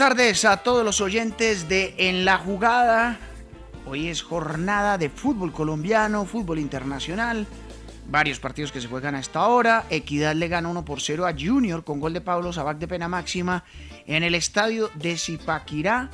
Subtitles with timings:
[0.00, 3.18] Tardes a todos los oyentes de En la Jugada.
[3.84, 7.46] Hoy es jornada de fútbol colombiano, fútbol internacional.
[8.08, 9.84] Varios partidos que se juegan a esta hora.
[9.90, 13.08] Equidad le gana 1 por 0 a Junior con gol de Pablo Sabac de pena
[13.08, 13.62] máxima
[14.06, 16.08] en el estadio de Zipaquirá.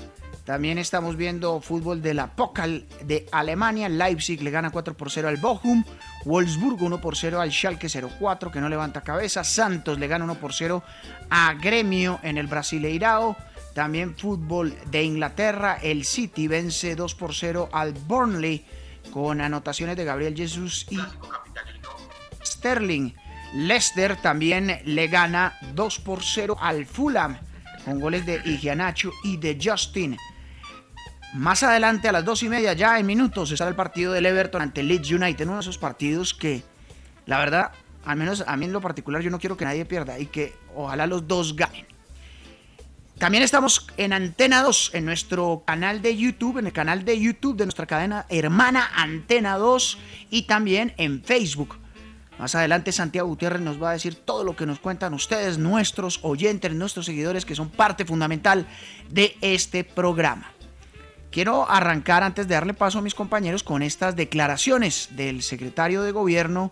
[0.44, 3.88] También estamos viendo fútbol de la Pokal de Alemania.
[3.88, 5.84] Leipzig le gana 4 por 0 al Bochum.
[6.24, 9.44] Wolfsburgo 1 por 0 al Schalke 04 que no levanta cabeza.
[9.44, 10.82] Santos le gana 1 por 0
[11.30, 13.36] a Gremio en el Brasileirao.
[13.76, 15.78] También fútbol de Inglaterra.
[15.82, 18.64] El City vence 2 por 0 al Burnley
[19.12, 20.98] con anotaciones de Gabriel Jesús y
[22.42, 23.12] Sterling.
[23.52, 27.36] Leicester también le gana 2 por 0 al Fulham
[27.84, 30.16] con goles de Igianacho y de Justin.
[31.34, 34.62] Más adelante, a las dos y media, ya en minutos, estará el partido del Everton
[34.62, 35.44] ante Leeds United.
[35.44, 36.62] Uno de esos partidos que,
[37.26, 37.72] la verdad,
[38.06, 40.54] al menos a mí en lo particular, yo no quiero que nadie pierda y que
[40.74, 41.95] ojalá los dos ganen.
[43.18, 47.56] También estamos en Antena 2, en nuestro canal de YouTube, en el canal de YouTube
[47.56, 51.78] de nuestra cadena hermana Antena 2 y también en Facebook.
[52.38, 56.20] Más adelante Santiago Gutiérrez nos va a decir todo lo que nos cuentan ustedes, nuestros
[56.24, 58.66] oyentes, nuestros seguidores, que son parte fundamental
[59.08, 60.52] de este programa.
[61.30, 66.12] Quiero arrancar antes de darle paso a mis compañeros con estas declaraciones del secretario de
[66.12, 66.70] gobierno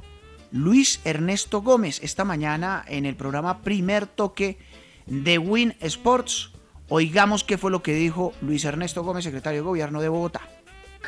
[0.51, 4.59] Luis Ernesto Gómez esta mañana en el programa Primer Toque
[5.07, 6.51] de Win Sports.
[6.89, 10.41] Oigamos qué fue lo que dijo Luis Ernesto Gómez, secretario de Gobierno de Bogotá.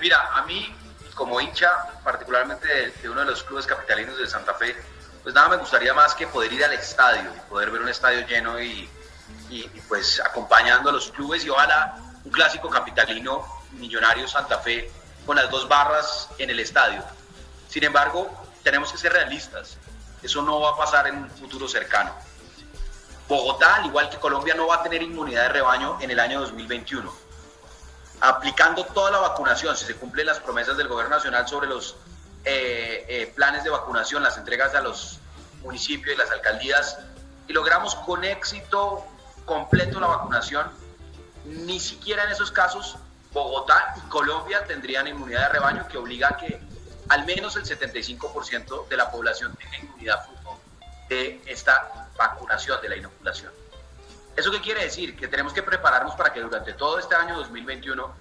[0.00, 0.74] Mira, a mí
[1.14, 1.70] como hincha,
[2.04, 4.76] particularmente de, uno de los clubes capitalinos de Santa Fe,
[5.22, 8.26] pues nada me gustaría más que poder ir al estadio y poder ver un estadio
[8.26, 8.88] lleno y,
[9.50, 14.90] y, pues acompañando a los clubes y ojalá un clásico capitalino millonario Santa Fe
[15.24, 17.02] con las dos barras en el estadio.
[17.68, 18.30] Sin embargo,
[18.62, 19.78] tenemos que ser realistas.
[20.22, 22.12] Eso no va a pasar en un futuro cercano.
[23.28, 26.40] Bogotá, al igual que Colombia, no va a tener inmunidad de rebaño en el año
[26.40, 27.12] 2021.
[28.20, 31.96] Aplicando toda la vacunación, si se cumplen las promesas del Gobierno Nacional sobre los
[32.44, 35.18] eh, eh, planes de vacunación, las entregas a los
[35.62, 36.98] municipios y las alcaldías,
[37.48, 39.04] y logramos con éxito
[39.44, 40.70] completo la vacunación,
[41.44, 42.96] ni siquiera en esos casos
[43.32, 46.60] Bogotá y Colombia tendrían inmunidad de rebaño que obliga a que
[47.08, 50.24] al menos el 75% de la población tenga inmunidad
[51.08, 53.52] de esta vacunación, de la inoculación.
[54.36, 55.16] ¿Eso qué quiere decir?
[55.16, 58.14] Que tenemos que prepararnos para que durante todo este año 2021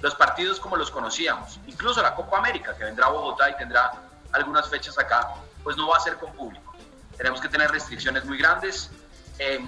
[0.00, 3.92] los partidos como los conocíamos, incluso la Copa América que vendrá a Bogotá y tendrá
[4.32, 6.74] algunas fechas acá, pues no va a ser con público.
[7.16, 8.90] Tenemos que tener restricciones muy grandes.
[9.38, 9.66] Eh,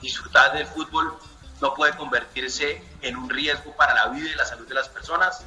[0.00, 1.18] disfrutar del fútbol
[1.60, 5.44] no puede convertirse en un riesgo para la vida y la salud de las personas.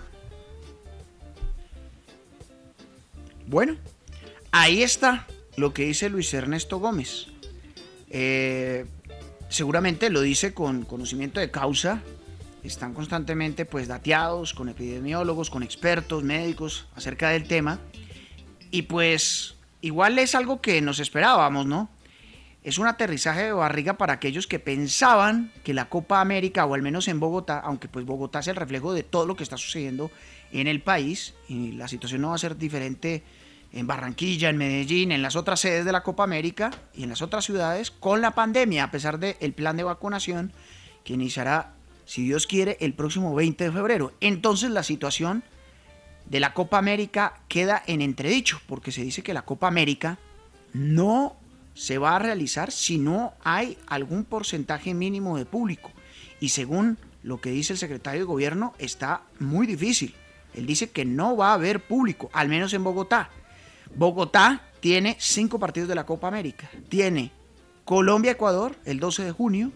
[3.45, 3.77] Bueno,
[4.51, 5.25] ahí está
[5.57, 7.25] lo que dice Luis Ernesto Gómez.
[8.09, 8.85] Eh,
[9.49, 12.03] seguramente lo dice con conocimiento de causa.
[12.63, 17.79] Están constantemente pues dateados con epidemiólogos, con expertos, médicos acerca del tema.
[18.69, 21.89] Y pues igual es algo que nos esperábamos, ¿no?
[22.63, 26.81] Es un aterrizaje de barriga para aquellos que pensaban que la Copa América, o al
[26.83, 30.11] menos en Bogotá, aunque pues Bogotá es el reflejo de todo lo que está sucediendo
[30.51, 33.23] en el país, y la situación no va a ser diferente
[33.73, 37.21] en Barranquilla, en Medellín, en las otras sedes de la Copa América y en las
[37.21, 40.51] otras ciudades con la pandemia, a pesar del plan de vacunación
[41.03, 41.73] que iniciará,
[42.05, 44.13] si Dios quiere, el próximo 20 de febrero.
[44.21, 45.43] Entonces la situación
[46.25, 50.17] de la Copa América queda en entredicho, porque se dice que la Copa América
[50.73, 51.35] no
[51.73, 55.91] se va a realizar si no hay algún porcentaje mínimo de público.
[56.39, 60.15] Y según lo que dice el secretario de gobierno, está muy difícil.
[60.53, 63.29] Él dice que no va a haber público, al menos en Bogotá.
[63.97, 66.69] Bogotá tiene cinco partidos de la Copa América.
[66.87, 67.31] Tiene
[67.83, 69.71] Colombia-Ecuador el 12 de junio.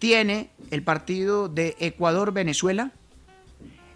[0.00, 2.90] Tiene el partido de Ecuador-Venezuela.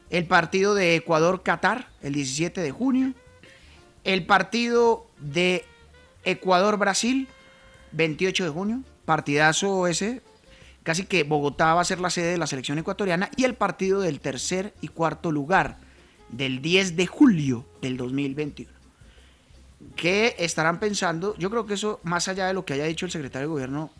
[0.08, 3.12] El partido de Ecuador-Qatar el 17 de junio.
[4.05, 5.64] El partido de
[6.25, 7.26] Ecuador-Brasil
[7.91, 8.82] 28 de junio.
[9.05, 10.23] Partidazo ese.
[10.85, 13.31] Casi que Bogotá va a ser la sede de la selección ecuatoriana.
[13.37, 15.79] Y el partido del tercer y cuarto lugar
[16.29, 18.80] del 10 de julio del 2021.
[19.97, 21.35] ¿Qué estarán pensando?
[21.38, 23.91] Yo creo que eso, más allá de lo que haya dicho el secretario de gobierno,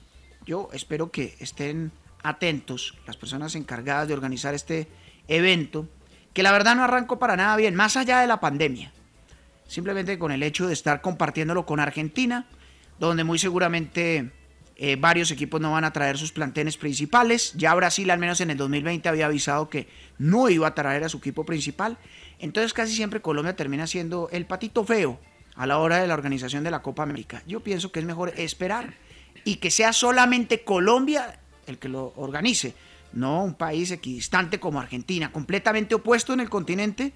[0.45, 1.91] yo espero que estén
[2.23, 4.89] atentos las personas encargadas de organizar este
[5.29, 5.89] evento,
[6.35, 8.93] que la verdad no arrancó para nada bien, más allá de la pandemia.
[9.67, 12.47] Simplemente con el hecho de estar compartiéndolo con Argentina,
[12.99, 14.33] donde muy seguramente
[14.77, 17.55] eh, varios equipos no van a traer sus planteles principales.
[17.57, 19.89] Ya Brasil, al menos en el 2020, había avisado que
[20.19, 21.97] no iba a traer a su equipo principal.
[22.39, 25.19] Entonces casi siempre Colombia termina siendo el patito feo
[25.61, 27.43] a la hora de la organización de la Copa América.
[27.47, 28.95] Yo pienso que es mejor esperar
[29.45, 32.73] y que sea solamente Colombia el que lo organice,
[33.13, 37.13] no un país equidistante como Argentina, completamente opuesto en el continente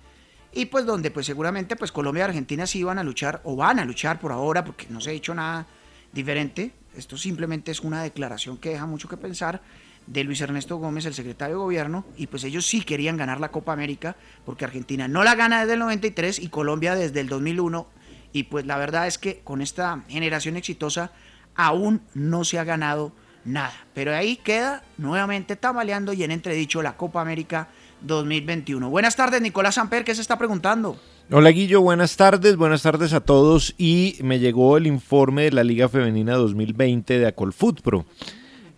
[0.53, 3.79] y pues donde pues seguramente pues Colombia y Argentina sí van a luchar o van
[3.79, 5.67] a luchar por ahora porque no se ha dicho nada
[6.13, 6.73] diferente.
[6.95, 9.63] Esto simplemente es una declaración que deja mucho que pensar
[10.07, 13.51] de Luis Ernesto Gómez, el secretario de gobierno, y pues ellos sí querían ganar la
[13.51, 18.04] Copa América porque Argentina no la gana desde el 93 y Colombia desde el 2001
[18.35, 21.13] y pues la verdad es que con esta generación exitosa
[21.55, 23.13] aún no se ha ganado
[23.45, 23.73] nada.
[23.95, 27.69] Pero ahí queda nuevamente tambaleando y en entredicho la Copa América
[28.03, 28.91] 2021.
[28.91, 30.99] Buenas tardes, Nicolás Samper, ¿qué se está preguntando?
[31.31, 35.63] Hola Guillo, buenas tardes, buenas tardes a todos y me llegó el informe de la
[35.63, 38.05] Liga Femenina 2020 de Acolfoot Pro.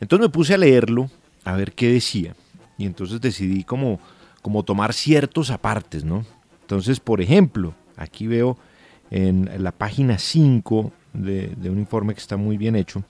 [0.00, 1.10] Entonces me puse a leerlo,
[1.44, 2.36] a ver qué decía
[2.76, 4.00] y entonces decidí como,
[4.42, 6.26] como tomar ciertos apartes, ¿no?
[6.60, 8.58] Entonces, por ejemplo, aquí veo
[9.10, 13.04] en la página 5 de, de, un informe que está muy bien hecho.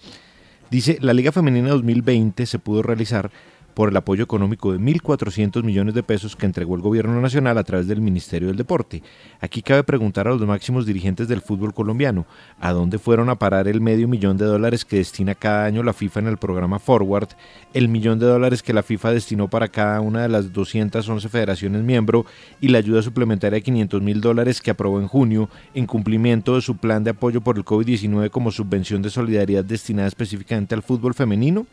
[0.70, 3.30] Dice, la Liga Femenina 2020 se pudo realizar
[3.76, 7.62] por el apoyo económico de 1.400 millones de pesos que entregó el gobierno nacional a
[7.62, 9.02] través del Ministerio del Deporte.
[9.38, 12.24] Aquí cabe preguntar a los máximos dirigentes del fútbol colombiano,
[12.58, 15.92] ¿a dónde fueron a parar el medio millón de dólares que destina cada año la
[15.92, 17.28] FIFA en el programa Forward,
[17.74, 21.82] el millón de dólares que la FIFA destinó para cada una de las 211 federaciones
[21.82, 22.24] miembro
[22.62, 26.62] y la ayuda suplementaria de 500 mil dólares que aprobó en junio en cumplimiento de
[26.62, 31.12] su plan de apoyo por el COVID-19 como subvención de solidaridad destinada específicamente al fútbol
[31.12, 31.66] femenino?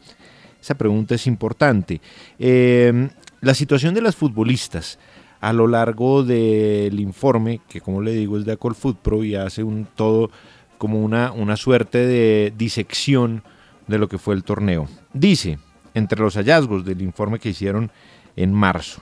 [0.63, 1.99] Esa pregunta es importante.
[2.39, 3.09] Eh,
[3.41, 4.97] la situación de las futbolistas
[5.41, 9.61] a lo largo del informe, que como le digo es de Acol Pro y hace
[9.61, 10.31] un todo
[10.77, 13.43] como una, una suerte de disección
[13.87, 14.87] de lo que fue el torneo.
[15.11, 15.59] Dice,
[15.93, 17.91] entre los hallazgos del informe que hicieron
[18.37, 19.01] en marzo,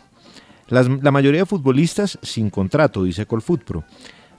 [0.68, 3.84] la mayoría de futbolistas sin contrato, dice Colfoot Pro.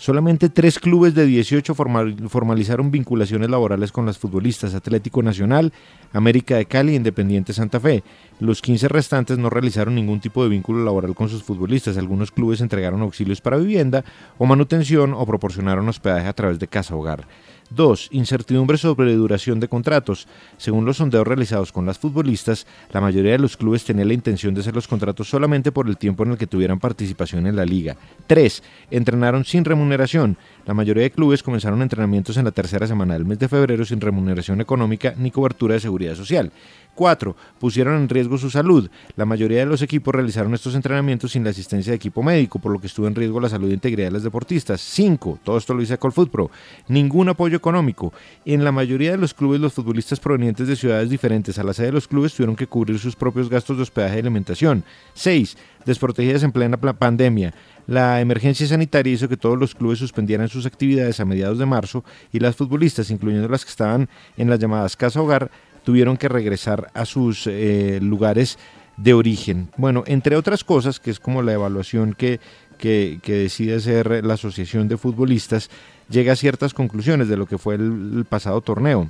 [0.02, 5.73] Solamente tres clubes de 18 formalizaron vinculaciones laborales con las futbolistas Atlético Nacional,
[6.12, 8.02] América de Cali e Independiente Santa Fe.
[8.40, 11.99] Los 15 restantes no realizaron ningún tipo de vínculo laboral con sus futbolistas.
[11.99, 14.04] Algunos clubes entregaron auxilios para vivienda
[14.38, 17.28] o manutención o proporcionaron hospedaje a través de casa hogar.
[17.74, 20.28] Dos, incertidumbre sobre duración de contratos.
[20.58, 24.52] Según los sondeos realizados con las futbolistas, la mayoría de los clubes tenía la intención
[24.52, 27.64] de hacer los contratos solamente por el tiempo en el que tuvieran participación en la
[27.64, 27.96] liga.
[28.26, 30.36] Tres, entrenaron sin remuneración.
[30.66, 34.02] La mayoría de clubes comenzaron entrenamientos en la tercera semana del mes de febrero sin
[34.02, 36.52] remuneración económica ni cobertura de seguridad social.
[36.94, 37.37] 4.
[37.58, 38.90] Pusieron en riesgo su salud.
[39.16, 42.72] La mayoría de los equipos realizaron estos entrenamientos sin la asistencia de equipo médico, por
[42.72, 44.80] lo que estuvo en riesgo la salud e integridad de los deportistas.
[44.80, 45.40] 5.
[45.44, 46.50] Todo esto lo dice Colfoot Pro.
[46.88, 48.12] Ningún apoyo económico.
[48.44, 51.87] En la mayoría de los clubes, los futbolistas provenientes de ciudades diferentes a la sede
[51.87, 54.84] de los clubes tuvieron que cubrir sus propios gastos de hospedaje y alimentación.
[55.14, 55.56] 6.
[55.84, 57.54] Desprotegidas en plena pandemia.
[57.87, 62.04] La emergencia sanitaria hizo que todos los clubes suspendieran sus actividades a mediados de marzo
[62.32, 65.50] y las futbolistas, incluyendo las que estaban en las llamadas casa hogar,
[65.84, 68.58] tuvieron que regresar a sus eh, lugares
[68.96, 69.68] de origen.
[69.76, 72.40] Bueno, entre otras cosas, que es como la evaluación que,
[72.78, 75.70] que, decide hacer la Asociación de Futbolistas,
[76.08, 79.08] llega a ciertas conclusiones de lo que fue el, pasado torneo.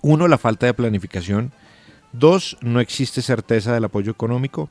[0.00, 1.52] Uno, la falta de planificación.
[2.12, 4.68] Dos, no existe certeza del apoyo económico.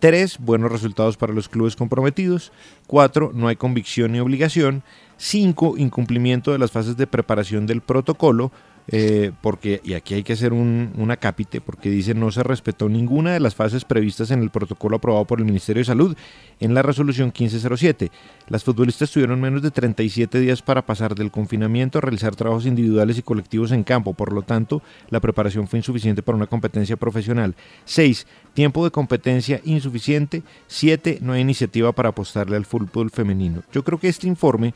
[0.00, 2.50] Tres, buenos resultados para los clubes comprometidos.
[2.88, 4.82] Cuatro, no hay convicción ni obligación.
[5.16, 8.50] Cinco, incumplimiento de las fases de preparación del protocolo.
[8.88, 12.88] Eh, porque, y aquí hay que hacer un, un, acápite, porque dice no se respetó
[12.88, 16.16] ninguna de las fases previstas en el protocolo aprobado por el Ministerio de Salud
[16.58, 18.10] en la resolución 1507.
[18.48, 23.18] Las futbolistas tuvieron menos de 37 días para pasar del confinamiento a realizar trabajos individuales
[23.18, 27.54] y colectivos en campo, por lo tanto, la preparación fue insuficiente para una competencia profesional.
[27.84, 28.26] 6.
[28.52, 30.42] Tiempo de competencia insuficiente.
[30.66, 31.18] 7.
[31.22, 33.62] No hay iniciativa para apostarle al fútbol femenino.
[33.72, 34.74] Yo creo que este informe...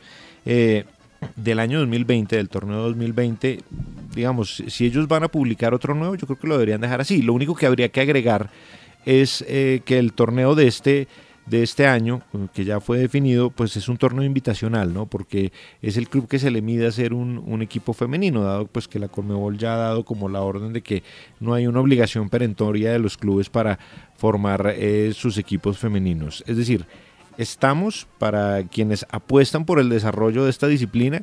[0.49, 0.85] Eh,
[1.35, 3.59] del año 2020, del torneo 2020,
[4.15, 7.21] digamos, si ellos van a publicar otro nuevo, yo creo que lo deberían dejar así.
[7.21, 8.49] Lo único que habría que agregar
[9.05, 11.07] es eh, que el torneo de este
[11.47, 12.21] de este año,
[12.53, 15.05] que ya fue definido, pues es un torneo invitacional, ¿no?
[15.05, 18.87] Porque es el club que se le mide a ser un, equipo femenino, dado pues
[18.87, 21.03] que la Conmebol ya ha dado como la orden de que
[21.39, 23.79] no hay una obligación perentoria de los clubes para
[24.17, 26.43] formar eh, sus equipos femeninos.
[26.47, 26.85] Es decir,
[27.37, 31.21] Estamos, para quienes apuestan por el desarrollo de esta disciplina,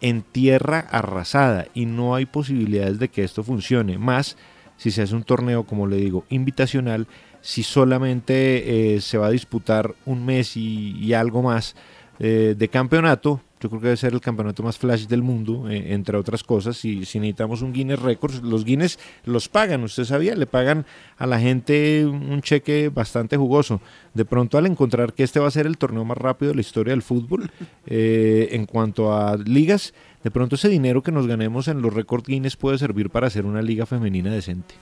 [0.00, 3.96] en tierra arrasada y no hay posibilidades de que esto funcione.
[3.96, 4.36] Más
[4.76, 7.06] si se hace un torneo, como le digo, invitacional,
[7.40, 11.76] si solamente eh, se va a disputar un mes y, algo más
[12.18, 15.94] eh, de campeonato, yo creo que debe ser el campeonato más flash del mundo, eh,
[15.94, 16.84] entre otras cosas.
[16.84, 20.84] Y si necesitamos un Guinness Records, los Guinness los pagan, usted sabía, le pagan
[21.16, 23.80] a la gente un cheque bastante jugoso.
[24.12, 26.60] De pronto, al encontrar que este va a ser el torneo más rápido de la
[26.60, 27.50] historia del fútbol,
[27.86, 32.26] eh, en cuanto a ligas, de pronto ese dinero que nos ganemos en los Record
[32.26, 34.74] Guinness puede servir para hacer una liga femenina decente.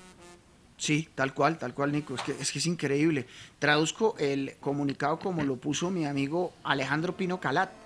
[0.77, 2.17] Sí, tal cual, tal cual, Nico.
[2.17, 3.27] Es que, es que es increíble.
[3.61, 7.82] Traduzco el comunicado como lo puso mi amigo Alejandro Pino Calat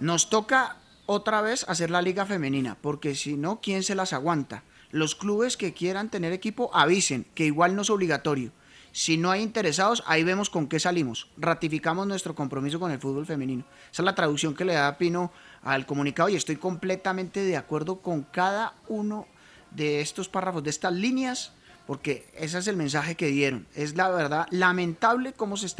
[0.00, 4.64] nos toca otra vez hacer la liga femenina, porque si no, ¿quién se las aguanta?
[4.90, 8.50] Los clubes que quieran tener equipo avisen, que igual no es obligatorio.
[8.92, 11.28] Si no hay interesados, ahí vemos con qué salimos.
[11.36, 13.64] Ratificamos nuestro compromiso con el fútbol femenino.
[13.92, 15.30] Esa es la traducción que le da Pino
[15.62, 19.28] al comunicado y estoy completamente de acuerdo con cada uno
[19.70, 21.52] de estos párrafos, de estas líneas,
[21.86, 23.66] porque ese es el mensaje que dieron.
[23.74, 25.79] Es la verdad lamentable cómo se está...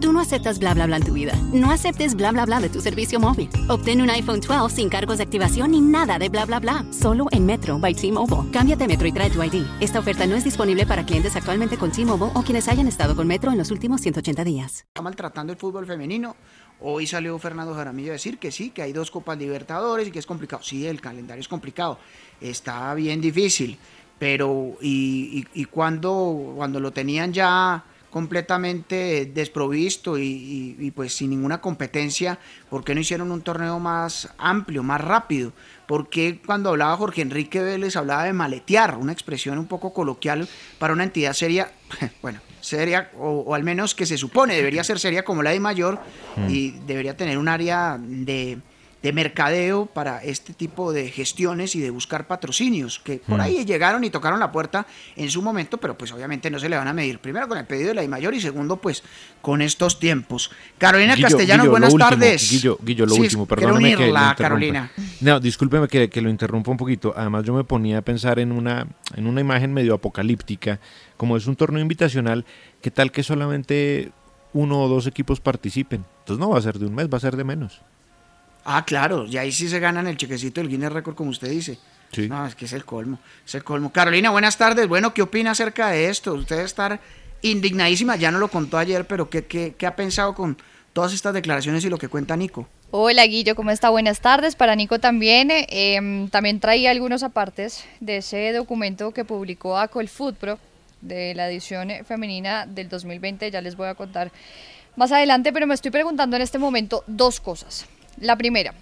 [0.00, 1.34] Tú no aceptas bla bla bla en tu vida.
[1.52, 3.50] No aceptes bla bla bla de tu servicio móvil.
[3.68, 6.86] Obtén un iPhone 12 sin cargos de activación ni nada de bla bla bla.
[6.90, 8.50] Solo en Metro by T-Mobile.
[8.50, 9.62] Cámbiate Metro y trae tu ID.
[9.78, 13.26] Esta oferta no es disponible para clientes actualmente con T-Mobile o quienes hayan estado con
[13.26, 14.86] Metro en los últimos 180 días.
[14.88, 16.34] Está maltratando el fútbol femenino.
[16.80, 20.18] Hoy salió Fernando Jaramillo a decir que sí, que hay dos Copas Libertadores y que
[20.18, 20.62] es complicado.
[20.62, 21.98] Sí, el calendario es complicado.
[22.40, 23.76] Está bien difícil.
[24.18, 31.60] Pero, ¿y, y, y cuando, cuando lo tenían ya completamente desprovisto y, pues sin ninguna
[31.60, 32.38] competencia,
[32.68, 35.52] ¿por qué no hicieron un torneo más amplio, más rápido?
[35.86, 40.48] ¿Por qué cuando hablaba Jorge Enrique Vélez hablaba de maletear, una expresión un poco coloquial
[40.78, 41.72] para una entidad seria,
[42.22, 46.00] bueno, seria, o, al menos que se supone debería ser seria como la de Mayor
[46.36, 46.50] mm.
[46.50, 48.58] y debería tener un área de
[49.02, 53.40] de mercadeo para este tipo de gestiones y de buscar patrocinios, que por Mm.
[53.40, 56.76] ahí llegaron y tocaron la puerta en su momento, pero pues obviamente no se le
[56.76, 57.18] van a medir.
[57.18, 59.02] Primero con el pedido de la I mayor y segundo pues
[59.40, 60.50] con estos tiempos.
[60.76, 62.50] Carolina Guillo, Castellanos, Guillo, buenas último, tardes.
[62.50, 64.36] Guillo, Guillo, lo Sí, último, quiero perdóneme que lo.
[64.36, 64.90] Carolina.
[65.20, 67.14] No, discúlpeme que, que lo interrumpa un poquito.
[67.16, 70.78] Además, yo me ponía a pensar en una, en una imagen medio apocalíptica.
[71.16, 72.44] Como es un torneo invitacional,
[72.82, 74.10] ¿qué tal que solamente
[74.52, 76.04] uno o dos equipos participen?
[76.20, 77.80] Entonces no va a ser de un mes, va a ser de menos.
[78.64, 81.78] Ah, claro, y ahí sí se ganan el chequecito del Guinness Record, como usted dice.
[82.12, 82.28] Sí.
[82.28, 83.92] No, es que es el colmo, es el colmo.
[83.92, 84.88] Carolina, buenas tardes.
[84.88, 86.34] Bueno, ¿qué opina acerca de esto?
[86.34, 87.00] Usted debe estar
[87.42, 90.58] indignadísima, ya no lo contó ayer, pero ¿qué, qué, qué ha pensado con
[90.92, 92.68] todas estas declaraciones y lo que cuenta Nico?
[92.90, 93.88] Hola Guillo, ¿cómo está?
[93.90, 94.56] Buenas tardes.
[94.56, 95.50] Para Nico también.
[95.52, 100.58] eh, em, también traía algunos apartes de ese documento que publicó Acol Food Pro
[101.00, 103.50] de la edición femenina del 2020.
[103.52, 104.32] Ya les voy a contar
[104.96, 107.86] más adelante, pero me estoy preguntando en este momento dos cosas.
[108.20, 108.74] La primera,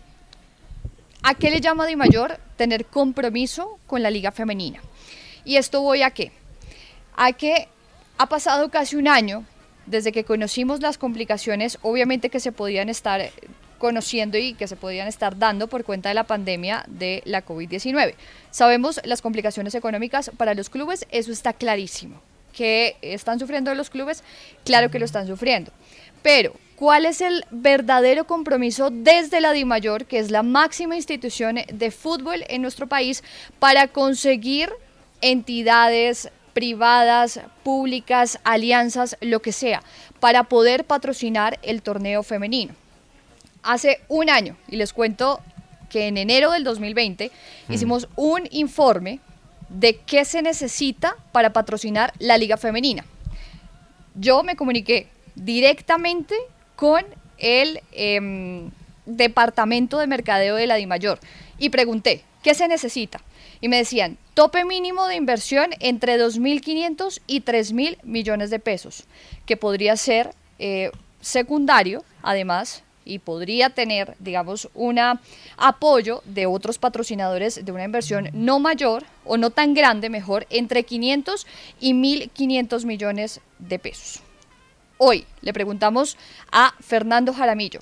[1.23, 4.81] ¿a qué le llama Di Mayor tener compromiso con la liga femenina?
[5.45, 6.33] Y esto voy a qué?
[7.17, 7.69] A que
[8.19, 9.45] ha pasado casi un año
[9.87, 13.31] desde que conocimos las complicaciones, obviamente que se podían estar
[13.79, 18.17] conociendo y que se podían estar dando por cuenta de la pandemia de la COVID-19.
[18.51, 22.21] Sabemos las complicaciones económicas para los clubes, eso está clarísimo.
[22.53, 24.25] Que están sufriendo los clubes,
[24.65, 25.71] claro que lo están sufriendo.
[26.23, 31.91] Pero, ¿cuál es el verdadero compromiso desde la DIMAYOR, que es la máxima institución de
[31.91, 33.23] fútbol en nuestro país,
[33.59, 34.71] para conseguir
[35.21, 39.83] entidades privadas, públicas, alianzas, lo que sea,
[40.19, 42.75] para poder patrocinar el torneo femenino?
[43.63, 45.41] Hace un año, y les cuento
[45.89, 47.31] que en enero del 2020
[47.69, 49.21] hicimos un informe
[49.69, 53.05] de qué se necesita para patrocinar la liga femenina.
[54.15, 56.35] Yo me comuniqué directamente
[56.77, 57.05] con
[57.39, 58.71] el em,
[59.07, 61.19] departamento de mercadeo de la DIMAYOR
[61.59, 63.21] y pregunté, ¿qué se necesita?
[63.61, 69.05] Y me decían, tope mínimo de inversión entre 2.500 y 3.000 millones de pesos,
[69.47, 74.99] que podría ser eh, secundario, además, y podría tener, digamos, un
[75.57, 80.85] apoyo de otros patrocinadores de una inversión no mayor o no tan grande, mejor, entre
[80.85, 81.47] 500
[81.81, 84.23] y 1.500 millones de pesos.
[84.99, 86.17] Hoy le preguntamos
[86.53, 87.81] a Fernando Jaramillo.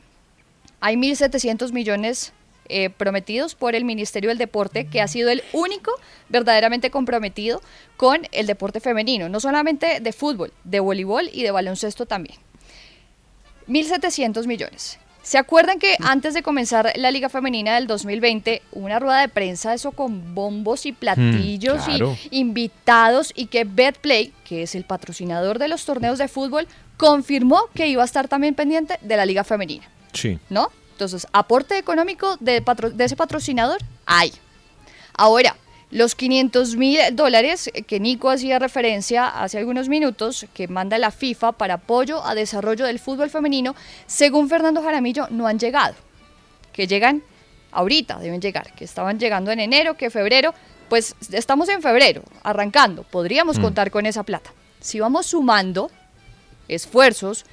[0.81, 2.33] Hay 1.700 millones
[2.69, 5.93] eh, prometidos por el Ministerio del Deporte, que ha sido el único
[6.29, 7.63] verdaderamente comprometido
[7.97, 12.39] con el deporte femenino, no solamente de fútbol, de voleibol y de baloncesto también.
[13.69, 14.99] 1.700 millones.
[15.27, 19.29] ¿Se acuerdan que antes de comenzar la Liga Femenina del 2020, hubo una rueda de
[19.29, 22.17] prensa, eso con bombos y platillos claro.
[22.31, 27.63] y invitados, y que BetPlay, que es el patrocinador de los torneos de fútbol, confirmó
[27.75, 29.89] que iba a estar también pendiente de la Liga Femenina?
[30.13, 30.39] Sí.
[30.49, 30.71] ¿no?
[30.93, 34.33] Entonces, aporte económico de, patro- de ese patrocinador, hay.
[35.13, 35.57] Ahora,
[35.91, 41.53] los 500 mil dólares que Nico hacía referencia hace algunos minutos, que manda la FIFA
[41.53, 43.75] para apoyo a desarrollo del fútbol femenino,
[44.07, 45.95] según Fernando Jaramillo, no han llegado.
[46.73, 47.23] Que llegan
[47.71, 50.55] ahorita, deben llegar, que estaban llegando en enero, que febrero,
[50.89, 53.63] pues estamos en febrero, arrancando, podríamos Mm.
[53.63, 54.53] contar con esa plata.
[54.81, 55.91] Si vamos sumando
[56.69, 57.45] esfuerzos,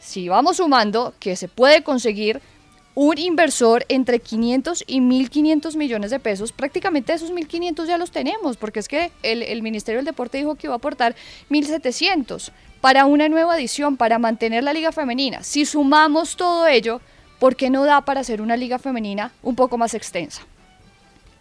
[0.00, 2.40] si vamos sumando que se puede conseguir
[2.96, 8.56] un inversor entre 500 y 1.500 millones de pesos, prácticamente esos 1.500 ya los tenemos,
[8.56, 11.14] porque es que el, el Ministerio del Deporte dijo que iba a aportar
[11.50, 15.42] 1.700 para una nueva edición, para mantener la liga femenina.
[15.42, 17.02] Si sumamos todo ello,
[17.38, 20.46] ¿por qué no da para hacer una liga femenina un poco más extensa?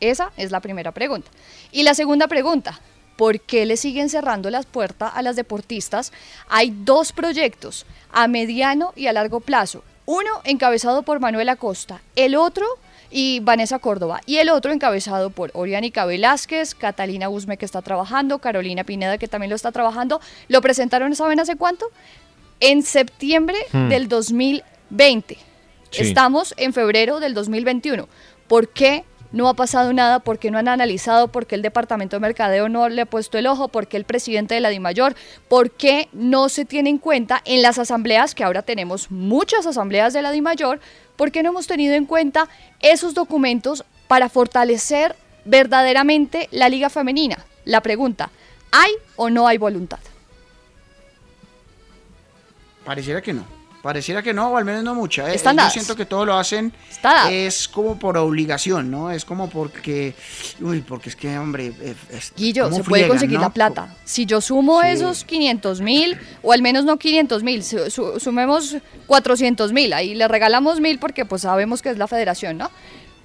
[0.02, 1.32] Esa es la primera pregunta.
[1.72, 2.82] Y la segunda pregunta,
[3.15, 6.12] ¿por qué le siguen cerrando las puertas a las deportistas?
[6.50, 9.86] Hay dos proyectos, a mediano y a largo plazo.
[10.06, 12.65] Uno encabezado por Manuel Acosta, el otro
[13.12, 18.39] y Vanessa Córdoba, y el otro encabezado por Oriánica Velázquez, Catalina Usme que está trabajando,
[18.39, 20.20] Carolina Pineda que también lo está trabajando.
[20.48, 21.88] Lo presentaron, ¿saben hace cuánto?
[22.60, 23.89] En septiembre Hmm.
[23.89, 25.38] del 2020.
[25.91, 26.02] Sí.
[26.02, 28.08] Estamos en febrero del 2021.
[28.48, 29.04] ¿Por qué
[29.36, 30.19] no ha pasado nada?
[30.19, 31.28] ¿Por qué no han analizado?
[31.28, 33.67] ¿Por qué el Departamento de Mercadeo no le ha puesto el ojo?
[33.67, 35.13] ¿Por qué el presidente de la DIMAYOR?
[35.50, 40.13] ¿Por qué no se tiene en cuenta en las asambleas, que ahora tenemos muchas asambleas
[40.13, 40.80] de la DIMAYOR,
[41.17, 42.48] por qué no hemos tenido en cuenta
[42.80, 47.45] esos documentos para fortalecer verdaderamente la liga femenina?
[47.65, 48.32] La pregunta,
[48.71, 50.00] ¿hay o no hay voluntad?
[52.86, 53.55] Pareciera que no.
[53.86, 55.30] Pareciera que no, o al menos no mucha.
[55.32, 55.36] ¿eh?
[55.36, 56.74] Están Yo siento que todo lo hacen
[57.30, 59.12] es como por obligación, ¿no?
[59.12, 60.15] Es como porque,
[60.60, 63.41] uy, porque es que, hombre, eh, es- Guillo, ¿cómo se puede conseguir no?
[63.43, 63.95] la plata.
[64.04, 64.88] Si yo sumo Sí.
[64.88, 70.15] esos 500 mil, o al menos no 500 mil, su- su- sumemos 400 mil, ahí
[70.15, 72.71] le regalamos mil porque pues sabemos que es la federación, ¿no?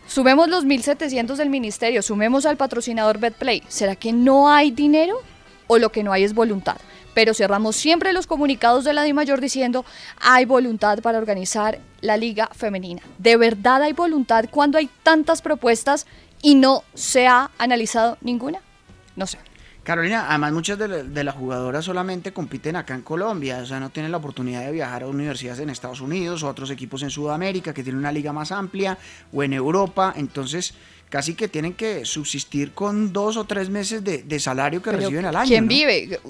[0.09, 3.63] Sumemos los 1.700 del ministerio, sumemos al patrocinador BetPlay.
[3.69, 5.23] ¿Será que no hay dinero
[5.69, 6.77] o lo que no hay es voluntad?
[7.15, 9.85] Pero cerramos siempre los comunicados de la DIMAYOR diciendo
[10.21, 13.03] hay voluntad para organizar la liga femenina.
[13.19, 16.07] ¿De verdad hay voluntad cuando hay tantas propuestas
[16.43, 18.61] y no se ha analizado ninguna?
[19.17, 19.39] No sé.
[19.83, 23.89] Carolina, además muchas de, de las jugadoras solamente compiten acá en Colombia, o sea, no
[23.89, 27.73] tienen la oportunidad de viajar a universidades en Estados Unidos o otros equipos en Sudamérica
[27.73, 28.99] que tienen una liga más amplia
[29.33, 30.75] o en Europa, entonces
[31.11, 35.03] casi que tienen que subsistir con dos o tres meses de, de salario que Pero,
[35.03, 35.49] reciben al año.
[35.49, 35.69] ¿Quién ¿no?
[35.69, 36.21] vive?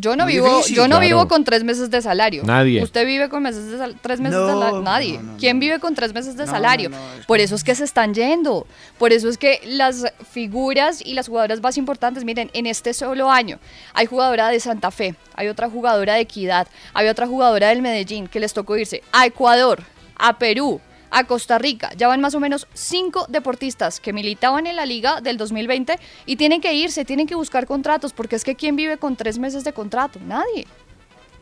[0.00, 0.76] Yo no Muy vivo, difícil.
[0.76, 1.06] yo no Claro.
[1.06, 2.44] vivo con tres meses de salario.
[2.44, 2.80] Nadie.
[2.84, 4.80] ¿Usted vive con meses de sal- tres meses de salario?
[4.82, 5.14] Nadie.
[5.18, 5.60] no, no, ¿Quién no.
[5.60, 6.88] vive con tres meses de No, salario?
[6.90, 8.64] no, no, es Por eso es que se están yendo.
[8.96, 13.28] Por eso es que las figuras y las jugadoras más importantes, miren, en este solo
[13.28, 13.58] año
[13.92, 18.28] hay jugadora de Santa Fe, hay otra jugadora de Equidad, hay otra jugadora del Medellín
[18.28, 19.82] que les tocó irse a Ecuador,
[20.16, 21.90] a Perú, a Costa Rica.
[21.96, 26.36] Ya van más o menos cinco deportistas que militaban en la liga del 2020 y
[26.36, 29.64] tienen que irse, tienen que buscar contratos, porque es que ¿quién vive con tres meses
[29.64, 30.18] de contrato?
[30.26, 30.66] Nadie.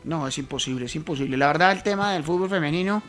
[0.03, 1.35] No, es imposible, es imposible.
[1.37, 3.03] La verdad, el tema del fútbol femenino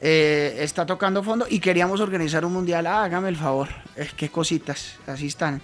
[0.00, 2.86] eh, está tocando fondo y queríamos organizar un mundial.
[2.86, 3.68] Ah, hágame el favor.
[3.96, 5.60] Es que cositas, así están.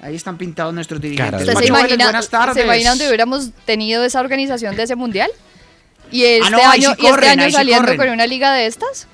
[0.00, 1.32] Ahí están pintados nuestros dirigentes.
[1.32, 1.48] Caray.
[1.48, 2.54] ¿Usted se Pacho Vélez, imagina, buenas tardes.
[2.54, 5.30] ¿Se imagina donde hubiéramos tenido esa organización de ese mundial?
[6.12, 8.52] ¿Y este Ah, no, ahí año, sí y este año sí saliendo con una liga
[8.52, 9.08] de estas?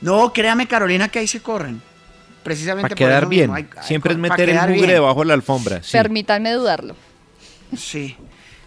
[0.00, 1.80] No, créame, Carolina, que ahí se corren.
[2.42, 3.42] Precisamente Para por quedar eso bien.
[3.50, 5.82] mismo, hay- hay Siempre es meter el mugre debajo de la alfombra.
[5.82, 5.92] sí.
[5.92, 6.94] Permítanme dudarlo.
[7.76, 8.16] Sí.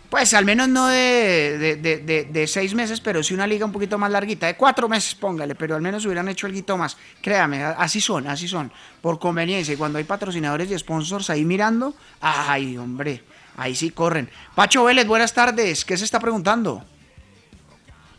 [0.09, 3.65] Pues al menos no de, de, de- de- de seis meses, pero sí una liga
[3.65, 6.97] un poquito más larguita, de cuatro meses, póngale, pero al menos hubieran hecho algo más.
[7.21, 8.69] Créame, así son, así son,
[9.01, 9.73] por conveniencia.
[9.73, 13.23] Y cuando hay patrocinadores y sponsors ahí mirando, ay, hombre,
[13.55, 14.29] ahí sí corren.
[14.53, 16.83] Pacho Vélez, buenas tardes, ¿qué se está preguntando?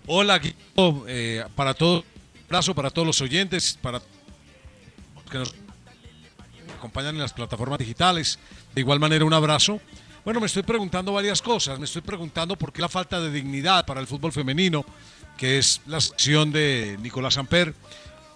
[0.06, 0.40] Hola,
[1.06, 2.04] eh, para todos,
[2.52, 3.98] abrazo para todos los oyentes, para
[5.30, 5.54] que nos
[6.76, 8.38] acompañan en las plataformas digitales.
[8.74, 9.80] De igual manera, un abrazo.
[10.22, 11.78] Bueno, me estoy preguntando varias cosas.
[11.78, 14.84] Me estoy preguntando por qué la falta de dignidad para el fútbol femenino,
[15.38, 17.74] que es la sección de Nicolás Amper.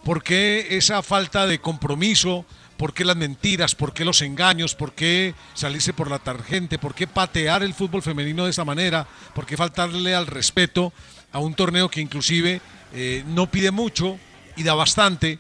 [0.03, 2.47] ¿Por qué esa falta de compromiso?
[2.79, 3.75] ¿Por qué las mentiras?
[3.75, 4.75] ¿Por qué los engaños?
[4.75, 6.79] ¿Por qué salirse por la tarjente?
[6.79, 9.07] ¿Por qué patear el fútbol femenino de esa manera?
[9.35, 10.95] ¿Por qué faltarle al respeto
[11.33, 14.19] a un torneo que inclusive eh, no pide mucho
[14.57, 15.39] y da bastante?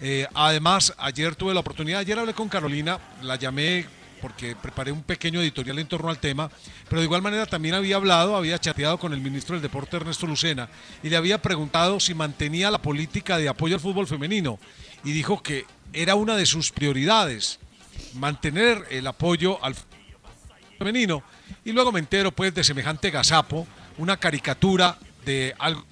[0.00, 3.86] Eh, además, ayer tuve la oportunidad, ayer hablé con Carolina, la llamé
[4.20, 6.50] porque preparé un pequeño editorial en torno al tema,
[6.88, 10.26] pero de igual manera también había hablado, había chateado con el ministro del Deporte Ernesto
[10.26, 10.68] Lucena
[11.02, 14.58] y le había preguntado si mantenía la política de apoyo al fútbol femenino
[15.04, 17.58] y dijo que era una de sus prioridades,
[18.14, 19.88] mantener el apoyo al fútbol
[20.78, 21.22] femenino
[21.64, 23.66] y luego me entero pues de semejante gazapo,
[23.98, 25.84] una caricatura de algo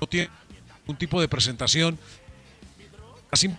[0.00, 0.30] no tiene
[0.86, 1.98] un tipo de presentación
[3.30, 3.50] así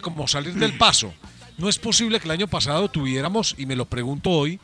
[0.00, 1.12] como salir del paso.
[1.56, 4.58] No es posible que el año pasado tuviéramos, y me lo pregunto hoy,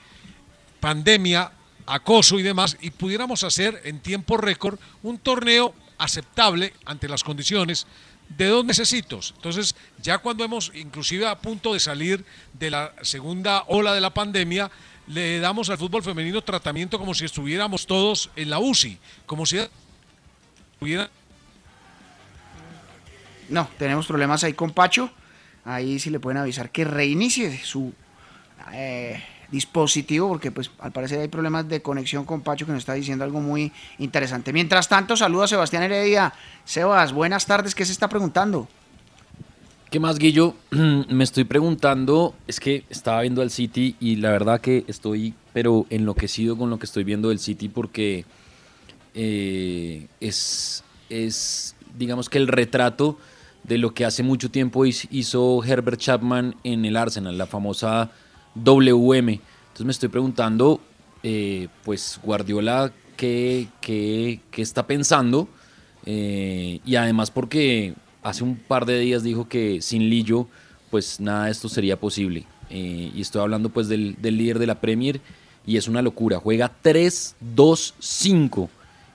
[0.80, 1.52] pandemia,
[1.86, 7.86] acoso y demás, y pudiéramos hacer en tiempo récord un torneo aceptable ante las condiciones
[8.28, 9.34] de dos necesitos.
[9.36, 12.24] Entonces, ya cuando hemos, inclusive a punto de salir
[12.54, 14.70] de la segunda ola de la pandemia,
[15.06, 19.58] le damos al fútbol femenino tratamiento como si estuviéramos todos en la UCI, como si
[23.48, 25.10] No, tenemos problemas ahí con Pacho.
[25.64, 27.92] Ahí sí le pueden avisar que reinicie su
[28.72, 32.94] eh, dispositivo, porque pues al parecer hay problemas de conexión con Pacho que nos está
[32.94, 34.52] diciendo algo muy interesante.
[34.52, 36.32] Mientras tanto, saludo a Sebastián Heredia.
[36.64, 38.68] Sebas, buenas tardes, ¿qué se está preguntando?
[39.90, 40.54] ¿Qué más, Guillo?
[40.70, 45.86] Me estoy preguntando, es que estaba viendo al City y la verdad que estoy, pero
[45.90, 48.24] enloquecido con lo que estoy viendo del City porque
[49.14, 53.18] eh, es, es, digamos que el retrato
[53.64, 58.10] de lo que hace mucho tiempo hiz- hizo Herbert Chapman en el Arsenal, la famosa
[58.54, 59.32] WM.
[59.68, 60.80] Entonces me estoy preguntando,
[61.22, 65.48] eh, pues Guardiola, ¿qué, qué, qué está pensando?
[66.06, 70.48] Eh, y además porque hace un par de días dijo que sin Lillo,
[70.90, 72.46] pues nada de esto sería posible.
[72.72, 75.20] Y estoy hablando pues del, del líder de la Premier
[75.66, 76.38] y es una locura.
[76.38, 78.68] Juega 3-2-5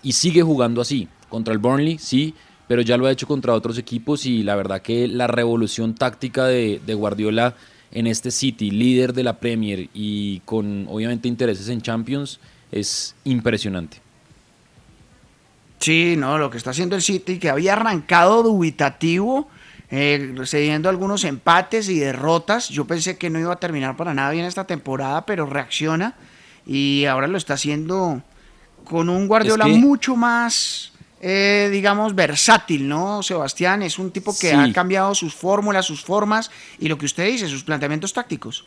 [0.06, 1.10] y sigue jugando así.
[1.28, 2.36] Contra el Burnley, sí,
[2.68, 6.46] pero ya lo ha hecho contra otros equipos y la verdad que la revolución táctica
[6.46, 7.56] de, Guardiola
[7.92, 12.40] en este City, líder de la Premier y con obviamente intereses en Champions,
[12.72, 13.98] es impresionante.
[15.80, 19.50] Sí, no, lo que está haciendo el City, que había arrancado dubitativo,
[19.90, 20.36] eh,
[20.86, 22.70] algunos empates y derrotas.
[22.70, 26.16] Yo pensé que no iba a terminar para nada bien esta temporada, pero reacciona
[26.66, 28.22] y ahora lo está haciendo
[28.86, 33.22] con un Guardiola mucho más, eh, digamos, versátil, ¿no?
[33.22, 37.28] Sebastián es un tipo que ha cambiado sus fórmulas, sus formas y lo que usted
[37.28, 38.66] dice, sus planteamientos tácticos.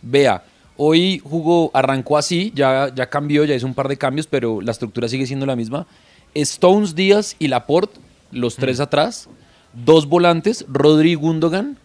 [0.00, 0.42] Vea,
[0.76, 4.72] hoy jugó, arrancó así, ya, ya cambió, ya hizo un par de cambios, pero la
[4.72, 5.86] estructura sigue siendo la misma.
[6.34, 9.28] Stones, Díaz y Laporte, los tres atrás.
[9.72, 11.78] Dos volantes, Rodri Gundogan.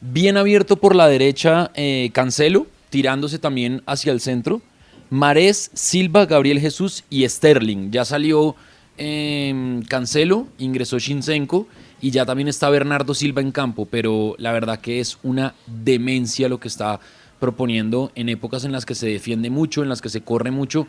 [0.00, 4.62] Bien abierto por la derecha, eh, Cancelo, tirándose también hacia el centro.
[5.10, 7.90] Marés, Silva, Gabriel Jesús y Sterling.
[7.90, 8.56] Ya salió
[8.96, 11.66] em, Cancelo, ingresó Shinsenko
[12.00, 16.48] y ya también está Bernardo Silva en campo, pero la verdad que es una demencia
[16.48, 17.00] lo que está
[17.40, 20.86] proponiendo en épocas en las que se defiende mucho, en las que se corre mucho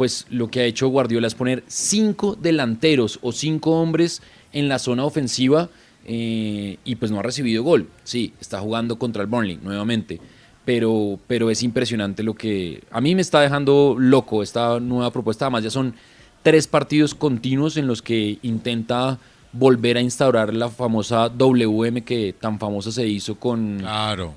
[0.00, 4.78] pues lo que ha hecho Guardiola es poner cinco delanteros o cinco hombres en la
[4.78, 5.68] zona ofensiva
[6.06, 7.86] eh, y pues no ha recibido gol.
[8.02, 10.18] Sí, está jugando contra el Burnley nuevamente,
[10.64, 15.46] pero, pero es impresionante lo que a mí me está dejando loco esta nueva propuesta.
[15.46, 15.94] Además ya son
[16.42, 19.18] tres partidos continuos en los que intenta
[19.52, 23.84] volver a instaurar la famosa WM que tan famosa se hizo con,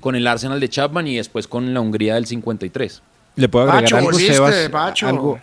[0.00, 3.02] con el Arsenal de Chapman y después con la Hungría del 53.
[3.36, 4.54] Le puedo agregar algo, Sebas.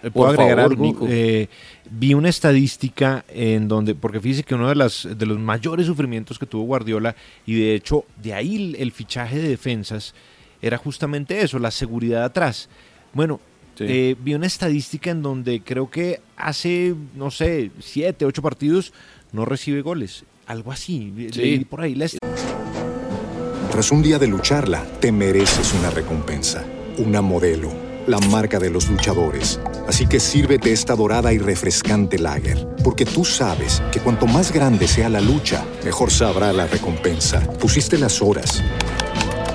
[0.02, 1.08] le puedo agregar algo.
[1.10, 1.48] Eh,
[1.90, 6.40] vi una estadística en donde, porque fíjese que uno de, las, de los mayores sufrimientos
[6.40, 7.16] que tuvo Guardiola,
[7.46, 10.14] y de hecho de ahí el, fichaje de defensas,
[10.62, 12.70] era justamente eso, la seguridad atrás.
[13.14, 13.40] Bueno,
[13.80, 18.94] eh, vi una estadística en donde creo que hace, no sé, siete, ocho partidos
[19.32, 20.26] no recibe goles.
[20.46, 21.14] Algo así.
[21.32, 21.66] Sí.
[21.70, 21.98] por ahí
[23.72, 26.66] Tras un día de lucharla, te mereces una recompensa
[26.98, 27.72] una modelo,
[28.08, 29.60] la marca de los luchadores.
[29.88, 34.88] Así que sírvete esta dorada y refrescante lager, porque tú sabes que cuanto más grande
[34.88, 37.42] sea la lucha, mejor sabrá la recompensa.
[37.60, 38.64] Pusiste las horas,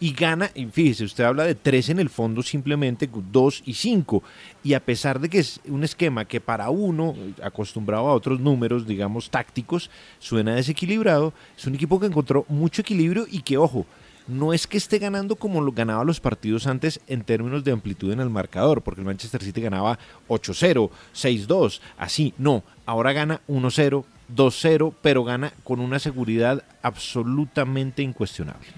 [0.00, 4.22] gana, y fíjese, usted habla de tres en el fondo, simplemente dos y cinco.
[4.62, 8.86] Y a pesar de que es un esquema que para uno, acostumbrado a otros números,
[8.86, 13.86] digamos, tácticos, suena desequilibrado, es un equipo que encontró mucho equilibrio y que, ojo,
[14.28, 18.12] no es que esté ganando como lo ganaba los partidos antes en términos de amplitud
[18.12, 24.04] en el marcador, porque el Manchester City ganaba 8-0, 6-2, así, no, ahora gana 1-0,
[24.36, 28.68] 2-0, pero gana con una seguridad absolutamente incuestionable.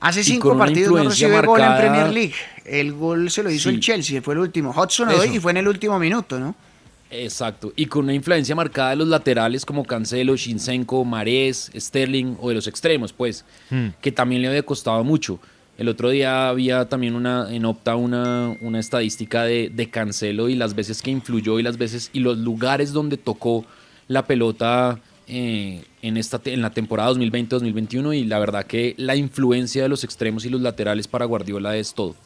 [0.00, 2.34] Hace cinco partidos no recibe gol en Premier League.
[2.64, 4.70] El gol se lo hizo el Chelsea, fue el último.
[4.70, 6.54] Hudson hoy y fue en el último minuto, ¿no?
[7.10, 12.50] Exacto, y con una influencia marcada de los laterales como Cancelo, Shinsenko, Marés, Sterling o
[12.50, 13.88] de los extremos, pues, hmm.
[14.02, 15.40] que también le había costado mucho.
[15.78, 20.54] El otro día había también una en Opta una, una estadística de, de Cancelo y
[20.54, 23.64] las veces que influyó y las veces y los lugares donde tocó
[24.08, 29.82] la pelota eh, en, esta, en la temporada 2020-2021 y la verdad que la influencia
[29.82, 32.16] de los extremos y los laterales para Guardiola es todo.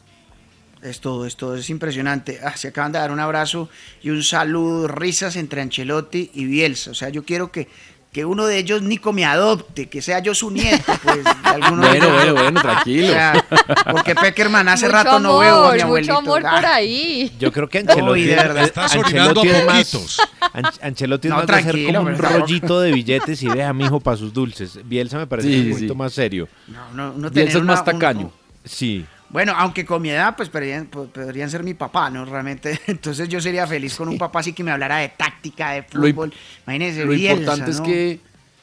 [0.81, 2.39] Es todo, es todo, es impresionante.
[2.43, 3.69] Ah, se acaban de dar un abrazo
[4.01, 6.91] y un saludo, risas entre Ancelotti y Bielsa.
[6.91, 7.67] O sea, yo quiero que
[8.13, 11.19] que uno de ellos Nico me adopte, que sea yo su nieto, pues.
[11.71, 13.11] bueno, bueno, bueno, tranquilo.
[13.91, 16.21] porque Peckerman hace rato no veo a mi abuelito.
[16.21, 17.31] Mucho amor por ahí.
[17.39, 20.19] Yo creo que Ancelotti, Estás Ancelotti es más,
[20.81, 23.99] Ancelotti es más de hacer como un rollito de billetes y deja a mi hijo
[23.99, 24.79] para sus dulces.
[24.85, 26.47] Bielsa me parece un poquito más serio.
[26.93, 28.31] No, no, Bielsa es más tacaño.
[28.63, 29.05] sí.
[29.33, 32.23] Bueno, aunque con mi edad, pues podrían, podrían, ser mi papá, ¿no?
[32.23, 32.79] Realmente.
[32.87, 36.31] Entonces yo sería feliz con un papá así que me hablara de táctica, de fútbol.
[36.67, 38.19] Imagínense, Lo importante es que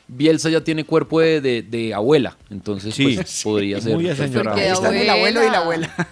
[0.06, 3.96] Bielsa ya tiene cuerpo de, abuela, entonces pues, podría ser.
[3.96, 4.08] Muy.
[4.08, 6.08] Están el abuelo y la abuela.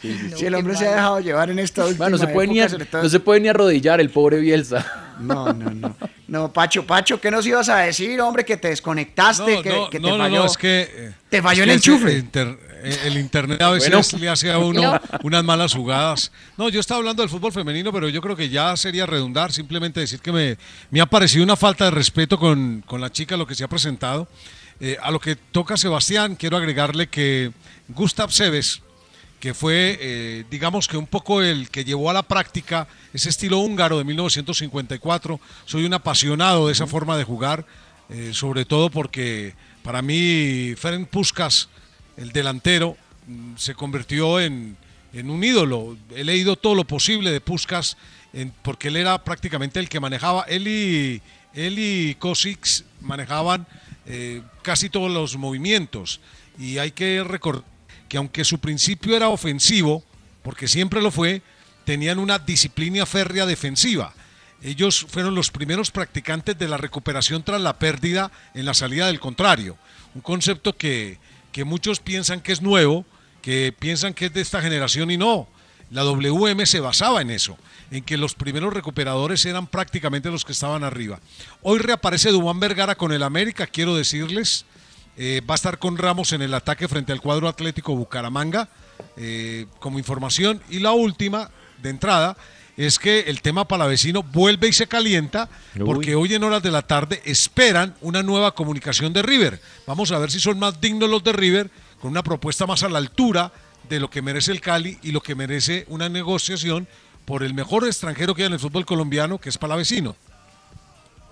[0.36, 2.60] si el hombre se ha dejado llevar en esta última bueno, no se puede ni
[2.60, 4.86] no se puede ni arrodillar el pobre Bielsa.
[5.18, 5.96] No, no, no.
[6.28, 8.44] No, Pacho, Pacho, ¿qué nos ibas a decir, hombre?
[8.44, 10.38] Que te desconectaste, que, te falló.
[10.38, 11.12] No, es que...
[11.28, 12.24] te falló el enchufe.
[12.82, 16.32] El internet a veces le hace a uno unas malas jugadas.
[16.56, 20.00] No, yo estaba hablando del fútbol femenino, pero yo creo que ya sería redundar, simplemente
[20.00, 20.56] decir que me,
[20.90, 23.68] me ha parecido una falta de respeto con, con la chica lo que se ha
[23.68, 24.28] presentado.
[24.82, 27.52] Eh, a lo que toca Sebastián, quiero agregarle que
[27.88, 28.80] Gustav Seves,
[29.38, 33.58] que fue, eh, digamos que un poco el que llevó a la práctica ese estilo
[33.58, 35.38] húngaro de 1954.
[35.66, 37.66] Soy un apasionado de esa forma de jugar,
[38.08, 41.68] eh, sobre todo porque para mí Ferenc Puskas,
[42.20, 44.76] el delantero, mm, se convirtió en,
[45.12, 45.96] en, un ídolo.
[46.14, 47.96] He leído todo lo posible de Puskas
[48.62, 51.20] porque él era prácticamente el que manejaba, él y,
[51.54, 52.16] él y
[53.00, 53.66] manejaban
[54.06, 56.20] eh, casi todos los movimientos.
[56.58, 57.64] Y hay que recordar
[58.08, 60.04] que aunque su principio era ofensivo,
[60.42, 61.42] porque siempre lo fue,
[61.84, 64.12] tenían una disciplina férrea defensiva.
[64.62, 69.20] Ellos fueron los primeros practicantes de la recuperación tras la pérdida en la salida del
[69.20, 69.78] contrario.
[70.14, 71.18] Un concepto que,
[71.52, 73.04] que muchos piensan que es nuevo,
[73.42, 75.48] que piensan que es de esta generación y no.
[75.90, 77.58] La WM se basaba en eso
[77.90, 81.18] en que los primeros recuperadores eran prácticamente los que estaban arriba.
[81.62, 84.64] Hoy reaparece Dubán Vergara con el América, quiero decirles,
[85.16, 88.68] eh, va a estar con Ramos en el ataque frente al cuadro Atlético Bucaramanga,
[89.16, 90.62] eh, como información.
[90.70, 91.50] Y la última,
[91.82, 92.36] de entrada,
[92.86, 95.50] es que el tema palavecino vuelve y se calienta,
[95.84, 99.60] porque hoy en horas de la tarde esperan una nueva comunicación de River.
[99.86, 102.88] Vamos a ver si son más dignos los de River, con una propuesta más a
[102.88, 103.52] la altura
[103.86, 106.88] de lo que merece el Cali y lo que merece una negociación
[107.26, 110.16] por el mejor extranjero que hay en el fútbol colombiano, que es Palavecino.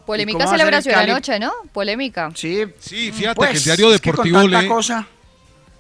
[0.05, 1.53] Polémica celebración anoche, ¿no?
[1.73, 2.31] Polémica.
[2.35, 5.09] Sí, sí fíjate pues, que el diario deportivo le, cosa,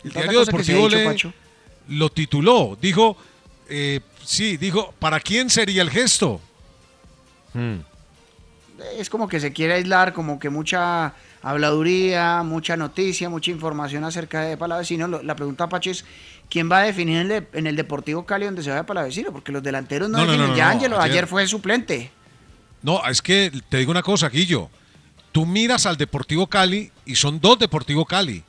[0.02, 1.14] el diario deportivo le
[1.88, 3.18] lo tituló, dijo,
[3.68, 6.40] eh, sí, dijo, ¿para quién sería el gesto?
[7.54, 7.78] Hmm.
[8.96, 14.42] Es como que se quiere aislar, como que mucha habladuría, mucha noticia, mucha información acerca
[14.42, 15.08] de Palavecino.
[15.08, 16.04] La pregunta, Pacho, es
[16.48, 19.32] ¿quién va a definir en el, Deportivo Cali donde se vaya Palavecino?
[19.32, 20.54] Porque los delanteros no, definen.
[20.54, 22.12] ya Ángelo ayer, fue suplente.
[22.82, 24.70] No, es que te digo una cosa, Guillo.
[25.32, 28.44] Tú miras al Deportivo Cali y son dos Deportivo Cali.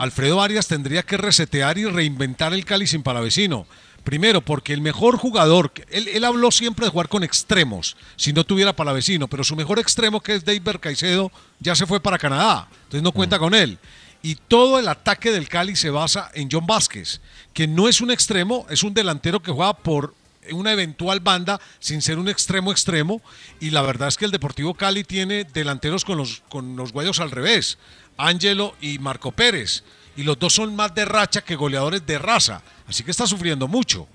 [0.00, 3.66] Alfredo Arias tendría que resetear y reinventar el Cali sin Palavecino.
[4.06, 8.44] Primero, porque el mejor jugador, él, él, habló siempre de jugar con extremos, si no
[8.44, 12.68] tuviera Palavecino, pero su mejor extremo, que es David Caicedo, ya se fue para Canadá,
[12.84, 13.80] entonces no cuenta con él.
[14.22, 17.20] Y todo el ataque del Cali se basa en John Vázquez,
[17.52, 20.14] que no es un extremo, es un delantero que juega por
[20.52, 23.20] una eventual banda sin ser un extremo extremo.
[23.58, 27.18] Y la verdad es que el Deportivo Cali tiene delanteros con los, con los guayos
[27.18, 27.76] al revés,
[28.16, 29.82] Ángelo y Marco Pérez
[30.16, 33.68] y los dos son más de racha que goleadores de raza, así que está sufriendo
[33.68, 34.08] mucho.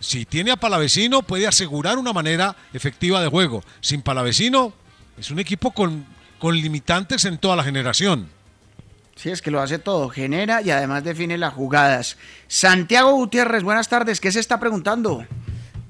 [0.00, 3.62] Si tiene a Palavecino, puede asegurar una manera efectiva de juego.
[3.80, 4.72] Sin Palavecino,
[5.16, 6.04] es un equipo con,
[6.38, 8.28] con limitantes en toda la generación.
[9.14, 12.16] Sí, es que lo hace todo, genera y además define las jugadas.
[12.48, 15.24] Santiago Gutiérrez, buenas tardes, ¿qué se está preguntando?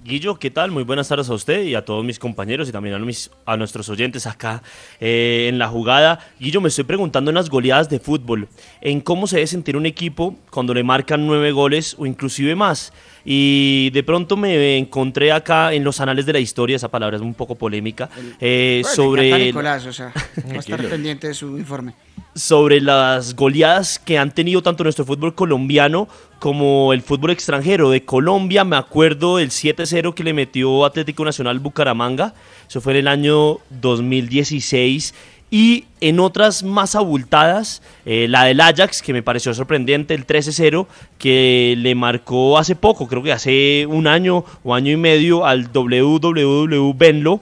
[0.04, 0.72] Guillo, ¿qué tal?
[0.72, 3.56] Muy buenas tardes a usted y a todos mis compañeros y también a, mis, a
[3.56, 4.60] nuestros oyentes acá
[5.00, 6.18] eh, en la jugada.
[6.40, 8.48] Guillo, me estoy preguntando en las goleadas de fútbol,
[8.80, 12.92] en cómo se debe sentir un equipo cuando le marcan nueve goles o inclusive más.
[13.24, 17.22] Y de pronto me encontré acá en los anales de la historia, esa palabra es
[17.22, 18.10] un poco polémica,
[18.40, 19.38] eh, sobre...
[19.38, 20.12] Nicolás, o sea,
[20.50, 21.94] va a estar pendiente de su informe.
[22.34, 26.08] Sobre las goleadas que han tenido tanto nuestro fútbol colombiano
[26.42, 27.90] como el fútbol extranjero.
[27.90, 32.34] De Colombia me acuerdo del 7-0 que le metió Atlético Nacional Bucaramanga,
[32.68, 35.14] eso fue en el año 2016
[35.52, 40.88] y en otras más abultadas, eh, la del Ajax, que me pareció sorprendente, el 13-0,
[41.16, 45.70] que le marcó hace poco, creo que hace un año o año y medio al
[45.72, 47.40] WWW Benlo,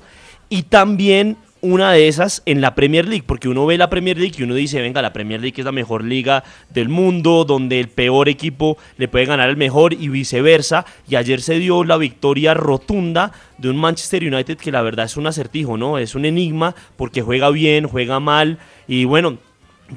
[0.51, 4.35] y también una de esas en la Premier League, porque uno ve la Premier League
[4.39, 7.89] y uno dice, venga, la Premier League es la mejor liga del mundo, donde el
[7.89, 12.55] peor equipo le puede ganar al mejor y viceversa, y ayer se dio la victoria
[12.55, 15.99] rotunda de un Manchester United que la verdad es un acertijo, ¿no?
[15.99, 19.39] Es un enigma porque juega bien, juega mal, y bueno,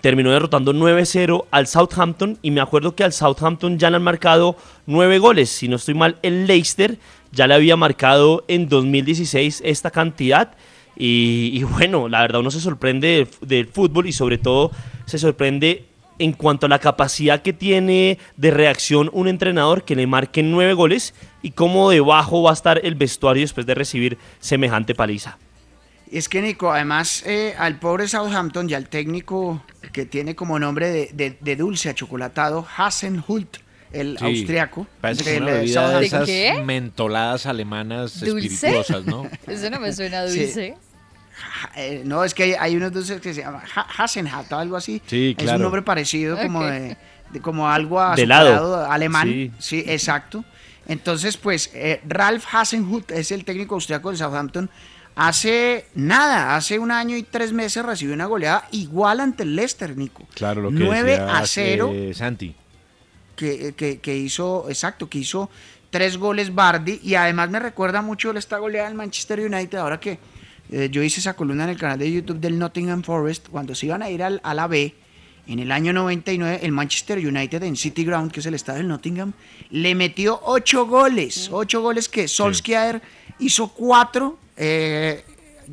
[0.02, 4.58] terminó derrotando 9-0 al Southampton y me acuerdo que al Southampton ya le han marcado
[4.88, 6.98] 9 goles, si no estoy mal, el Leicester
[7.32, 10.52] ya le había marcado en 2016 esta cantidad
[10.96, 14.72] y, bueno, la verdad uno se sorprende del, fútbol y sobre todo
[15.06, 15.86] se sorprende
[16.20, 20.74] en cuanto a la capacidad que tiene de reacción un entrenador que le marque nueve
[20.74, 25.38] goles y cómo debajo va a estar el vestuario después de recibir semejante paliza.
[26.12, 31.10] Es que Nico, además eh, al pobre Southampton y al técnico que tiene como nombre
[31.12, 32.68] de, dulce achocolatado,
[33.28, 33.58] Hult
[33.94, 34.88] el austriaco.
[35.00, 39.30] Parece que una de esas mentoladas alemanas espirituosas, ¿no?
[39.48, 40.76] Eso no me suena dulce.
[41.76, 43.62] Eh, no, es que hay, unos dulces que se llaman
[43.98, 45.02] Hasenhat o algo así.
[45.08, 45.52] Sí, claro.
[45.52, 46.98] Es un nombre parecido como de,
[47.32, 48.50] de como algo De lado.
[48.50, 49.28] azucarado alemán.
[49.28, 49.52] Sí.
[49.60, 49.84] Sí.
[49.88, 50.44] exacto.
[50.88, 54.70] Entonces, pues, eh, Ralf Hasenhut es el técnico austriaco del Southampton.
[55.16, 59.96] Hace nada, hace un año y tres meses recibió una goleada igual ante el Leicester,
[59.96, 60.28] Nico.
[60.34, 62.56] Claro, lo que 9 decía, a 0 eh, Santi.
[63.36, 65.50] Que, que- que hizo, exacto, que hizo
[65.90, 70.18] tres goles Bardi y además me recuerda mucho esta goleada del Manchester United, ahora que
[70.72, 73.86] eh, yo hice esa columna en el canal de YouTube del Nottingham Forest, cuando se
[73.88, 74.96] iban a ir al, a la B,
[75.46, 78.88] en el año 99, el Manchester United en City Ground, que es el estadio del
[78.88, 79.34] Nottingham,
[79.72, 83.02] le metió ocho goles, ocho goles que Solskjaer
[83.40, 85.24] hizo cuatro, eh,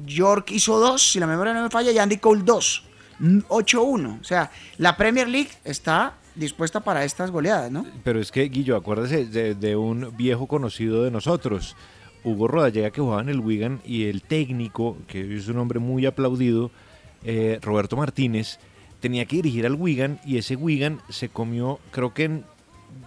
[0.06, 2.84] York hizo dos, si la memoria no me falla, y Andy Cole dos.
[3.20, 4.18] Mm, 8-1.
[4.20, 7.86] O sea, la Premier League está dispuesta para estas goleadas, ¿no?
[8.04, 11.76] Pero es que, Guillo, acuérdese de, un viejo conocido de nosotros,
[12.24, 16.06] Hugo Rodallega, que jugaba en el Wigan, y el técnico, que es un hombre muy
[16.06, 16.70] aplaudido,
[17.24, 18.58] eh, Roberto Martínez,
[19.00, 22.44] tenía que dirigir al Wigan, y ese Wigan se comió, creo que en,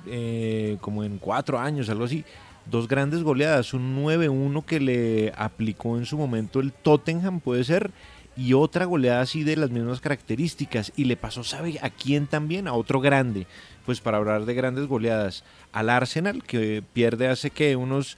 [0.08, 2.26] eh, como en cuatro años, algo así,
[2.66, 7.92] dos grandes goleadas, un 9-1 que le aplicó en su momento el Tottenham, puede ser,
[8.36, 10.92] y otra goleada así de las mismas características.
[10.96, 12.68] Y le pasó, ¿sabe a quién también?
[12.68, 13.48] A otro grande.
[13.86, 18.18] Pues para hablar de grandes goleadas, al Arsenal, que pierde hace que unos,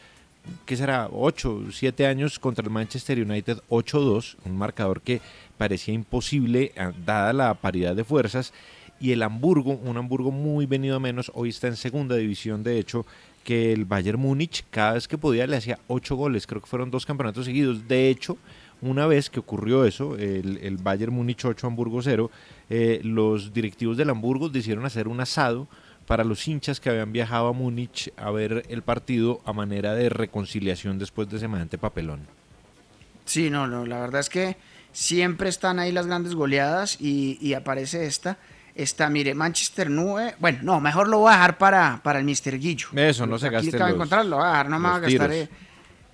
[0.66, 1.10] ¿qué será?
[1.12, 5.22] 8, 7 años contra el Manchester United 8-2, un marcador que
[5.58, 8.54] parecía imposible ah, dada la paridad de fuerzas.
[9.00, 12.80] Y el Hamburgo, un Hamburgo muy venido a menos, hoy está en segunda división, de
[12.80, 13.06] hecho,
[13.44, 16.92] que el Bayern Múnich cada vez que podía le hacía 8 goles, creo que fueron
[16.92, 17.88] dos campeonatos seguidos.
[17.88, 18.38] De hecho,
[18.82, 22.30] una vez que ocurrió eso, el, el Bayern Múnich 8, Hamburgo 0,
[22.70, 25.68] eh, los directivos del Hamburgo decidieron hacer un asado
[26.08, 30.10] para los hinchas que habían viajado a Múnich a ver el partido a manera de
[30.10, 32.22] reconciliación después de semejante papelón.
[33.26, 34.56] Sí, no, no, la verdad es que
[34.92, 38.38] siempre están ahí las grandes goleadas y, y aparece esta.
[38.76, 40.36] Esta, mire, Manchester 9.
[40.40, 42.60] Bueno, no, mejor lo voy a dejar para, para el Mr.
[42.60, 42.88] Guillo.
[42.94, 44.90] Eso, no se Aquí gaste acabo de los- encontrar, lo voy a dejar, no me
[44.90, 45.32] voy a gastar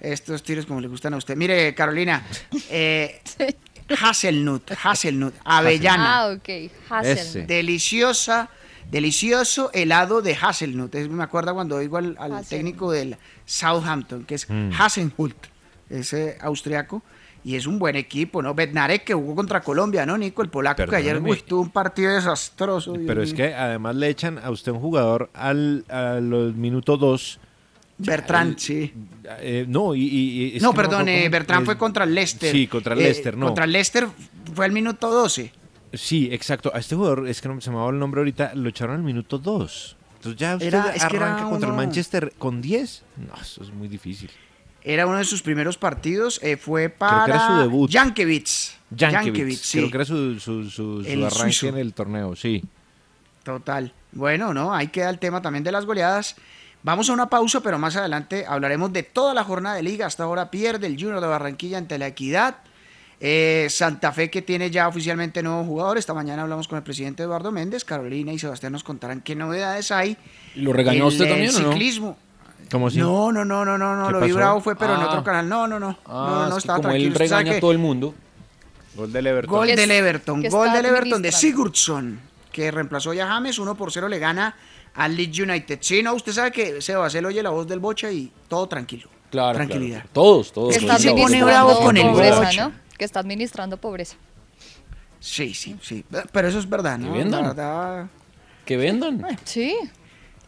[0.01, 1.35] estos tiros como le gustan a usted.
[1.37, 2.25] Mire, Carolina,
[2.69, 3.21] eh,
[4.01, 6.19] Hazelnut, Hazelnut, avellana.
[6.21, 6.49] Ah, ok.
[6.89, 7.47] Hazelnut.
[7.47, 8.49] Deliciosa,
[8.89, 10.93] delicioso helado de Hazelnut.
[10.95, 12.47] Es- me acuerdo cuando oigo al, al Hazelnut.
[12.49, 14.71] técnico del Southampton, que es Mm.
[14.77, 15.35] Hasenhult,
[15.89, 17.01] ese austriaco.
[17.43, 18.53] Y es un buen equipo, ¿no?
[18.53, 20.43] Bednarek que jugó contra Colombia, ¿no, Nico?
[20.43, 22.93] El polaco que ayer uy, tuvo un partido desastroso.
[22.93, 23.37] Dios Pero es mío.
[23.37, 27.39] que además le echan a usted un jugador al, a los minutos 2.
[28.05, 28.93] Bertrand, sí.
[29.39, 32.51] Eh, no, y, no, que perdón, eh, Bertrand fue contra el Leicester.
[32.51, 33.47] Sí, contra el Eh, Leicester, no.
[33.47, 34.07] Contra el Leicester
[34.53, 35.51] fue al minuto 12.
[35.93, 36.71] Sí, exacto.
[36.73, 39.03] A este jugador, es que no se me va el nombre ahorita, lo echaron al
[39.03, 39.97] minuto 2.
[40.17, 43.03] Entonces ya usted Era- es que era arranca contra el Manchester con 10.
[43.17, 44.29] No, eso es muy difícil.
[44.83, 46.39] Era uno de sus primeros partidos.
[46.43, 47.91] eh, fue Creo para que era su debut.
[47.91, 48.73] Jankiewicz.
[48.97, 49.77] Jankiewicz, sí.
[49.79, 51.67] creo que era su, su, su- arranque suizo.
[51.67, 52.63] en el torneo, sí.
[53.43, 53.93] Total.
[54.11, 56.35] Bueno, no, ahí queda el tema también de las goleadas.
[56.83, 60.07] Vamos a una pausa, pero más adelante hablaremos de toda la jornada de liga.
[60.07, 62.55] Hasta ahora pierde el Junior de Barranquilla ante la Equidad.
[63.23, 65.99] Eh, Santa Fe que tiene ya oficialmente nuevo jugador.
[65.99, 67.85] Esta mañana hablamos con el presidente Eduardo Méndez.
[67.85, 70.17] Carolina y Sebastián nos contarán qué novedades hay.
[70.55, 71.69] ¿Y lo regañó El, usted también o no?
[71.71, 72.17] ciclismo.
[72.71, 72.97] ¿Cómo así?
[72.97, 74.07] No, no, no, no, no, no.
[74.07, 74.35] ¿Qué Lo vi pasó?
[74.37, 75.07] bravo fue, pero en Ah.
[75.09, 75.47] otro canal.
[75.47, 75.99] No, no, no.
[76.07, 77.13] Ah, no, no, es que estaba como tranquilo.
[77.13, 78.15] él regaña a todo el mundo.
[78.95, 79.55] Gol del Everton.
[79.55, 81.31] Gol del Everton, gol del Everton de.
[81.31, 82.19] Sigurdsson,
[82.51, 84.55] que reemplazó ya a James, 1 por 0 le gana
[84.95, 85.79] al Leeds United.
[85.81, 89.09] Sí, no, usted sabe que Sebas, él oye la voz del Bocha y todo tranquilo.
[89.29, 89.99] Claro, Tranquilidad.
[89.99, 90.09] claro.
[90.13, 90.73] Todos, todos.
[90.73, 92.67] Que está se pone administrando bravo con el pobreza, Bocha.
[92.69, 92.73] ¿no?
[92.97, 94.15] Que está administrando pobreza.
[95.19, 96.03] Sí, sí, sí.
[96.31, 97.13] Pero eso es verdad, ¿no?
[97.13, 97.43] Que vendan.
[97.43, 98.07] Verdad,
[98.65, 99.25] Que vendan.
[99.45, 99.75] Sí.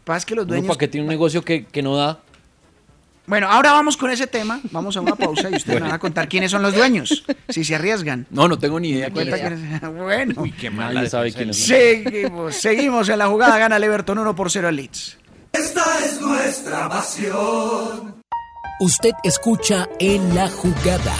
[0.03, 0.67] pasa que los Uno dueños...
[0.67, 2.19] para que tiene un negocio que, que no da.
[3.26, 4.59] Bueno, ahora vamos con ese tema.
[4.71, 7.63] Vamos a una pausa y ustedes me van a contar quiénes son los dueños, si
[7.63, 8.28] se arriesgan.
[8.30, 9.82] No, no tengo ni idea quién es.
[9.93, 10.93] Bueno, Uy, qué mal.
[10.93, 11.65] Nadie sabe quién es.
[11.65, 13.57] seguimos, seguimos en la jugada.
[13.57, 15.17] Gana el Everton 1 por 0 al Leeds.
[15.53, 18.15] Esta es nuestra pasión.
[18.80, 21.15] Usted escucha en la jugada.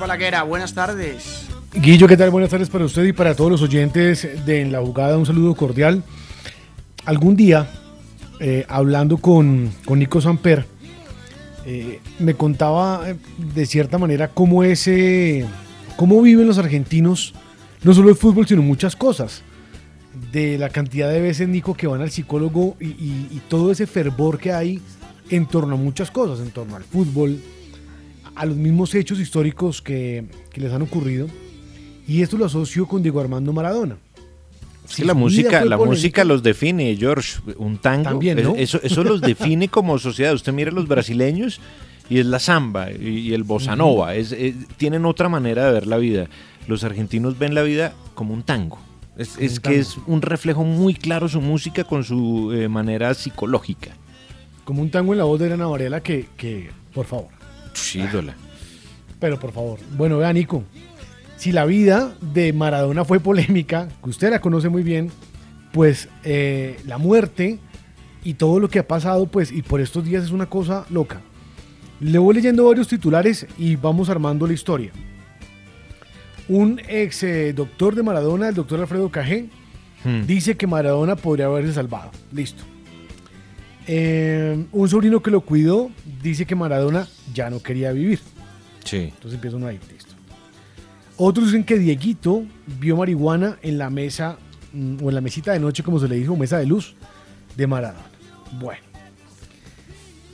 [0.00, 1.46] Balaguera, buenas tardes.
[1.74, 2.30] Guillo, ¿qué tal?
[2.30, 5.18] Buenas tardes para usted y para todos los oyentes de En la Jugada.
[5.18, 6.02] Un saludo cordial.
[7.04, 7.70] algún día,
[8.40, 10.64] eh, hablando con, con Nico Samper,
[11.66, 13.16] eh, me contaba eh,
[13.54, 15.46] de cierta manera cómo ese,
[15.96, 17.34] cómo viven los argentinos,
[17.82, 19.42] no solo el fútbol, sino muchas cosas.
[20.32, 23.86] De la cantidad de veces, Nico, que van al psicólogo y, y- y todo ese
[23.86, 24.80] fervor que hay
[25.30, 27.40] en torno a muchas cosas, en torno al fútbol,
[28.40, 31.28] a los mismos hechos históricos que, que les han ocurrido.
[32.08, 33.96] Y esto lo asocio con Diego Armando Maradona.
[34.96, 37.38] Que la música, la música los define, George.
[37.58, 38.54] Un tango, También, ¿no?
[38.56, 40.34] eso, eso los define como sociedad.
[40.34, 41.60] Usted mira a los brasileños
[42.08, 44.16] y es la samba y, el bossa nova.
[44.16, 46.26] Es, es- tienen otra manera de ver la vida.
[46.66, 48.78] Los argentinos ven la vida como un tango.
[49.16, 49.76] Es, Como es un que tango.
[49.80, 53.90] es un reflejo muy claro su música con su eh, manera psicológica.
[54.64, 57.28] Como un tango en la voz de Ana Varela que, que, por favor.
[57.72, 58.34] Sí, ídola.
[59.18, 59.78] Pero por favor.
[59.96, 60.64] Bueno, vea, Nico.
[61.36, 65.10] Si la vida de Maradona fue polémica, que usted la conoce muy bien,
[65.72, 67.58] pues eh, la muerte
[68.24, 71.20] y todo lo que ha pasado, pues, y por estos días es una cosa loca.
[72.00, 74.90] Le voy leyendo varios titulares y vamos armando la historia.
[76.48, 79.48] Un ex eh, doctor de Maradona, el doctor Alfredo Cajé,
[80.04, 80.26] Hmm.
[80.26, 82.10] dice que Maradona podría haberse salvado.
[82.32, 82.64] Listo.
[83.92, 85.90] Eh, un sobrino que lo cuidó
[86.22, 88.20] dice que Maradona ya no quería vivir.
[88.84, 88.98] Sí.
[89.12, 90.14] Entonces empieza uno ahí, listo.
[91.16, 92.44] Otros dicen que Dieguito
[92.78, 94.38] vio marihuana en la mesa
[94.72, 96.94] mm, o en la mesita de noche, como se le dijo, mesa de luz
[97.56, 98.04] de Maradona.
[98.60, 98.82] Bueno.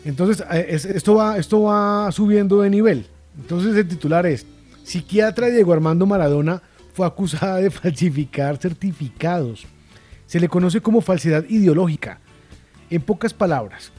[0.04, 3.06] Entonces, eh, es- esto va, esto va subiendo de nivel.
[3.38, 4.44] Entonces el titular es,
[4.84, 9.64] psiquiatra Diego Armando Maradona fue acusada de falsificar certificados.
[10.26, 12.20] Se le conoce como falsedad ideológica.
[12.88, 13.90] En pocas palabras,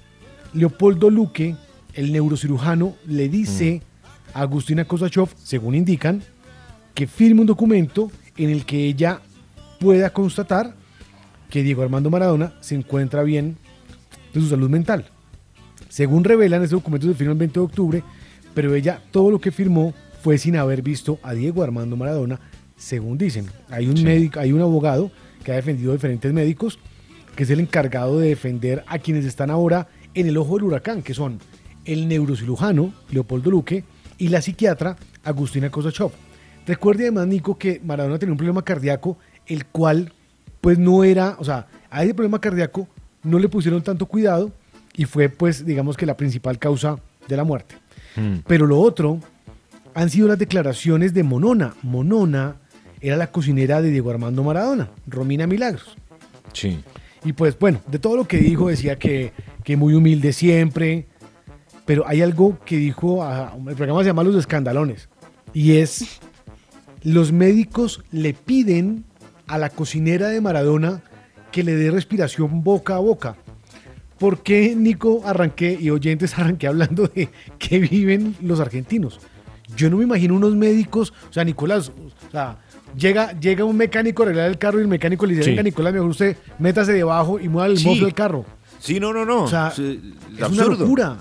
[0.54, 1.56] Leopoldo Luque,
[1.94, 3.82] el neurocirujano, le dice
[4.34, 6.24] a Agustina Kosachov, según indican,
[6.94, 9.22] que firme un documento en el que ella
[9.80, 10.74] pueda constatar
[11.50, 13.58] que Diego Armando Maradona se encuentra bien
[14.34, 15.06] de su salud mental.
[15.90, 18.04] Según revelan, ese documento se firma el 20 de octubre,
[18.54, 22.40] pero ella todo lo que firmó fue sin haber visto a Diego Armando Maradona,
[22.78, 23.48] según dicen.
[23.70, 25.12] Hay un médico, hay un abogado
[25.44, 26.80] que ha defendido a diferentes médicos,
[27.38, 31.04] que es el encargado de defender a quienes están ahora en el ojo del huracán,
[31.04, 31.40] que son
[31.86, 33.84] el neurocirujano Leopoldo Luque
[34.18, 36.12] y la psiquiatra Agustina Kosachov.
[36.66, 40.12] Recuerde además, Nico, que Maradona tenía un problema cardíaco, el cual
[40.62, 42.88] pues no era, o sea, a ese problema cardíaco
[43.22, 44.52] no le pusieron tanto cuidado
[44.96, 47.76] y fue pues digamos que la principal causa de la muerte.
[48.48, 49.20] Pero lo otro
[49.94, 51.76] han sido las declaraciones de Monona.
[51.84, 52.56] Monona
[53.00, 55.96] era la cocinera de Diego Armando Maradona, Romina Milagros.
[56.52, 56.80] Sí.
[57.24, 61.08] Y pues bueno, de todo lo que dijo decía que, que muy humilde siempre,
[61.86, 65.10] pero hay algo que dijo, ah, el programa se llama Los Escandalones,
[65.54, 66.20] y es,
[67.04, 69.06] los médicos le piden
[69.48, 71.02] a la cocinera de Maradona
[71.52, 73.36] que le dé respiración boca a boca.
[74.20, 79.20] ¿Por qué, Nico, arranqué y oyentes arranqué hablando de que viven los argentinos?
[79.76, 82.58] Yo no me imagino unos médicos, o sea, Nicolás, o sea,
[82.96, 85.50] llega, llega un mecánico a arreglar el carro y el mecánico le dice, Sí.
[85.52, 87.88] venga, Nicolás, mejor usted métase debajo y mueva el Sí.
[87.88, 88.46] mofle del carro.
[88.80, 89.44] Sí, no, no, no.
[89.44, 91.18] O sea, Es, es, una locura.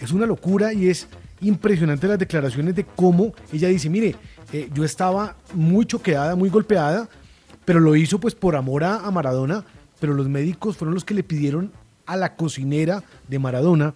[0.00, 1.06] Es una locura y es
[1.40, 4.16] impresionante las declaraciones de cómo ella dice, mire,
[4.52, 7.08] eh, yo estaba muy choqueada, muy golpeada,
[7.64, 9.64] pero lo hizo pues por amor a, a Maradona,
[10.00, 11.72] pero los médicos fueron los que le pidieron
[12.06, 13.94] a la cocinera de Maradona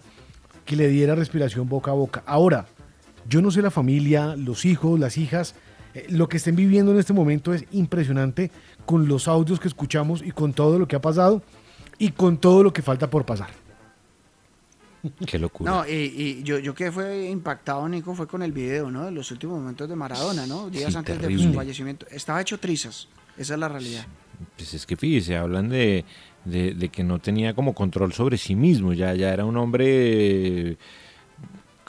[0.65, 2.23] que le diera respiración boca a boca.
[2.25, 2.65] Ahora,
[3.27, 5.55] yo no sé la familia, los hijos, las hijas,
[5.93, 8.51] eh, lo que estén viviendo en este momento es impresionante
[8.85, 11.41] con los audios que escuchamos y con todo lo que ha pasado
[11.97, 13.49] y con todo lo que falta por pasar.
[15.25, 15.71] Qué locura.
[15.71, 19.05] No, y, y yo, yo que fue impactado, Nico, fue con el video, ¿no?
[19.05, 20.69] De los últimos momentos de Maradona, ¿no?
[20.69, 22.05] Días Sí, antes de su fallecimiento.
[22.11, 23.07] Estaba hecho trizas.
[23.37, 24.05] Esa es la realidad.
[24.57, 26.03] Pues es que fíjese, hablan de,
[26.43, 30.77] de- de que no tenía como control sobre sí mismo, ya, ya era un hombre,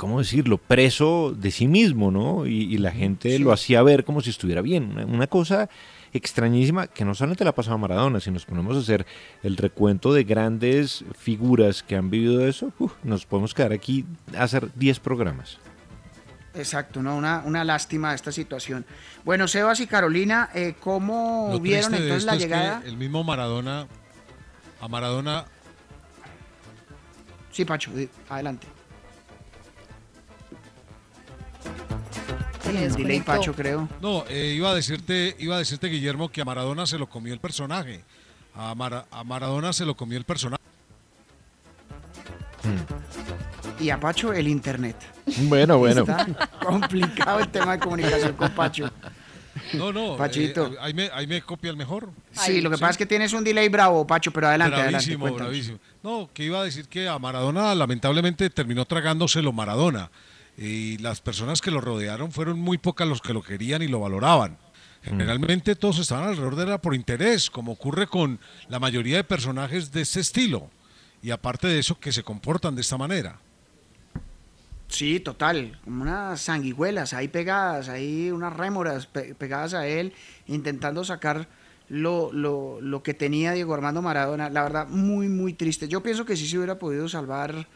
[0.00, 2.46] ¿cómo decirlo?, preso de sí mismo, ¿no?
[2.46, 3.38] Y, y la gente Sí.
[3.38, 4.84] lo hacía ver como si estuviera bien.
[4.92, 5.68] Una, una cosa
[6.14, 9.04] extrañísima que no solamente la pasaba a Maradona, si nos ponemos a hacer
[9.42, 14.04] el recuento de grandes figuras que han vivido eso, uf, nos podemos quedar aquí
[14.36, 15.58] a hacer 10 programas.
[16.54, 17.16] Exacto, ¿no?
[17.16, 18.84] Una, una lástima esta situación.
[19.24, 22.80] Bueno, Sebas y Carolina, eh, ¿cómo Lo vieron entonces esto la es llegada?
[22.80, 23.86] que el mismo Maradona,
[24.80, 25.44] a Maradona
[27.52, 27.90] Sí, Pacho,
[28.28, 28.66] adelante.
[32.62, 33.20] Sí, delay.
[33.20, 33.88] Pacho, creo.
[34.00, 37.32] No, eh, iba a decirte, iba a decirte Guillermo que a Maradona se lo comió
[37.34, 38.02] el personaje.
[38.54, 40.62] A, Mara- a Maradona se lo comió el personaje.
[43.78, 44.96] Y a Pacho, el internet.
[45.48, 46.02] Bueno, bueno.
[46.02, 46.26] Está
[46.62, 48.90] complicado el tema de comunicación con Pacho.
[49.72, 50.66] No, no, Pachito.
[50.66, 52.10] eh, ahí, me, ahí me copia el mejor.
[52.32, 54.76] Sí, lo que pasa es que tienes un delay bravo, Pacho, pero adelante.
[54.76, 55.78] Bravísimo, bravísimo.
[56.02, 60.10] No, que iba a decir que a Maradona lamentablemente terminó tragándoselo Maradona.
[60.62, 64.00] Y las personas que lo rodearon fueron muy pocas los que lo querían y lo
[64.00, 64.58] valoraban.
[65.02, 68.38] Generalmente todos estaban alrededor de él por interés, como ocurre con
[68.68, 70.68] la mayoría de personajes de este estilo.
[71.22, 73.38] Y aparte de eso, que se comportan de esta manera.
[74.88, 80.12] Sí, total, como unas sanguijuelas ahí pegadas, ahí unas rémoras pe- pegadas a él,
[80.46, 81.48] intentando sacar
[81.88, 84.50] lo, lo, lo que tenía Diego Armando Maradona.
[84.50, 85.88] La verdad, muy, muy triste.
[85.88, 87.66] Yo pienso que sí se hubiera podido salvar.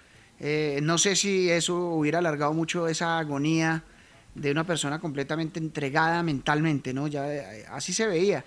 [0.46, 3.82] Eh, no sé si eso hubiera alargado mucho esa agonía
[4.34, 7.06] de una persona completamente entregada mentalmente, ¿no?
[7.06, 8.44] Ya eh, así se veía.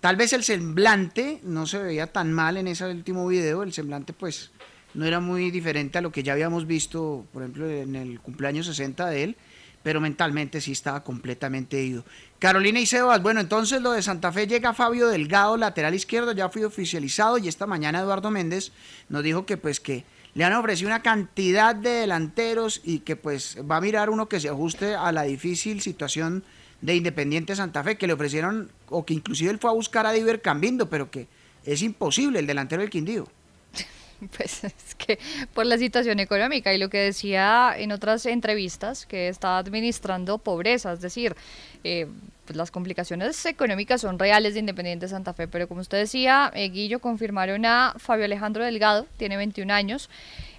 [0.00, 4.12] Tal vez el semblante no se veía tan mal en ese último video, el semblante
[4.12, 4.50] pues
[4.92, 8.66] no era muy diferente a lo que ya habíamos visto, por ejemplo, en el cumpleaños
[8.66, 9.36] 60 de él,
[9.82, 12.04] pero mentalmente sí estaba completamente ido.
[12.38, 16.50] Carolina y Sebas, bueno, entonces lo de Santa Fe llega Fabio Delgado, lateral izquierdo, ya
[16.50, 18.70] fue oficializado y esta mañana Eduardo Méndez
[19.08, 20.04] nos dijo que pues que
[20.34, 24.40] le han ofrecido una cantidad de delanteros y que pues va a mirar uno que
[24.40, 26.44] se ajuste a la difícil situación
[26.80, 30.12] de Independiente Santa Fe, que le ofrecieron, o que inclusive él fue a buscar a
[30.12, 31.26] Diver Cambindo, pero que
[31.64, 33.28] es imposible el delantero del Quindío.
[34.36, 35.16] Pues es que
[35.54, 40.92] por la situación económica y lo que decía en otras entrevistas, que está administrando pobreza,
[40.92, 41.36] es decir,
[41.84, 42.08] eh,
[42.48, 46.70] pues las complicaciones económicas son reales de Independiente Santa Fe, pero como usted decía, eh,
[46.70, 50.08] Guillo, confirmaron a Fabio Alejandro Delgado, tiene 21 años,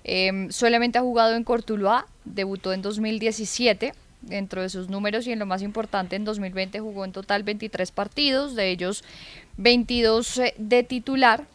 [0.04, 5.40] eh, solamente ha jugado en Cortuluá, debutó en 2017, dentro de sus números y en
[5.40, 9.04] lo más importante en 2020 jugó en total 23 partidos, de ellos
[9.58, 11.46] 22 eh, de titular,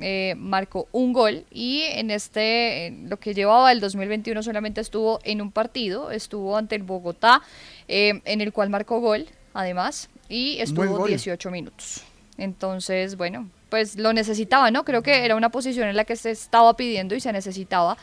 [0.00, 5.40] eh, marcó un gol y en este, lo que llevaba el 2021 solamente estuvo en
[5.40, 7.42] un partido, estuvo ante el Bogotá,
[7.86, 11.08] eh, en el cual marcó gol, además, y estuvo gol.
[11.08, 12.02] 18 minutos.
[12.36, 14.84] Entonces, bueno, pues lo necesitaba, ¿no?
[14.84, 17.96] Creo que era una posición en la que se estaba pidiendo y se necesitaba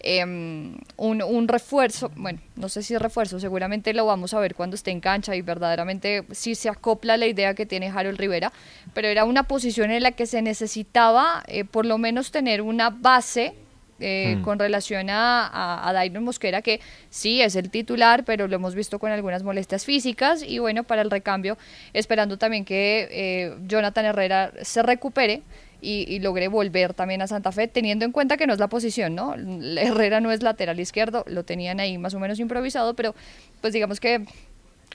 [0.00, 4.76] eh, un, un refuerzo, bueno, no sé si refuerzo, seguramente lo vamos a ver cuando
[4.76, 8.52] esté en cancha y verdaderamente si se acopla la idea que tiene Harold Rivera,
[8.92, 12.90] pero era una posición en la que se necesitaba eh, por lo menos tener una
[12.90, 13.54] base
[14.00, 14.42] eh, Mm.
[14.42, 16.80] con relación a, a, a Dairon Mosquera, que
[17.10, 21.02] sí es el titular, pero lo hemos visto con algunas molestias físicas y bueno, para
[21.02, 21.56] el recambio,
[21.92, 25.42] esperando también que eh, Jonathan Herrera se recupere
[25.80, 28.68] y, y logre volver también a Santa Fe, teniendo en cuenta que no es la
[28.68, 29.34] posición, ¿no?
[29.78, 33.14] Herrera no es lateral izquierdo, lo tenían ahí más o menos improvisado, pero
[33.60, 34.24] pues digamos que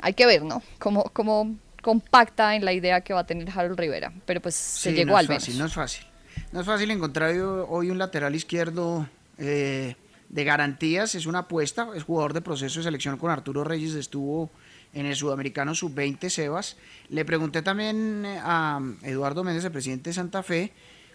[0.02, 0.62] hay que ver, ¿no?
[0.80, 4.92] Cómo, cómo compacta en la idea que va a tener Harold Rivera, pero pues se
[4.92, 5.44] llegó no al menos.
[5.46, 6.06] fácil, no es fácil.
[6.52, 7.36] No es fácil encontrar
[7.70, 9.96] hoy- un lateral izquierdo eh,
[10.30, 14.50] de garantías, es una apuesta, es jugador de proceso de selección con Arturo Reyes, estuvo
[14.94, 16.78] en el Sudamericano Sub-20 Sebas.
[17.10, 20.72] Le pregunté también eh, a Eduardo Méndez, el presidente de Santa Fe,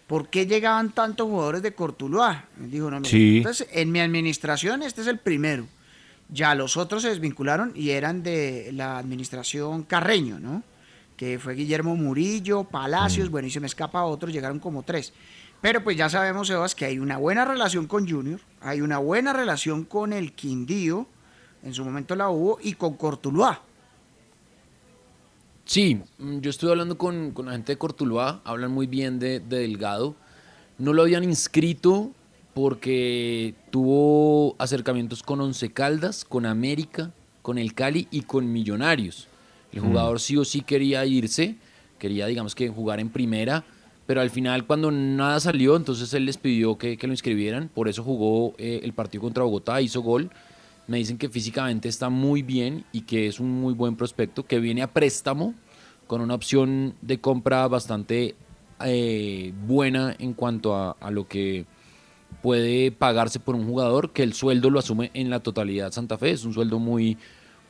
[0.06, 2.46] ¿por qué llegaban tantos jugadores de Cortuluá?
[2.56, 3.38] Me dijo, no, Sí.
[3.38, 5.66] entonces en mi administración este es el primero.
[6.30, 10.62] Ya los otros se desvincularon y eran de la administración Carreño, ¿no?
[11.16, 15.12] Que fue Guillermo Murillo, Palacios, bueno, y se me escapa otro, llegaron como tres.
[15.60, 19.32] Pero pues ya sabemos, Sebas, que hay una buena relación con Junior, hay una buena
[19.32, 21.06] relación con el Quindío,
[21.62, 23.62] en su momento la hubo, y con Cortuluá.
[25.64, 29.40] Sí, mm, yo estuve hablando con, con la gente de Cortuluá, hablan muy bien de,
[29.40, 30.14] de Delgado.
[30.76, 32.10] No lo habían inscrito
[32.52, 37.12] porque tuvo acercamientos con Once Caldas, con América,
[37.42, 39.28] con el Cali y con Millonarios.
[39.74, 39.86] El Mm.
[39.88, 41.56] jugador sí o sí quería irse,
[41.98, 43.64] quería digamos que jugar en primera,
[44.06, 47.88] pero al final cuando nada salió, entonces él les pidió que, que lo inscribieran, por
[47.88, 50.30] eso jugó eh, el partido contra Bogotá, hizo gol.
[50.86, 54.60] Me dicen que físicamente está muy bien y que es un muy buen prospecto, que
[54.60, 55.54] viene a préstamo
[56.06, 58.34] con una opción de compra bastante
[58.84, 61.64] eh, buena en cuanto a, a lo que
[62.42, 66.32] puede pagarse por un jugador, que el sueldo lo asume en la totalidad Santa Fe,
[66.32, 67.16] es un sueldo muy,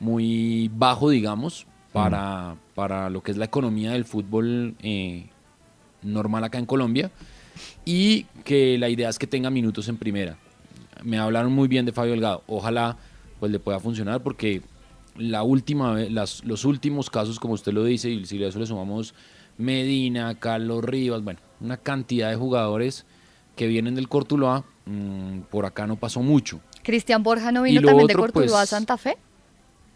[0.01, 5.27] muy bajo, digamos, para, para lo que es la economía del fútbol eh,
[6.03, 7.09] normal acá en Colombia,
[7.85, 10.37] y que la idea es que tenga minutos en primera.
[11.03, 12.97] Me hablaron muy bien de Fabio Delgado, ojalá
[13.39, 14.61] pues le pueda funcionar porque
[15.15, 18.59] la última vez, las, los últimos casos, como usted lo dice, y si a eso
[18.59, 19.13] le sumamos
[19.57, 23.05] Medina, Carlos Rivas, bueno, una cantidad de jugadores
[23.55, 26.59] que vienen del Cortuloa, mm, por acá no pasó mucho.
[26.83, 29.17] Cristian Borja no vino también de otro, Cortuluá a pues, Santa Fe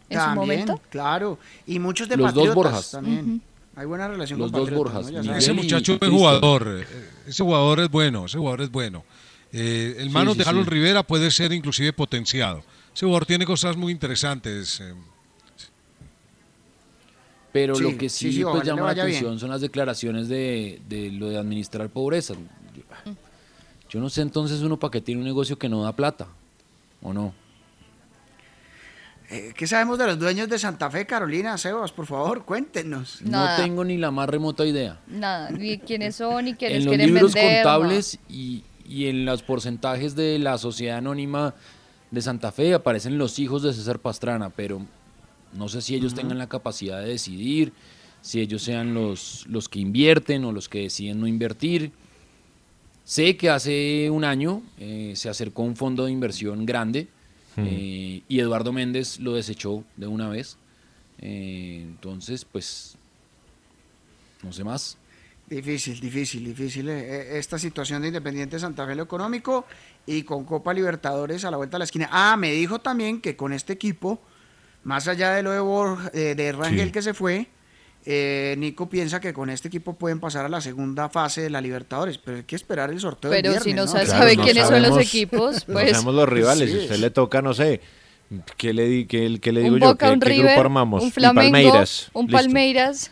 [0.10, 0.36] en su También,
[0.66, 0.82] momento.
[0.90, 1.38] claro.
[1.68, 2.92] Y muchos de Los dos Patriotas Borjas.
[2.92, 3.42] también.
[3.76, 5.08] Hay buena relación Los con dos Borjas.
[5.38, 6.82] Ese muchacho es jugador.
[6.82, 9.04] eh, Ese jugador es bueno, ese jugador es bueno.
[9.52, 10.70] Eh, el Sí, sí, de Harold sí.
[10.70, 12.64] Rivera puede ser inclusive potenciado.
[12.94, 14.80] Ese jugador tiene cosas muy interesantes.
[14.82, 14.94] eh,
[17.52, 19.08] Pero Sí, lo que sí, sí, sí, pues, llama la bien.
[19.08, 22.34] atención son las declaraciones de, de lo de administrar pobreza.
[22.36, 23.14] Yo,
[23.90, 26.28] yo no sé entonces uno para qué tiene un negocio que no da plata,
[27.02, 27.34] ¿o no?
[29.32, 31.92] Eh, ¿Qué sabemos de los dueños de Santa Fe, Carolina, Sebas?
[31.92, 33.22] Por favor, cuéntenos.
[33.22, 33.58] Nada.
[33.58, 35.00] No tengo ni la más remota idea.
[35.08, 37.64] Nada, ni quiénes son, ni quiénes en los quieren libros vender.
[37.64, 41.54] contables y, y en los porcentajes de la sociedad anónima
[42.10, 44.82] de Santa Fe aparecen los hijos de César Pastrana, pero
[45.54, 47.72] no sé si ellos tengan la capacidad de decidir,
[48.22, 51.92] si ellos sean los, los que invierten o los que deciden no invertir.
[53.04, 57.08] Sé que hace un año eh, se acercó un fondo de inversión grande
[57.56, 57.66] Hmm.
[57.66, 60.58] eh, y Eduardo Méndez lo desechó de una vez.
[61.22, 62.96] Eh, entonces, pues,
[64.44, 64.98] no sé más.
[65.48, 69.66] Difícil, difícil, difícil eh, eh, esta situación de Independiente Santa Fe lo económico
[70.06, 72.08] y con Copa Libertadores a la vuelta de la esquina.
[72.12, 74.20] Ah, me dijo también que con este equipo,
[74.84, 76.92] más allá de lo de, Borja- eh, de Rangel Sí.
[76.92, 77.48] que se fue,
[78.12, 81.62] eh, Nico piensa que con este equipo pueden pasar a la segunda fase de la
[81.62, 83.30] Libertadores, pero hay que esperar el sorteo.
[83.30, 85.92] del Pero si viernes, no se Claro, sabe no quiénes son los equipos, no pues...
[85.92, 86.70] sabemos los rivales.
[86.70, 86.76] Sí.
[86.76, 87.82] Si a usted le toca, no sé,
[88.58, 89.88] ¿qué le, di, qué, qué le digo un yo?
[89.90, 91.04] Boca, ¿Qué, un qué River, grupo armamos?
[91.04, 92.10] un Flamengo, Palmeiras.
[92.14, 92.28] un.
[92.28, 93.12] Palmeiras.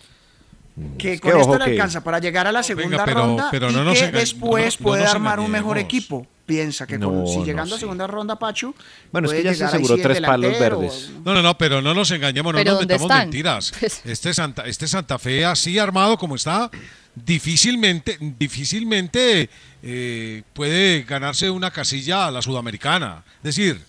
[0.98, 3.20] Que Es con que esto ojo le que- alcanza para llegar a la segunda pero-
[3.22, 6.26] ronda pero y no nos que después no- no puede armar un mejor equipo.
[6.48, 8.74] Piensa que con- No, si no, llegando a segunda ronda, Pachu,
[9.12, 11.12] Bueno, es que puede ya se aseguró tres palos verdes.
[11.24, 13.20] No, no, no, pero no nos engañemos, no ¿Pero nos metamos están?
[13.28, 13.74] mentiras.
[13.80, 16.72] Pues- Este Santa, este Santa Fe así armado como está,
[17.14, 19.50] difícilmente, difícilmente
[19.84, 23.24] eh, puede ganarse una casilla a la sudamericana.
[23.40, 23.82] Es decir,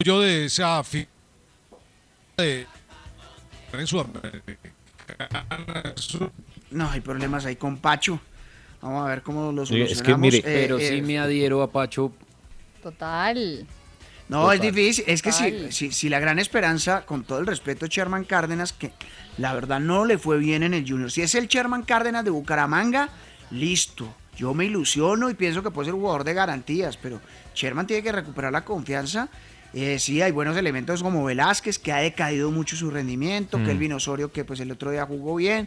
[0.00, 1.08] yo de esa fi-
[2.36, 2.66] de
[3.72, 4.42] en Sudamericana,
[5.96, 6.30] su-
[6.70, 8.20] No, hay problemas ahí con Pacho.
[8.82, 9.92] Vamos a ver cómo lo solucionamos.
[9.92, 12.12] es que mire- Eh, Pero eh, sí me adhiero a Pacho.
[12.82, 13.66] Total.
[14.28, 15.04] No, es difícil.
[15.08, 18.92] Es que si, si, si la gran esperanza, con todo el respeto, Sherman Cárdenas, que
[19.38, 21.10] la verdad no le fue bien en el Junior.
[21.10, 23.08] Si es el Sherman Cárdenas de Bucaramanga,
[23.50, 24.14] listo.
[24.36, 27.20] Yo me ilusiono y pienso que puede ser un jugador de garantías, pero
[27.54, 29.28] Sherman tiene que recuperar la confianza.
[29.74, 33.66] Eh, sí, hay buenos elementos como Velázquez, que ha decaído mucho su rendimiento, Mm.
[33.66, 35.66] Kelvin Osorio, que pues el otro día jugó bien.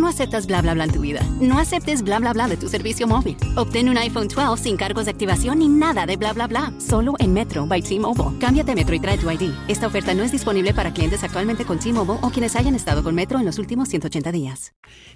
[0.00, 1.20] Tú no aceptas bla bla bla en tu vida.
[1.42, 3.36] No aceptes bla bla bla de tu servicio móvil.
[3.54, 6.72] Obtén un iPhone 12 sin cargos de activación ni nada de bla bla bla.
[6.78, 8.38] Solo en Metro by T-Mobile.
[8.38, 9.52] Cámbiate a Metro y trae tu ID.
[9.68, 13.14] Esta oferta no es disponible para clientes actualmente con T-Mobile o quienes hayan estado con
[13.14, 14.72] Metro en los últimos 180 días.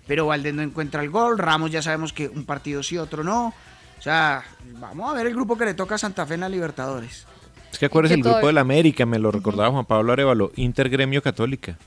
[0.06, 3.54] pero Valdés no encuentra el gol, Ramos ya sabemos que un partido sí, otro no.
[3.98, 4.44] O sea,
[4.80, 7.26] vamos a ver el grupo que le toca a Santa Fe en la Libertadores.
[7.72, 10.52] Es que acuérdese el grupo todo- de la América, me lo recordaba Juan Pablo Arevalo,
[10.56, 11.78] Intergremio Católica.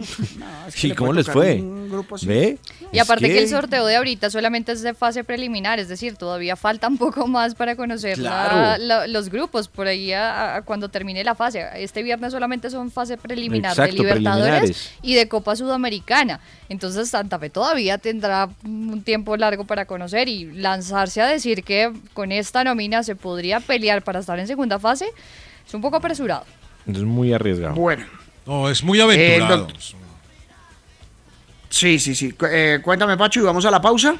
[0.00, 1.54] Es que Sí, le ¿cómo les fue?
[1.56, 2.26] un grupo así.
[2.26, 2.58] ¿Ve?
[2.92, 3.38] Y Es aparte que...
[3.38, 7.26] el sorteo de ahorita solamente es de fase preliminar, es decir, todavía falta un poco
[7.26, 8.82] más para conocer la- Claro.
[8.84, 11.64] la- los grupos por ahí a, a cuando termine la fase.
[11.76, 16.40] Este viernes solamente son fase preliminar Exacto, de Libertadores y de Copa Sudamericana.
[16.68, 21.92] Entonces Santa Fe todavía tendrá un tiempo largo para conocer y lanzarse a decir que
[22.12, 25.06] con esta nómina se podría pelear para estar en segunda fase
[25.66, 26.44] es un poco apresurado.
[26.86, 27.74] Es muy arriesgado.
[27.74, 28.04] Bueno.
[28.46, 29.66] No, es muy Eh, aventurado.
[29.66, 29.72] doc-
[31.68, 32.34] Sí, sí, sí.
[32.50, 34.16] Eh, cuéntame, Pacho, y vamos a la pausa.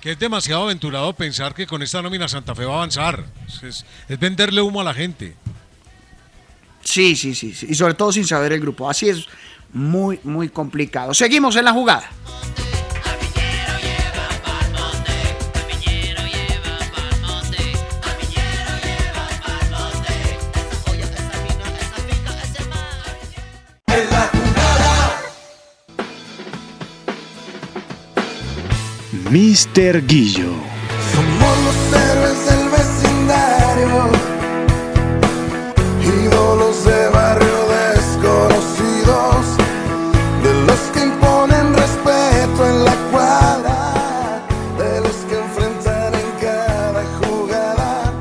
[0.00, 3.22] que es demasiado aventurado pensar que con esta nómina Santa Fe va a avanzar.
[3.46, 5.36] Es, es- es venderle humo a la gente.
[6.82, 7.66] Sí, sí, sí, sí.
[7.68, 8.88] Y sobre todo sin saber el grupo.
[8.88, 9.26] Así es
[9.74, 11.12] muy, muy complicado.
[11.12, 12.08] Seguimos en la jugada.
[29.30, 30.04] Mr.
[30.08, 30.50] Guillo.
[31.14, 34.10] Somos los héroes del vecindario,
[36.02, 37.58] ídolos de barrio
[37.94, 39.56] desconocidos,
[40.42, 44.42] de los que imponen respeto en la cuadra,
[44.76, 48.12] de los que enfrentan en cada jugada,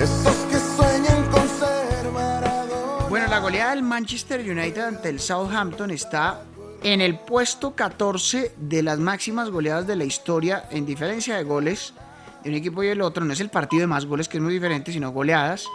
[0.00, 3.06] esos que sueñan con ser Maradona.
[3.10, 6.40] Bueno, la goleada del Manchester United ante el Southampton está
[6.82, 11.94] en el puesto 14 de las máximas goleadas de la historia en diferencia de goles
[12.42, 13.24] de un equipo y el otro.
[13.24, 15.66] No es el partido de más goles, que es muy diferente, sino goleadas.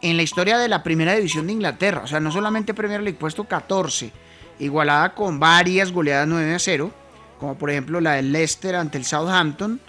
[0.00, 3.18] En la historia de la primera división de Inglaterra, o sea, no solamente Premier League,
[3.18, 4.12] puesto 14,
[4.58, 6.90] igualada con varias goleadas 9 a 0,
[7.38, 9.80] como por ejemplo la del Leicester ante el Southampton,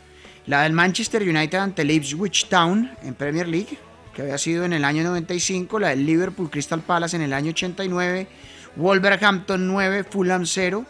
[0.47, 3.77] la del Manchester United ante el Ipswich Town en Premier League,
[4.13, 7.49] que había sido en el año 95, la del Liverpool Crystal Palace en el año
[7.49, 8.27] 89,
[8.75, 10.85] Wolverhampton 9, Fulham 0.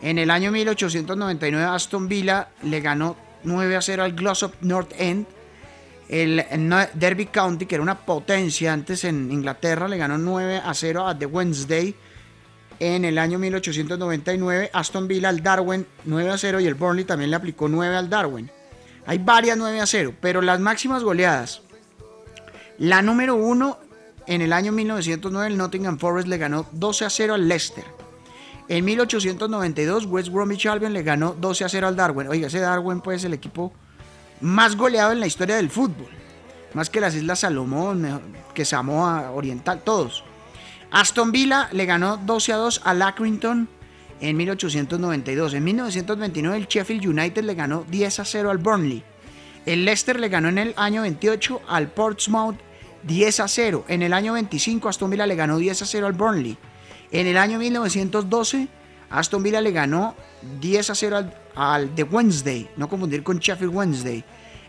[0.00, 5.26] En el año 1899 Aston Villa le ganó 9 a 0 al Glossop North End.
[6.08, 6.44] El
[6.94, 11.18] Derby County, que era una potencia antes en Inglaterra, le ganó 9 a 0 a
[11.18, 11.94] The Wednesday.
[12.78, 17.30] En el año 1899 Aston Villa al Darwin 9 a 0 y el Burnley también
[17.30, 18.50] le aplicó 9 al Darwin.
[19.06, 21.62] Hay varias 9 a 0, pero las máximas goleadas.
[22.78, 23.78] La número 1
[24.26, 27.84] en el año 1909 el Nottingham Forest le ganó 12 a 0 al Leicester.
[28.68, 32.28] En 1892 West Bromwich Albion le ganó 12 a 0 al Darwin.
[32.28, 33.72] Oiga, ese Darwin pues es el equipo
[34.40, 36.08] más goleado en la historia del fútbol.
[36.74, 38.22] Más que las Islas Salomón,
[38.54, 40.24] que Samoa Oriental, todos.
[40.90, 43.68] Aston Villa le ganó 12 a 2 al Accrington
[44.20, 45.54] en 1892.
[45.54, 49.02] En 1929 el Sheffield United le ganó 10 a 0 al Burnley.
[49.66, 52.56] El Leicester le ganó en el año 28 al Portsmouth
[53.04, 53.84] 10 a 0.
[53.88, 56.56] En el año 25 Aston Villa le ganó 10 a 0 al Burnley.
[57.10, 58.68] En el año 1912
[59.10, 60.14] Aston Villa le ganó
[60.60, 64.24] 10 a 0 al, al The Wednesday, no confundir con Sheffield Wednesday.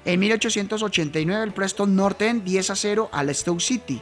[0.06, 4.02] En 1889 el Preston North End 10 a 0 al Stoke City.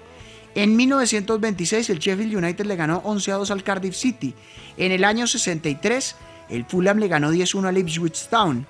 [0.55, 4.33] En 1926 el Sheffield United le ganó 11 a 2 al Cardiff City.
[4.77, 6.15] En el año 63
[6.49, 8.65] el Fulham le ganó 10-1 al Ipswich Town.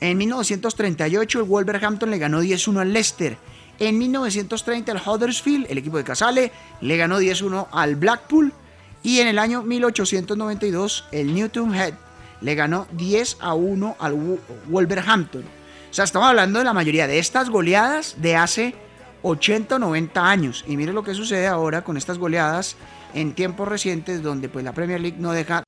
[0.00, 3.38] En 1938 el Wolverhampton le ganó 10-1 al Leicester.
[3.82, 8.52] En 1930 el Huddersfield, el equipo de Casale, le ganó 10-1 al Blackpool.
[9.02, 11.94] Y en el año 1892 el Newton Head
[12.42, 15.42] le ganó 10 a 1 al Wo- Wolverhampton.
[15.42, 18.76] O sea, estamos hablando de la mayoría de estas goleadas de hace
[19.22, 20.64] 80 o 90 años.
[20.68, 22.76] Y mire lo que sucede ahora con estas goleadas
[23.14, 25.64] en tiempos recientes donde pues la Premier League no deja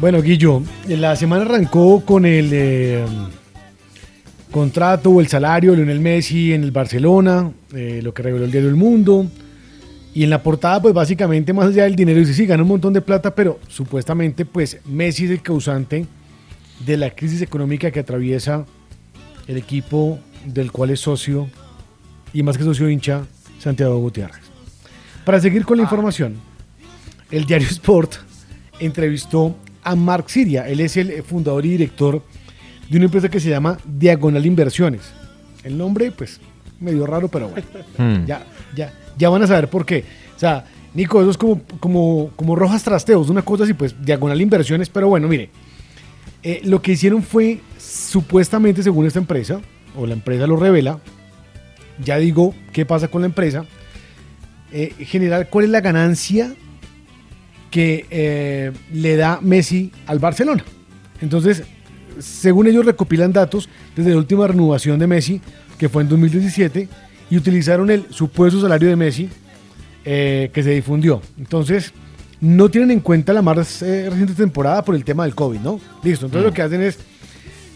[0.00, 3.04] Bueno, Guillo, la semana arrancó con el eh,
[4.50, 8.50] contrato o el salario de Lionel Messi en el Barcelona, eh, lo que reveló el
[8.50, 9.26] diario El Mundo.
[10.12, 12.92] Y en la portada, pues básicamente, más allá del dinero, dice, sí, gana un montón
[12.92, 16.06] de plata, pero supuestamente, pues Messi es el causante
[16.84, 18.64] de la crisis económica que atraviesa
[19.46, 21.48] el equipo del cual es socio,
[22.32, 23.22] y más que socio hincha,
[23.60, 24.40] Santiago Gutiérrez.
[25.24, 26.36] Para seguir con la información,
[27.30, 28.29] el diario Sport
[28.80, 30.68] entrevistó a Mark Siria.
[30.68, 32.22] Él es el fundador y director
[32.88, 35.02] de una empresa que se llama Diagonal Inversiones.
[35.62, 36.40] El nombre, pues,
[36.80, 37.66] medio raro, pero bueno.
[37.96, 38.24] Hmm.
[38.26, 40.04] Ya, ya, ya van a saber por qué.
[40.34, 40.64] O sea,
[40.94, 45.08] Nico, eso es como, como, como rojas trasteos, una cosa así, pues, Diagonal Inversiones, pero
[45.08, 45.50] bueno, mire.
[46.42, 49.60] eh, lo que hicieron fue, supuestamente, según esta empresa,
[49.96, 50.98] o la empresa lo revela,
[52.02, 53.64] ya digo qué pasa con la empresa,
[54.72, 56.54] eh, generar cuál es la ganancia
[57.70, 60.64] que eh, le da Messi al Barcelona.
[61.20, 61.62] Entonces,
[62.18, 65.40] según ellos recopilan datos desde la última renovación de Messi,
[65.78, 66.88] que fue en 2017,
[67.30, 69.28] y utilizaron el supuesto salario de Messi
[70.04, 71.22] eh, que se difundió.
[71.38, 71.92] Entonces,
[72.40, 75.80] no tienen en cuenta la más eh, reciente temporada por el tema del COVID, ¿no?
[76.02, 76.98] Listo, entonces lo que hacen es,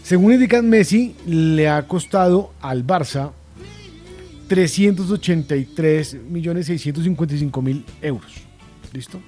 [0.03, 3.31] según indican Messi, le ha costado al Barça
[4.47, 8.33] 383 millones 655 mil euros.
[8.93, 9.19] ¿Listo?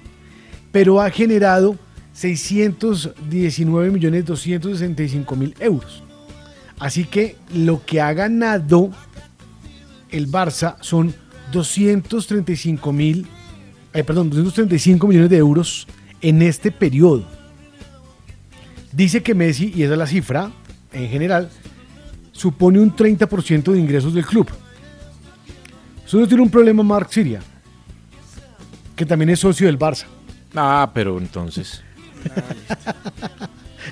[0.72, 1.76] Pero ha generado
[2.12, 6.02] 619 millones 265 mil euros.
[6.78, 8.90] Así que lo que ha ganado
[10.10, 11.14] el Barça son
[11.52, 13.26] 235 mil,
[13.92, 15.86] eh, perdón, 235 millones de euros
[16.20, 17.24] en este periodo.
[18.92, 20.50] Dice que Messi, y esa es la cifra
[20.92, 21.50] en general,
[22.32, 24.48] supone un 30% de ingresos del club.
[26.04, 27.40] Solo tiene un problema Mark Siria,
[28.96, 30.06] que también es socio del Barça.
[30.54, 31.82] Ah, pero entonces.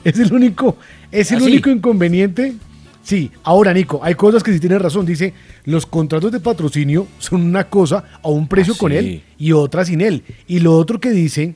[0.04, 0.76] Es el único,
[1.10, 2.54] es el ¿Ah, único inconveniente.
[3.02, 5.06] Sí, ahora Nico, hay cosas que sí tienes razón.
[5.06, 5.32] Dice,
[5.64, 8.98] los contratos de patrocinio son una cosa a un precio Ah, con sí.
[8.98, 10.22] él y otra sin él.
[10.46, 11.54] Y lo otro que dice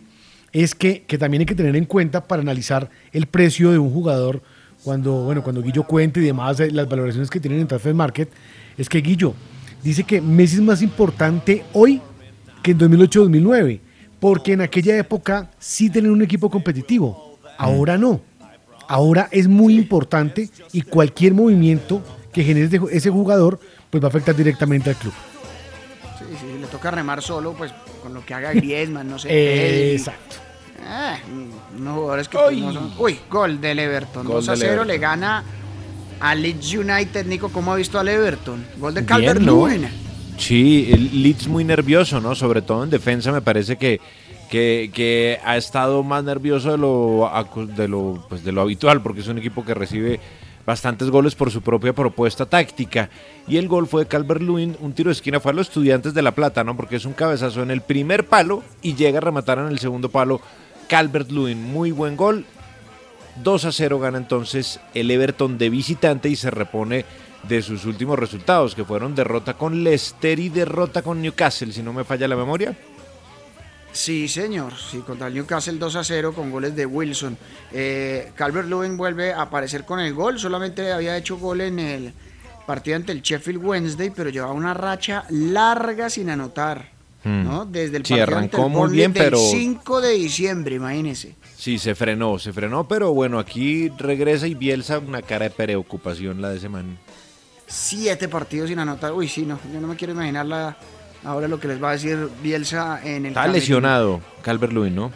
[0.52, 3.90] es que, que también hay que tener en cuenta para analizar el precio de un
[3.92, 4.42] jugador
[4.82, 8.30] cuando, bueno, cuando Guillo cuente y demás eh, las valoraciones que tienen en Transfer Market,
[8.78, 9.34] es que Guillo
[9.84, 12.00] dice que Messi es más importante hoy
[12.62, 13.80] que en 2008-2009,
[14.20, 18.20] porque en aquella época sí tenían un equipo competitivo, ahora no.
[18.86, 22.02] Ahora es muy importante y cualquier movimiento
[22.32, 23.58] que genere ese- jugador
[23.88, 25.12] pues va a afectar directamente al club.
[26.18, 29.28] Sí, sí, le toca remar solo, pues con lo que haga Griezmann, no sé.
[29.30, 29.90] Eh, Pedri.
[29.96, 30.36] exacto.
[30.86, 31.16] Ah,
[31.76, 34.24] unos jugadores que pues, no son- Uy, gol del Everton.
[34.26, 34.88] Gol 2 a del 0 Everton.
[34.88, 35.44] le gana
[36.20, 37.26] a Leeds United.
[37.26, 38.64] Nico, ¿cómo ha visto al Everton?
[38.78, 39.66] Gol de Calvert ¿no?
[40.40, 42.34] Sí, el Leeds muy nervioso, ¿no?
[42.34, 44.00] Sobre todo en defensa me parece que,
[44.48, 47.30] que, ha estado más nervioso de lo,
[47.76, 50.18] de, lo, pues de lo habitual, porque es un equipo que recibe
[50.64, 53.10] bastantes goles por su propia propuesta táctica.
[53.46, 56.14] Y el gol fue de Calvert Lewin, un tiro de esquina fue a los estudiantes
[56.14, 56.74] de La Plata, ¿no?
[56.74, 60.08] Porque es un cabezazo en el primer palo y llega a rematar en el segundo
[60.08, 60.40] palo
[60.88, 61.62] Calvert Lewin.
[61.62, 62.46] Muy buen gol.
[63.42, 67.04] 2 a 0 gana entonces el Everton de visitante y se repone
[67.48, 71.92] de sus últimos resultados, que fueron derrota con Leicester y derrota con Newcastle, si no
[71.92, 72.76] me falla la memoria.
[73.92, 74.72] Sí, señor.
[74.76, 77.36] Sí, contra el Newcastle 2 a 0 con goles de Wilson.
[77.72, 80.38] Eh, Calvert Lewin vuelve a aparecer con el gol.
[80.38, 82.12] Solamente había hecho gol en el
[82.66, 86.88] partido ante el Sheffield Wednesday, pero llevaba una racha larga sin anotar.
[87.24, 87.44] Mm.
[87.44, 87.64] ¿no?
[87.66, 91.34] Desde el Sí, partido ante arrancó el muy bien, del pero- 5 de diciembre, imagínese.
[91.56, 96.40] Sí, se frenó, se frenó, pero bueno, aquí regresa y Bielsa una cara de preocupación
[96.40, 96.96] la de ese man.
[97.72, 99.12] Siete partidos sin anotar.
[99.12, 99.58] Uy, sí, no.
[99.72, 100.76] Yo no me quiero imaginar la,
[101.24, 103.52] ahora lo que les va a decir Bielsa en el Está camerino.
[103.60, 105.12] lesionado Calvert Lewin, ¿no?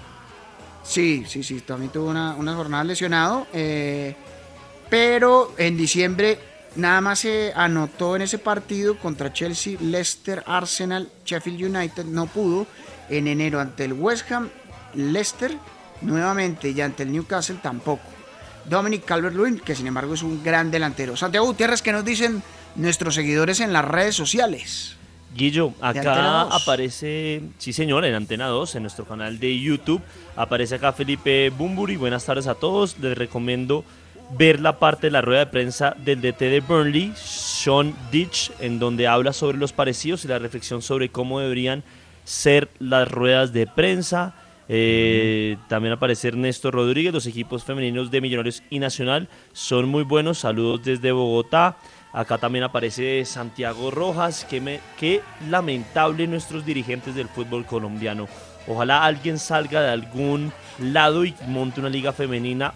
[0.84, 4.14] Sí, sí, sí, también tuvo una, una jornada lesionado, eh,
[4.88, 6.38] pero en diciembre
[6.76, 12.66] nada más se anotó en ese partido contra Chelsea, Leicester, Arsenal, Sheffield United, no pudo,
[13.08, 14.50] en enero ante el West Ham,
[14.94, 15.56] Leicester
[16.02, 18.02] nuevamente y ante el Newcastle tampoco.
[18.68, 21.16] Dominic Calvert-Lewin, que sin embargo es un gran delantero.
[21.16, 22.42] Santiago Gutiérrez, ¿qué nos dicen
[22.76, 24.96] nuestros seguidores en las redes sociales?
[25.34, 26.62] Guillo, acá 2.
[26.62, 30.00] aparece, sí señor, en Antena 2, en nuestro canal de YouTube,
[30.36, 33.84] aparece acá Felipe Bumburi, buenas tardes a todos, les recomiendo
[34.38, 38.78] ver la parte de la rueda de prensa del DT de Burnley, Sean Ditch, en
[38.78, 41.82] donde habla sobre los parecidos y la reflexión sobre cómo deberían
[42.24, 44.34] ser las ruedas de prensa.
[44.68, 50.38] Eh, También aparece Ernesto Rodríguez, los equipos femeninos de Millonarios y Nacional son muy buenos,
[50.38, 51.76] saludos desde Bogotá.
[52.12, 58.28] Acá también aparece Santiago Rojas, que, me, qué lamentable nuestros dirigentes del fútbol colombiano.
[58.68, 62.72] Ojalá alguien salga de algún lado y monte una liga femenina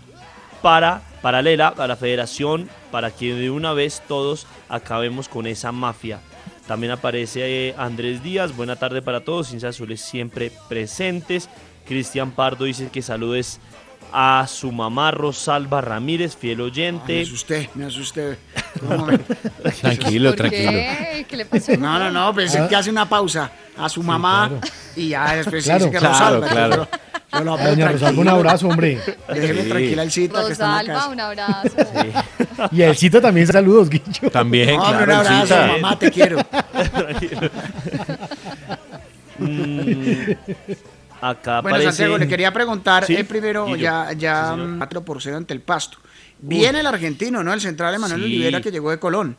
[0.61, 6.21] para paralela a la federación para que de una vez todos acabemos con esa mafia.
[6.67, 11.49] También aparece eh, Andrés Díaz, buena tarde para todos, hinchas azules siempre presentes.
[11.89, 13.59] Cristian Pardo dice que saludes
[14.13, 17.21] a su mamá Rosalba Ramírez, fiel Me oyente.
[17.23, 18.39] asusté, me asusté.
[18.83, 19.35] Momento.
[19.81, 20.71] Tranquilo, ¿Por tranquilo.
[20.73, 21.27] qué?
[21.29, 21.77] ¿Qué le pasó?
[21.77, 22.69] No, no, no, pensé Ah.
[22.69, 24.51] que hace una pausa a su mamá
[24.97, 25.79] y ya después Claro.
[25.87, 26.49] dice que Claro, Rosalba.
[26.49, 26.89] claro.
[27.31, 28.99] Yo, no, pero doña Rosalba, un abrazo, hombre.
[29.29, 29.69] Déjeme Sí.
[29.69, 31.09] tranquila el cita que está en la Rosalba, casa.
[31.11, 31.77] un abrazo.
[32.73, 34.31] Y el Cita también saludos, Guillo.
[34.33, 35.67] También, No, claro, un abrazo, Cita.
[35.67, 36.39] mamá, te quiero.
[36.95, 37.51] Tranquilo.
[39.41, 40.33] Mm,
[41.21, 41.93] acá Bueno, aparece...
[41.93, 44.69] Santiago, le quería preguntar Sí, eh, primero, ya, ya Sí, señor.
[44.69, 45.99] mm, 4 por 0 ante el Pasto.
[46.41, 47.53] Viene el argentino, ¿no?
[47.53, 48.27] El central Emanuel Sí.
[48.27, 49.37] Olivera que llegó de Colón.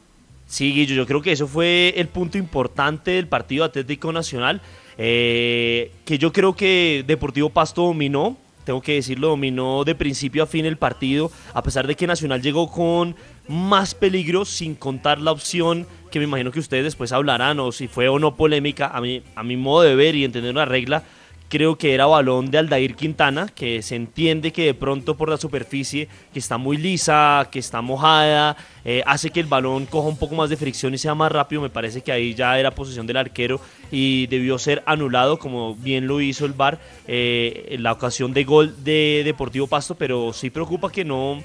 [0.48, 4.62] Sí, Guillo, yo creo que eso fue el punto importante del partido Atlético Nacional,
[4.98, 10.48] eh, que yo creo que Deportivo Pasto dominó, tengo que decirlo, dominó de principio a
[10.48, 13.16] fin el partido, a pesar de que Nacional llegó con
[13.48, 17.88] más peligro, sin contar la opción que me imagino que ustedes después hablarán, o si
[17.88, 21.04] fue o no polémica, a mi, a mi modo de ver y entender una regla,
[21.50, 25.38] creo que era balón de Aldair Quintana, que se entiende que de pronto por la
[25.38, 30.18] superficie, que está muy lisa, que está mojada, eh, hace que el balón coja un
[30.18, 31.62] poco más de fricción y sea más rápido.
[31.62, 33.60] Me parece que ahí ya era posesión del arquero
[33.91, 38.43] y debió ser anulado, como bien lo hizo el VAR eh, en la ocasión de
[38.43, 41.43] gol de Deportivo Pasto, pero sí preocupa que no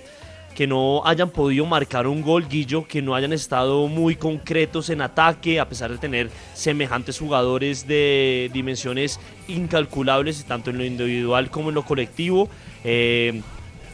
[0.55, 5.01] que no hayan podido marcar un gol, Guillo, que no hayan estado muy concretos en
[5.01, 11.71] ataque, a pesar de tener semejantes jugadores de dimensiones incalculables, tanto en lo individual como
[11.71, 12.49] en lo colectivo.
[12.85, 13.43] Eh,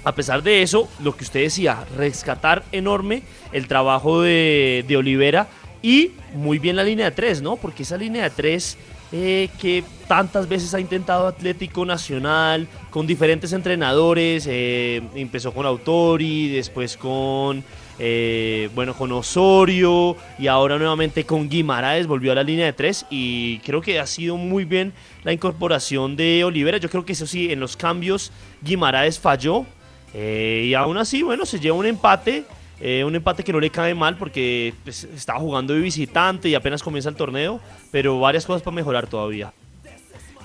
[0.04, 5.48] a pesar de eso, lo que usted decía, rescatar enorme el trabajo de, de Olivera
[5.82, 7.56] y muy bien la línea de tres, ¿no?
[7.56, 8.76] Porque esa línea de tres
[9.12, 14.46] eh, que tantas veces ha intentado Atlético Nacional con diferentes entrenadores.
[14.48, 17.64] eh, empezó con Autori, después con
[17.98, 23.04] eh, bueno con Osorio y ahora nuevamente con Guimaraes volvió a la línea de tres
[23.10, 24.92] y creo que ha sido muy bien
[25.24, 26.78] la incorporación de Olivera.
[26.78, 28.30] Yo creo que eso sí, en los cambios
[28.62, 29.66] Guimaraes falló
[30.14, 32.44] y aún así, bueno, se lleva un empate.
[32.80, 36.54] Eh, un empate que no le cae mal porque pues, estaba jugando de visitante y
[36.54, 37.60] apenas comienza el torneo,
[37.90, 39.52] pero varias cosas para mejorar todavía.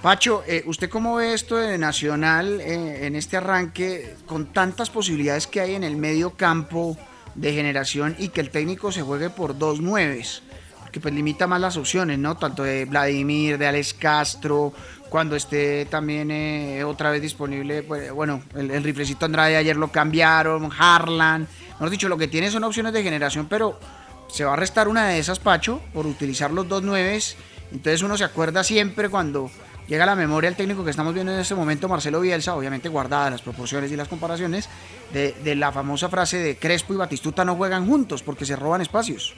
[0.02, 5.48] Pacho, eh, ¿usted cómo ve esto de Nacional eh, en este arranque con tantas posibilidades
[5.48, 6.98] que hay en el medio campo
[7.34, 10.44] de generación y que el técnico se juegue por dos nueves?
[10.82, 12.38] Porque pues limita más las opciones, ¿no?
[12.38, 14.74] Tanto de Vladimir, de Alex Castro,
[15.16, 19.88] cuando esté también eh, otra vez disponible, pues, bueno, el, el riflecito Andrade ayer lo
[19.88, 21.48] cambiaron, Harlan,
[21.80, 23.80] hemos dicho, lo que tiene son opciones de generación, pero
[24.28, 27.38] se va a restar una de esas, Pacho, por utilizar los dos nueves.
[27.72, 29.50] Entonces uno se acuerda siempre cuando
[29.88, 32.90] llega a la memoria el técnico que estamos viendo en este momento, Marcelo Bielsa, obviamente
[32.90, 34.68] guardadas las proporciones y las comparaciones,
[35.14, 38.82] de, de la famosa frase de Crespo y Batistuta no juegan juntos porque se roban
[38.82, 39.34] espacios.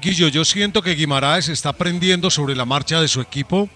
[0.00, 3.68] Guillo, yo siento que Guimaraes está aprendiendo sobre la marcha de su equipo.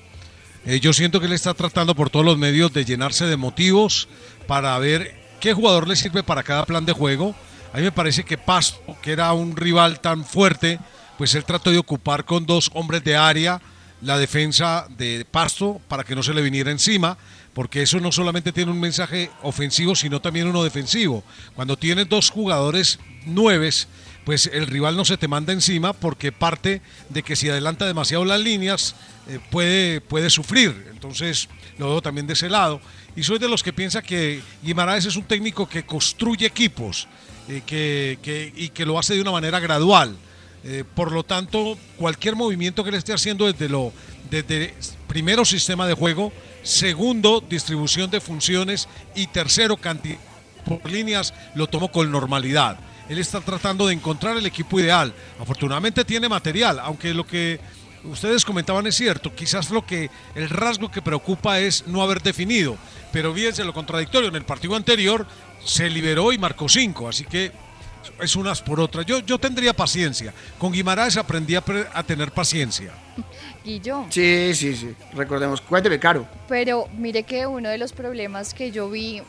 [0.64, 4.08] Eh, yo siento que él está tratando por todos los medios de llenarse de motivos
[4.46, 7.34] para ver qué jugador le sirve para cada plan de juego.
[7.72, 10.78] A mí me parece que Pasto, que era un rival tan fuerte,
[11.18, 13.60] pues él trató de ocupar con dos hombres de área
[14.02, 17.18] la defensa de Pasto para que no se le viniera encima,
[17.54, 21.24] porque eso no solamente tiene un mensaje ofensivo, sino también uno defensivo.
[21.54, 23.88] Cuando tienes dos jugadores nueves,
[24.24, 28.24] pues el rival no se te manda encima porque parte de que si adelanta demasiado
[28.24, 28.94] las líneas
[29.28, 30.88] eh, puede, puede sufrir.
[30.92, 31.48] Entonces
[31.78, 32.80] lo veo también de ese lado.
[33.16, 37.08] Y soy de los que piensa que Guimaraes es un técnico que construye equipos
[37.48, 40.16] eh, que, que- y que lo hace de una manera gradual.
[40.64, 43.92] Eh, por lo tanto, cualquier movimiento que le esté haciendo desde lo
[44.30, 44.72] desde
[45.08, 50.16] primero sistema de juego, segundo distribución de funciones y tercero cantidad
[50.64, 52.78] por líneas lo tomo con normalidad.
[53.08, 55.12] Él está tratando de encontrar el equipo ideal.
[55.40, 57.60] Afortunadamente tiene material, aunque lo que
[58.04, 59.34] ustedes comentaban es cierto.
[59.34, 62.76] Quizás lo que el rasgo que preocupa es no haber definido.
[63.12, 64.28] Pero fíjense lo contradictorio.
[64.28, 65.26] En el partido anterior
[65.64, 67.52] se liberó y marcó cinco, así que
[68.20, 69.04] es unas por otras.
[69.06, 70.32] Yo, yo tendría paciencia.
[70.58, 72.92] Con Guimaraes aprendí a, pre- a tener paciencia.
[73.64, 74.06] Guillo.
[74.10, 74.94] Sí, sí, sí.
[75.14, 76.26] Recordemos, cuénteme, Caro.
[76.48, 79.22] Pero mire que uno de los problemas que yo vi,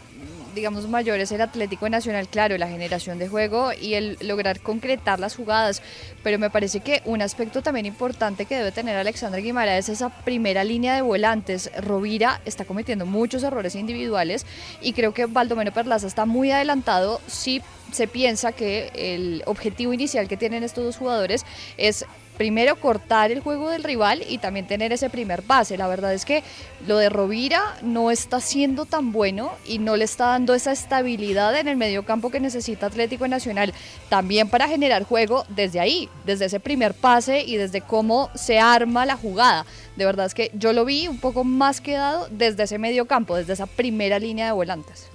[0.54, 5.36] digamos, mayores era Atlético Nacional, claro, la generación de juego y el lograr concretar las
[5.36, 5.82] jugadas.
[6.24, 10.10] Pero me parece que un aspecto también importante que debe tener Alexandra Guimara es esa
[10.10, 11.72] primera línea de volantes.
[11.82, 14.45] Rovira está cometiendo muchos errores individuales
[14.82, 20.28] y creo que Baldomero Perlaza está muy adelantado si se piensa que el objetivo inicial
[20.28, 21.45] que tienen estos dos jugadores
[21.78, 22.06] es
[22.38, 25.78] primero cortar el juego del rival y también tener ese primer pase.
[25.78, 26.44] La verdad es que
[26.88, 31.58] lo de Rovira no está siendo tan bueno y no le está dando esa estabilidad
[31.58, 33.74] en el mediocampo que necesita Atlético Nacional,
[34.10, 39.06] también para generar juego desde ahí, desde ese primer pase y desde cómo se arma
[39.06, 39.66] la jugada.
[39.96, 43.54] De verdad es que yo lo vi un poco más quedado desde ese mediocampo, desde
[43.54, 45.10] esa primera línea de volantes.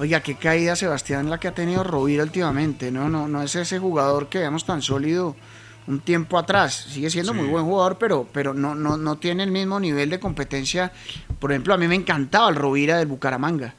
[0.00, 3.08] Oiga, qué caída Sebastián la que ha tenido Rovira últimamente, ¿no?
[3.08, 5.34] No, no es ese jugador que veamos tan sólido
[5.88, 6.86] un tiempo atrás.
[6.90, 10.20] Sigue siendo muy buen jugador, pero, pero no, no, no tiene el mismo nivel de
[10.20, 10.92] competencia.
[11.40, 13.74] Por ejemplo, a mí me encantaba el Rovira del Bucaramanga.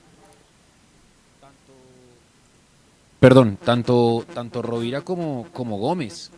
[3.19, 6.31] Perdón, tanto, tanto Rovira como, como Gómez.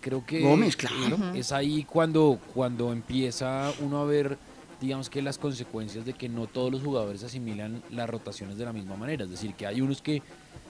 [0.00, 1.16] Creo que Gómez, claro.
[1.34, 4.38] eh, es ahí cuando, cuando empieza uno a ver,
[4.80, 8.72] digamos que las consecuencias de que no todos los jugadores asimilan las rotaciones de la
[8.72, 9.24] misma manera.
[9.24, 10.22] Es decir, que hay unos que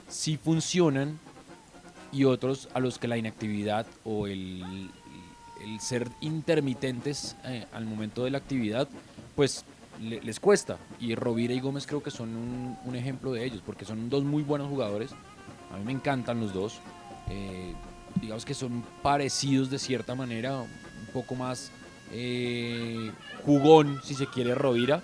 [0.07, 1.19] sí funcionan
[2.11, 4.89] y otros a los que la inactividad o el,
[5.63, 8.87] el ser intermitentes eh, al momento de la actividad,
[9.35, 9.63] pues
[10.01, 10.77] le- les cuesta.
[10.99, 14.23] Y Rovira y Gómez creo que son un, un ejemplo de ellos, porque son dos
[14.23, 15.11] muy buenos jugadores.
[15.73, 16.79] A mí me encantan los dos.
[17.29, 17.73] Eh,
[18.21, 20.67] digamos que son parecidos de cierta manera, un
[21.13, 21.71] poco más
[22.11, 23.11] eh,
[23.45, 25.03] jugón, si se quiere, Rovira,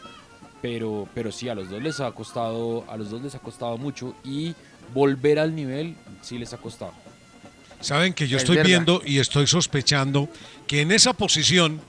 [0.62, 3.78] pero, pero sí, a los dos les ha costado, a los dos les ha costado
[3.78, 4.56] mucho y
[4.94, 6.94] volver al nivel sí les ha costado.
[7.82, 8.70] Saben que yo Es estoy verdad.
[8.70, 10.30] viendo y estoy sospechando
[10.68, 11.82] que en esa posición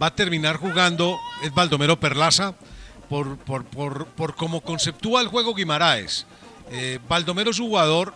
[0.00, 2.54] va a terminar jugando es Baldomero Perlaza
[3.08, 6.26] por, por, por, por cómo conceptúa el juego Guimaraes.
[6.70, 8.14] Eh, Baldomero es un jugador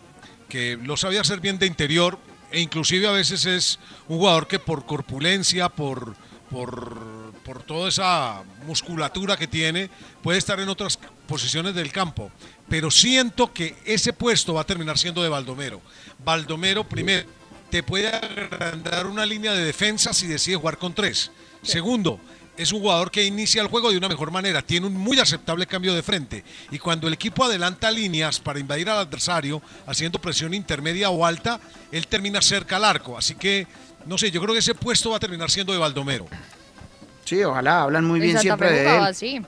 [0.49, 2.19] que lo sabía hacer bien de interior
[2.51, 3.79] e inclusive a veces es
[4.09, 6.17] un jugador que por corpulencia, por,
[6.51, 9.91] por, por toda esa musculatura que tiene,
[10.23, 12.31] puede estar en otras posiciones del campo.
[12.69, 15.81] Pero siento que ese puesto va a terminar siendo de Baldomero.
[16.25, 17.29] Baldomero, primero,
[17.71, 21.31] te puede agrandar una línea de defensa si decide jugar con tres.
[21.63, 22.21] Segundo,
[22.59, 25.67] es un jugador que inicia el juego de una mejor manera, tiene un muy aceptable
[25.67, 30.53] cambio de frente y cuando el equipo adelanta líneas para invadir al adversario haciendo presión
[30.53, 31.61] intermedia o alta,
[31.93, 33.17] él termina cerca al arco.
[33.17, 33.69] Así que,
[34.09, 36.27] no sé, yo creo que ese puesto va a terminar siendo de Baldomero.
[37.25, 39.03] Sí, ojalá, hablan muy En bien Santa siempre Fe de él.
[39.03, 39.43] así.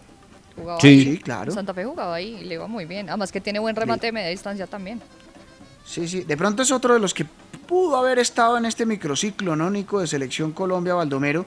[0.55, 0.87] Jugaba Sí.
[0.89, 1.03] ahí.
[1.05, 1.53] Sí, claro.
[1.53, 3.09] Santa Fe jugaba ahí y le iba muy bien.
[3.09, 5.01] Además que tiene buen remate de media distancia también.
[5.87, 6.23] Sí, sí.
[6.25, 7.25] De pronto es otro de los que
[7.67, 10.01] pudo haber estado en este microciclo, ¿no, Nico?
[10.01, 11.47] De Selección Colombia, Baldomero.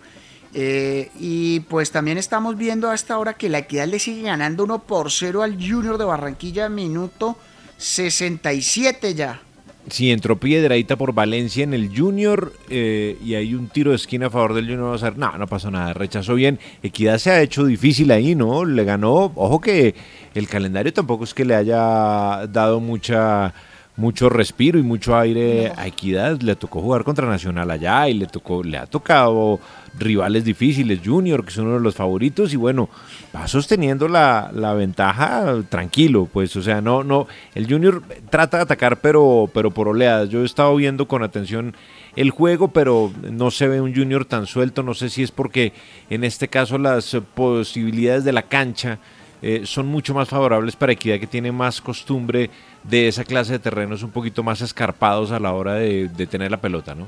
[0.55, 4.63] Eh, y pues también estamos viendo a esta hora que la Equidad le sigue ganando
[4.63, 7.37] 1 por 0 al Junior de Barranquilla, minuto
[7.77, 9.41] 67 ya.
[9.89, 14.27] Sí, entró piedradita por Valencia en el Junior eh, y hay un tiro de esquina
[14.27, 14.99] a favor del Junior.
[14.99, 16.57] Ver, no, no pasó nada, rechazó bien.
[16.81, 18.63] Equidad se ha hecho difícil ahí, ¿no?
[18.63, 19.93] Le ganó, ojo que
[20.33, 23.53] el calendario tampoco es que le haya dado mucha
[23.95, 26.41] mucho respiro y mucho aire a Equidad.
[26.41, 29.59] Le tocó jugar contra Nacional allá y le tocó, le ha tocado
[29.97, 32.89] rivales difíciles, Junior, que es uno de los favoritos, y bueno,
[33.35, 38.63] va sosteniendo la, la ventaja tranquilo, pues, o sea, no, no, el Junior trata de
[38.63, 40.29] atacar, pero, pero por oleadas.
[40.29, 41.75] Yo he estado viendo con atención
[42.15, 45.73] el juego, pero no se ve un Junior tan suelto, no sé si es porque
[46.09, 48.99] en este caso las posibilidades de la cancha
[49.43, 52.49] eh, son mucho más favorables para Equidad, que tiene más costumbre
[52.83, 56.49] de esa clase de terrenos un poquito más escarpados a la hora de, de tener
[56.49, 57.07] la pelota, ¿no?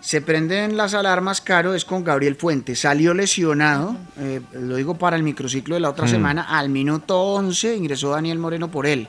[0.00, 2.78] Se prenden las alarmas, Caro, es con Gabriel Fuentes.
[2.80, 6.08] Salió lesionado, eh, lo digo para el microciclo de la otra Mm.
[6.10, 6.42] semana.
[6.58, 9.08] Al minuto 11 ingresó Daniel Moreno por él.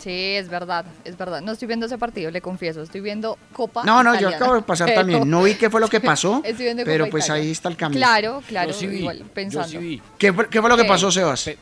[0.00, 1.40] Sí, es verdad, es verdad.
[1.42, 2.82] No estoy viendo ese partido, le confieso.
[2.82, 5.28] Estoy viendo Copa No, no, yo acabo de pasar Pero- también.
[5.30, 7.42] No vi qué fue lo que pasó, Estoy viendo pero Copa pues Italia.
[7.44, 7.98] ahí está el camino.
[8.00, 9.68] Claro, claro, Yo sí vi, igual, yo pensando.
[9.68, 10.02] sí vi.
[10.18, 11.44] ¿Qué fue, qué fue lo que Eh, pasó, Sebas?
[11.44, 11.58] pe-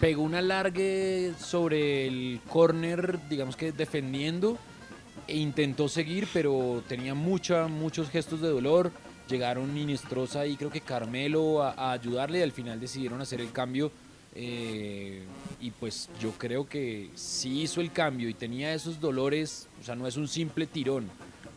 [0.00, 4.56] pegó un alargue sobre el córner, digamos que defendiendo,
[5.26, 8.90] e intentó seguir, pero tenía mucha, muchos gestos de dolor.
[9.28, 13.52] Llegaron Inestrosa y creo que Carmelo a, a ayudarle y al final decidieron hacer el
[13.52, 13.92] cambio.
[14.40, 15.24] Eh,
[15.60, 19.96] y pues yo creo que si hizo el cambio y tenía esos dolores, o sea,
[19.96, 21.06] no es un simple tirón,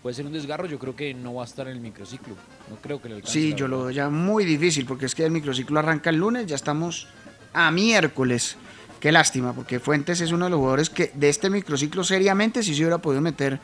[0.01, 2.33] puede ser un desgarro, yo creo que no va a estar en el microciclo.
[2.71, 3.33] No creo que le alcance.
[3.33, 6.47] Sí, yo lo veo ya muy difícil porque es que el microciclo arranca el lunes,
[6.47, 7.07] ya estamos
[7.53, 8.57] a miércoles.
[8.99, 12.73] Qué lástima, porque Fuentes es uno de los jugadores que de este microciclo seriamente sí
[12.73, 13.59] se hubiera podido meter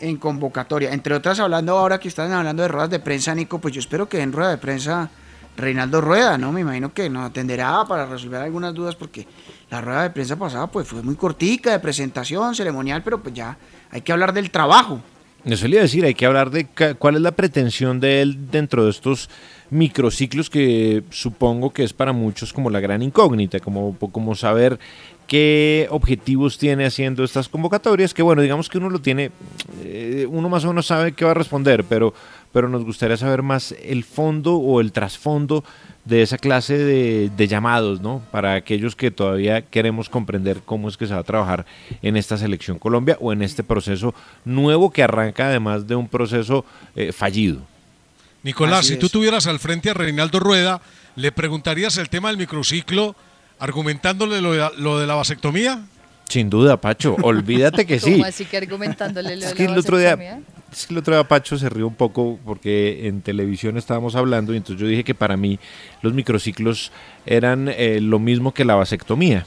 [0.00, 0.94] en convocatoria.
[0.94, 4.08] Entre otras, hablando ahora que están hablando de ruedas de prensa, Nico, pues yo espero
[4.08, 5.10] que en rueda de prensa
[5.56, 6.52] Reinaldo Rueda, ¿no?
[6.52, 9.26] Me imagino que nos atenderá para resolver algunas dudas porque
[9.70, 13.56] la rueda de prensa pasada pues fue muy cortica, de presentación, ceremonial, pero pues ya
[13.90, 15.00] hay que hablar del trabajo.
[15.44, 16.66] Eso le iba a decir, hay que hablar de
[16.98, 19.28] cuál es la pretensión de él dentro de estos
[19.70, 24.78] microciclos que supongo que es para muchos como la gran incógnita, como, como saber
[25.26, 29.32] qué objetivos tiene haciendo estas convocatorias, que bueno, digamos que uno lo tiene,
[29.82, 32.14] eh, uno más o menos sabe qué va a responder, pero,
[32.52, 35.64] pero nos gustaría saber más el fondo o el trasfondo
[36.04, 38.22] de esa clase de, de llamados, ¿no?
[38.30, 41.64] Para aquellos que todavía queremos comprender cómo es que se va a trabajar
[42.02, 44.12] en esta selección Colombia o en este proceso
[44.44, 46.64] nuevo que arranca además de un proceso
[46.96, 47.60] eh, fallido.
[48.42, 50.82] Nicolás, Así si tú tuvieras al frente a Reinaldo Rueda,
[51.14, 53.14] ¿le preguntarías el tema del microciclo
[53.60, 55.82] argumentándole lo de, la- lo de la vasectomía?
[56.28, 58.12] Sin duda, Pacho, olvídate que sí.
[58.12, 60.44] ¿Cómo así que argumentándole lo Es de que la el otro día, vasectomía?
[60.72, 64.52] Es que el otro día Pacho se rió un poco porque en televisión estábamos hablando
[64.54, 65.58] y entonces yo dije que para mí
[66.02, 66.92] los microciclos
[67.26, 69.44] eran eh, lo mismo que la vasectomía,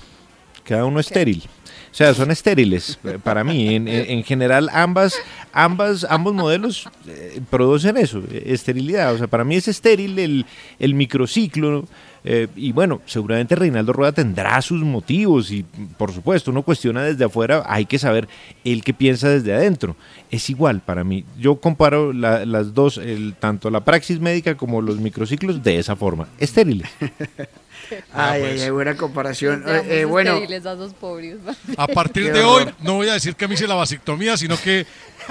[0.64, 1.43] cada uno estéril.
[1.91, 3.73] O sea, son estériles eh, para mí.
[3.76, 5.15] En, en- en general, ambas,
[5.53, 9.14] ambas, ambos modelos eh, producen eso, esterilidad.
[9.14, 10.45] O sea, para mí es estéril el,
[10.80, 11.85] el microciclo.
[12.27, 15.64] Eh, y bueno, seguramente Reinaldo Rueda tendrá sus motivos y
[15.97, 18.27] por supuesto uno cuestiona desde afuera, hay que saber
[18.64, 19.95] él que piensa desde adentro.
[20.31, 21.23] Es igual para mí.
[21.39, 25.95] Yo comparo la- las dos, el, tanto la praxis médica como los microciclos de esa
[25.95, 26.89] forma, estériles.
[26.99, 27.10] Ay,
[27.91, 28.03] pues.
[28.14, 29.64] ay, ay, buena comparación.
[29.68, 31.38] Eh, eh, bueno, estériles a esos pobres.
[31.77, 34.57] A partir Qué de hoy no voy a decir que me hice la vasectomía, sino
[34.57, 34.88] que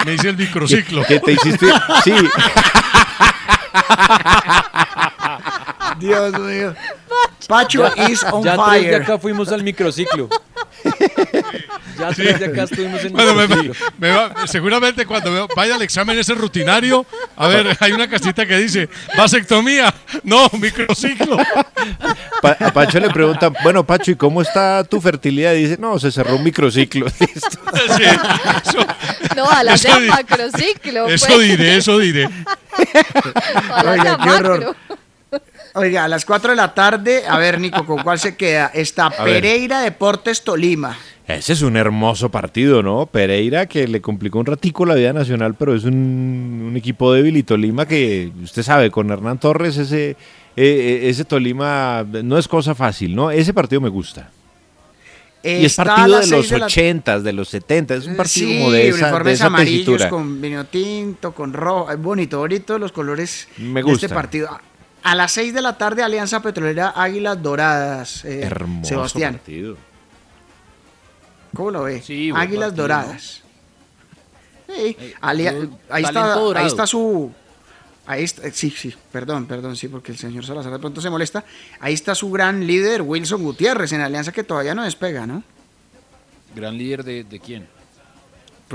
[0.06, 1.02] me hice el microciclo.
[1.08, 1.66] ¿Qué te hiciste?
[2.04, 2.12] Sí.
[5.98, 6.74] Dios mío.
[7.48, 8.94] Pacho is on ya tres de fire.
[9.02, 10.28] acá fuimos al microciclo.
[11.98, 12.22] ya Sí.
[12.22, 13.86] tres de acá estuvimos en Bueno, me- microciclo.
[13.98, 17.04] me va- seguramente cuando me- vaya al examen ese rutinario,
[17.36, 21.36] a ver, hay una casita que dice, vasectomía, no, microciclo.
[22.40, 25.52] Pa- a Pacho le preguntan, bueno, Pacho, ¿y cómo está tu fertilidad?
[25.54, 27.06] Y dice, no, se cerró un microciclo.
[27.20, 27.58] Listo.
[29.36, 31.06] No, a la di- macrociclo.
[31.08, 31.40] Eso pues.
[31.40, 32.28] diré, eso diré.
[33.86, 34.76] Oiga, qué horror.
[35.74, 38.70] Oiga, a las 4 de la tarde, a ver, Nico, ¿con cuál se queda?
[38.72, 39.42] Está A ver.
[39.42, 40.96] Pereira Deportes Tolima.
[41.26, 43.06] Ese es un hermoso partido, ¿no?
[43.06, 47.36] Pereira que le complicó un ratico la vida nacional, pero es un, un equipo débil
[47.38, 50.16] y Tolima que, usted sabe, con Hernán Torres ese, eh,
[50.56, 53.30] eh, ese Tolima no es cosa fácil, ¿no?
[53.30, 54.30] Ese partido me gusta.
[55.42, 58.48] y es partido de los seis de la- 80, de los 70, es un partido
[58.48, 60.08] sí, como de esa, de uniformes esa amarillos tesitura.
[60.10, 61.90] con vino tinto, con rojo.
[61.90, 64.14] Es bonito, bonito los colores Me de este gusta.
[64.14, 64.48] partido.
[65.04, 68.24] A- las 6 de la tarde, Alianza Petrolera Águilas Doradas.
[68.24, 69.76] eh, Hermoso Sebastián, partido.
[71.54, 72.02] ¿cómo lo ve?
[72.02, 73.42] Sí, buen Águilas partido, Doradas.
[74.66, 75.44] Sí, Eh, ahí,
[76.04, 77.32] está, ahí está su...
[78.06, 81.42] Ahí está, sí, sí, perdón, perdón, sí, porque el señor Salazar de pronto se molesta.
[81.80, 85.42] Ahí está su gran líder, Wilson Gutiérrez, en Alianza que todavía no despega, ¿no?
[86.54, 87.66] ¿Gran líder de, de quién?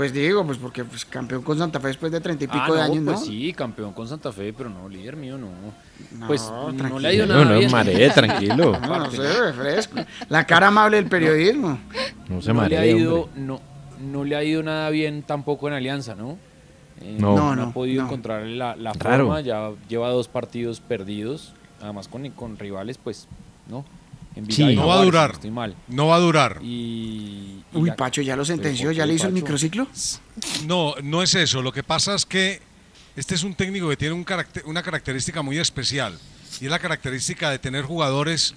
[0.00, 2.72] Pues digo, pues porque pues, campeón con Santa Fe después de treinta y pico Ah,
[2.72, 3.12] de no, años, ¿no?
[3.12, 5.48] pues sí, campeón con Santa Fe, pero no, líder mío no.
[6.18, 6.98] No, pues no tranquilo.
[7.00, 7.70] le ha ido No, nada no, bien.
[7.70, 8.78] maree, tranquilo.
[8.80, 10.00] No, no sé, refresco.
[10.30, 11.78] La cara amable del periodismo.
[12.30, 13.60] No se no le ha maree, ido, no,
[14.00, 16.38] no le ha ido nada bien tampoco en Alianza, ¿no?
[17.02, 17.36] Eh, No.
[17.36, 18.08] No, ha no, podido no.
[18.08, 19.24] encontrar la, la Raro.
[19.26, 21.52] forma, ya lleva dos partidos perdidos,
[21.82, 23.28] además con, con rivales, pues,
[23.68, 23.84] ¿no?
[24.48, 24.76] Sí.
[24.76, 25.30] No va a durar.
[25.30, 25.74] no estoy mal.
[25.88, 26.58] No va a durar.
[26.62, 28.86] Y, y Uy, Pacho, ¿ya lo sentenció?
[28.88, 29.86] ¿por ¿Ya le hizo el microciclo?
[30.66, 31.62] No, no es eso.
[31.62, 32.60] Lo que pasa es que
[33.16, 36.18] este es un técnico que tiene un caracter- una característica muy especial.
[36.60, 38.54] Y es la característica de tener jugadores.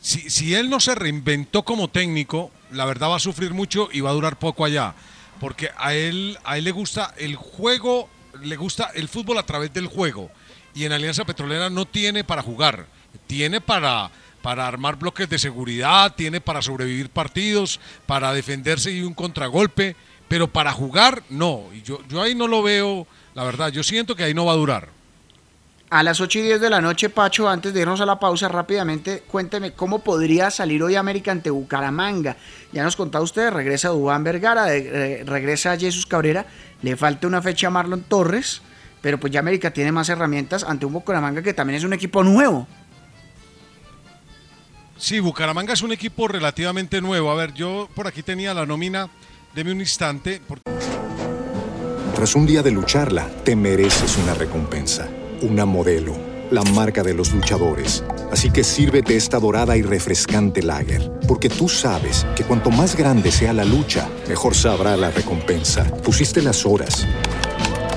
[0.00, 4.00] Si, si él no se reinventó como técnico, la verdad va a sufrir mucho y
[4.00, 4.94] va a durar poco allá.
[5.40, 8.08] Porque a él, a él le gusta el juego,
[8.42, 10.30] le gusta el fútbol a través del juego.
[10.74, 12.86] Y en Alianza Petrolera no tiene para jugar,
[13.26, 14.10] tiene para,
[14.44, 19.96] para armar bloques de seguridad, tiene para sobrevivir partidos, para defenderse y un contragolpe,
[20.28, 21.62] pero para jugar no.
[21.72, 24.56] Y yo, ahí no lo veo, la verdad, yo siento que ahí no va a
[24.56, 24.88] durar.
[25.88, 28.48] A las 8 y 10 de la noche, Pacho, antes de irnos a la pausa
[28.48, 32.36] rápidamente, cuénteme cómo podría salir hoy América ante Bucaramanga.
[32.70, 36.44] Ya nos contaba usted, regresa Dubán Vergara, de- eh, regresa Jesús Cabrera,
[36.82, 38.60] le falta una fecha a Marlon Torres,
[39.00, 42.22] pero pues ya América tiene más herramientas ante un Bucaramanga que también es un equipo
[42.22, 42.66] nuevo.
[44.96, 47.30] Sí, Bucaramanga es un equipo relativamente nuevo.
[47.30, 49.08] A ver, yo por aquí tenía la nómina,
[49.54, 50.40] deme un instante.
[50.46, 50.62] porque-
[52.14, 55.08] Tras un día de lucharla, te mereces una recompensa,
[55.42, 56.16] una modelo,
[56.52, 58.04] la marca de los luchadores.
[58.30, 63.32] Así que sírvete esta dorada y refrescante lager, porque tú sabes que cuanto más grande
[63.32, 65.84] sea la lucha, mejor sabrá la recompensa.
[66.02, 67.04] Pusiste las horas,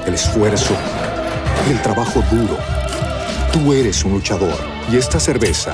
[0.07, 0.75] el esfuerzo,
[1.69, 2.57] el trabajo duro.
[3.53, 4.57] Tú eres un luchador
[4.91, 5.73] y esta cerveza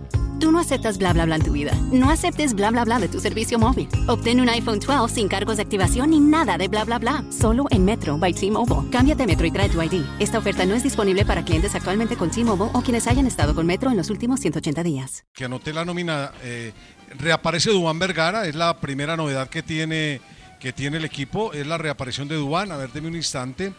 [0.41, 1.71] Tú no aceptas bla bla bla en tu vida.
[1.91, 3.87] No aceptes bla bla bla de tu servicio móvil.
[4.07, 7.23] Obtén un iPhone 12 sin cargos de activación ni nada de bla bla bla.
[7.29, 8.89] Solo en Metro by T-Mobile.
[8.91, 10.03] Cámbiate a Metro y trae tu ID.
[10.19, 13.67] Esta oferta no es disponible para clientes actualmente con T-Mobile o quienes hayan estado con
[13.67, 15.23] Metro en los últimos 180 días.
[15.33, 16.73] que anoté la nómina, eh,
[17.19, 20.21] reaparece Dubán Vergara, es la primera novedad que tiene,
[20.59, 22.71] que tiene el equipo, es la reaparición de Dubán.
[22.71, 23.73] A ver, deme un instante.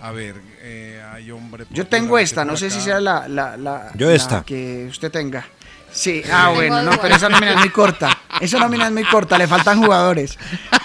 [0.00, 1.64] A ver, eh, hay hombre.
[1.70, 4.42] Yo tengo esta, no sé si sea la, la, la- Yo la esta.
[4.42, 5.46] que usted tenga.
[5.92, 8.18] Sí, ah, bueno, no, pero esa nómina es muy corta.
[8.40, 10.38] Esa nómina es muy corta, le faltan jugadores.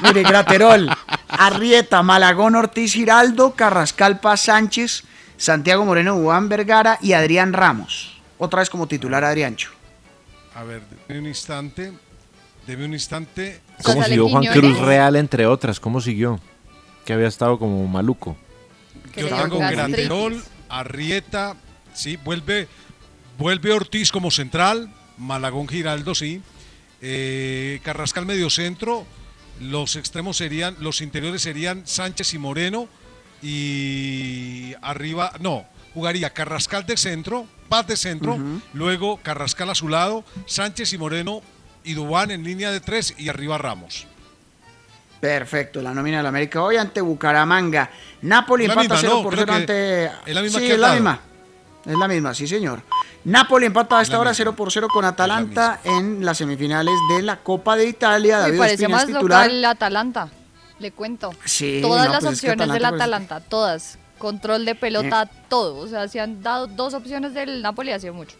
[0.04, 0.90] Mire, Graterol,
[1.30, 5.04] Arrieta, Malagón, Ortiz, Giraldo, Carrascal, Paz Sánchez,
[5.38, 8.20] Santiago Moreno, Juan Vergara y Adrián Ramos.
[8.38, 9.72] Otra vez como titular Adriancho.
[10.56, 11.94] A ver, deme un instante.
[12.66, 13.62] Deme un instante.
[13.84, 15.80] ¿Cómo siguió Juan Cruz Real, entre otras?
[15.80, 16.40] ¿Cómo siguió?
[17.06, 18.36] Que había estado como maluco.
[19.16, 19.58] Yo tengo.
[19.58, 21.56] Graterol, Arrieta,
[21.94, 22.68] sí, vuelve,
[23.38, 26.42] vuelve Ortiz como central, Malagón Giraldo, sí,
[27.02, 29.06] eh, Carrascal medio centro,
[29.60, 32.88] los extremos serían, los interiores serían Sánchez y Moreno,
[33.42, 38.38] y arriba, no, jugaría Carrascal de centro, Paz de centro,
[38.74, 41.42] luego Carrascal a su lado, Sánchez y Moreno
[41.84, 44.08] y Dubán en línea de tres y arriba Ramos.
[45.20, 47.90] Perfecto, la nómina del América hoy ante Bucaramanga.
[48.22, 49.24] Napoli La empata misma, 0 ¿no?
[49.24, 50.06] por Creo 0 que ante.
[50.30, 51.20] es la misma sí, que es la misma.
[51.86, 52.82] Es la misma, sí, señor.
[53.24, 54.38] Napoli empata a esta la hora misma.
[54.46, 58.38] 0 por 0 con Atalanta en las semifinales de la Copa de Italia.
[58.38, 59.46] Me David parece Ospina es más titular.
[59.46, 60.30] local el Atalanta.
[60.80, 61.34] Le cuento.
[61.46, 64.00] Sí, todas no, las pues es que opciones del Atalanta, pues, todas.
[64.18, 65.42] Control de pelota, Eh.
[65.50, 65.76] todo.
[65.78, 68.36] O sea, se han dado dos opciones del Napoli hace mucho.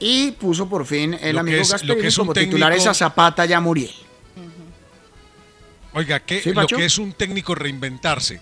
[0.00, 3.46] Y puso por fin el Lo amigo que es- Gasperini como titulares técnico- a Zapata
[3.46, 3.90] y a Muriel.
[5.92, 8.40] Oiga, que Sí, lo que es un técnico reinventarse.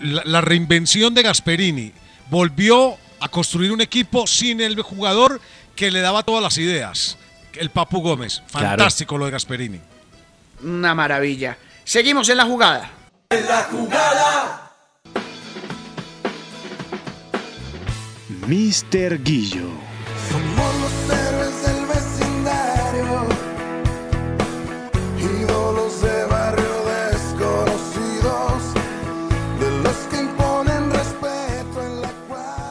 [0.00, 1.92] La, la reinvención de Gasperini
[2.30, 5.40] volvió a construir un equipo sin el jugador
[5.74, 7.16] que le daba todas las ideas.
[7.54, 8.42] El Papu Gómez.
[8.50, 8.68] Claro.
[8.68, 9.80] Fantástico lo de Gasperini.
[10.62, 11.56] Una maravilla.
[11.84, 12.90] Seguimos en la jugada.
[18.46, 19.22] Mr.
[19.22, 19.70] Guillo.
[20.30, 20.73] Somos los héroes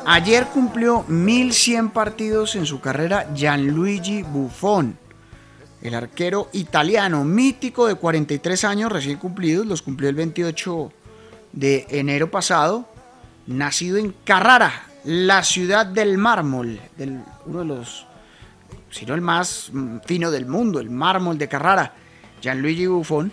[0.06, 4.98] Ayer cumplió 1100 partidos en su carrera Gianluigi Buffon,
[5.82, 10.92] el arquero italiano mítico de 43 años recién cumplidos, los cumplió el 28
[11.54, 12.86] de enero pasado,
[13.48, 16.82] nacido en Carrara, la ciudad del mármol,
[17.46, 18.06] uno de los,
[18.92, 21.94] si no el más mm, fino del mundo, el mármol de Carrara,
[22.42, 23.32] Gianluigi Buffon,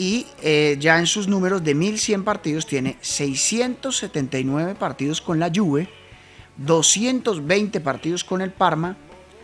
[0.00, 5.90] y eh, ya en sus números de 1100 partidos tiene 679 partidos con la Juve,
[6.56, 8.96] 220 partidos con el Parma,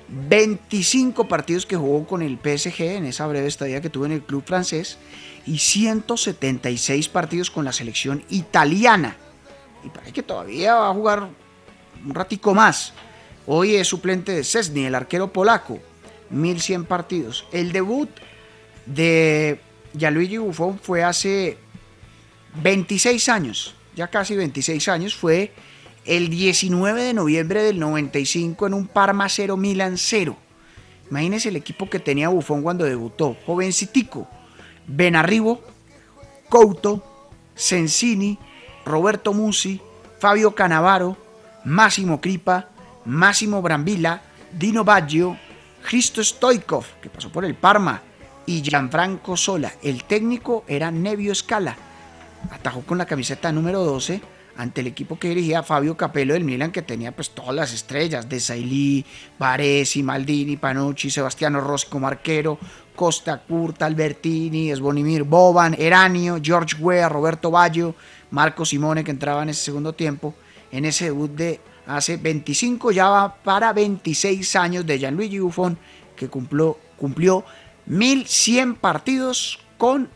[0.09, 4.23] 25 partidos que jugó con el PSG en esa breve estadía que tuvo en el
[4.23, 4.97] club francés
[5.45, 9.15] y 176 partidos con la selección italiana.
[9.85, 11.29] Y parece que todavía va a jugar
[12.03, 12.95] un ratico más.
[13.47, 15.81] Hoy es suplente de Cesny, el arquero polaco.
[16.31, 17.45] 1100 partidos.
[17.53, 18.09] El debut
[18.87, 19.61] de
[19.97, 21.57] Gianluigi Buffon fue hace
[22.63, 25.15] 26 años, ya casi 26 años.
[25.15, 25.53] Fue
[26.05, 30.37] el 19 de noviembre del 95 en un Parma 0 Milan 0.
[31.11, 33.37] Imagínense el equipo que tenía Buffon cuando debutó.
[33.47, 34.29] Jovencitico.
[34.87, 35.63] Benarribo,
[36.49, 37.03] Couto,
[37.55, 38.39] Sensini,
[38.85, 39.81] Roberto Musi,
[40.21, 41.17] Fabio Canavaro,
[41.65, 42.69] Massimo Cripa,
[43.05, 45.37] Massimo Brambilla, Dino Baggio,
[45.83, 48.01] Cristo Stoikov, que pasó por el Parma,
[48.47, 49.73] y Gianfranco Sola.
[49.83, 51.77] El técnico era Nevio Scala.
[52.51, 54.21] Atajó con la camiseta número 12
[54.57, 58.29] ante el equipo que dirigía Fabio Capello del Milan, que tenía pues todas las estrellas
[58.29, 59.05] de Sailly,
[59.39, 62.59] Baresi, Maldini, Panucci, Sebastiano Rossi como arquero,
[62.95, 67.95] Costa Curta, Albertini, Esbonimir, Boban, Eranio, George Weah, Roberto Baggio,
[68.31, 70.35] Marco Simone que entraba en ese segundo tiempo,
[70.71, 75.79] en ese debut de hace 25, ya va para 26 años de Gianluigi Buffon,
[76.17, 77.45] que cumplió, cumplió
[77.87, 80.09] 1100 partidos con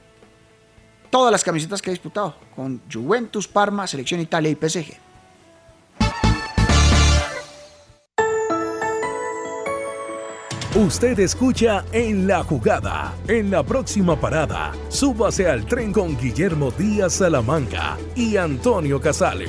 [1.11, 5.11] todas las camisetas que ha disputado, con Juventus, Parma, Selección Italia y PSG.
[10.77, 13.13] Usted escucha en la jugada.
[13.27, 19.47] En la próxima parada, súbase al tren con Guillermo Díaz Salamanca y Antonio Casale.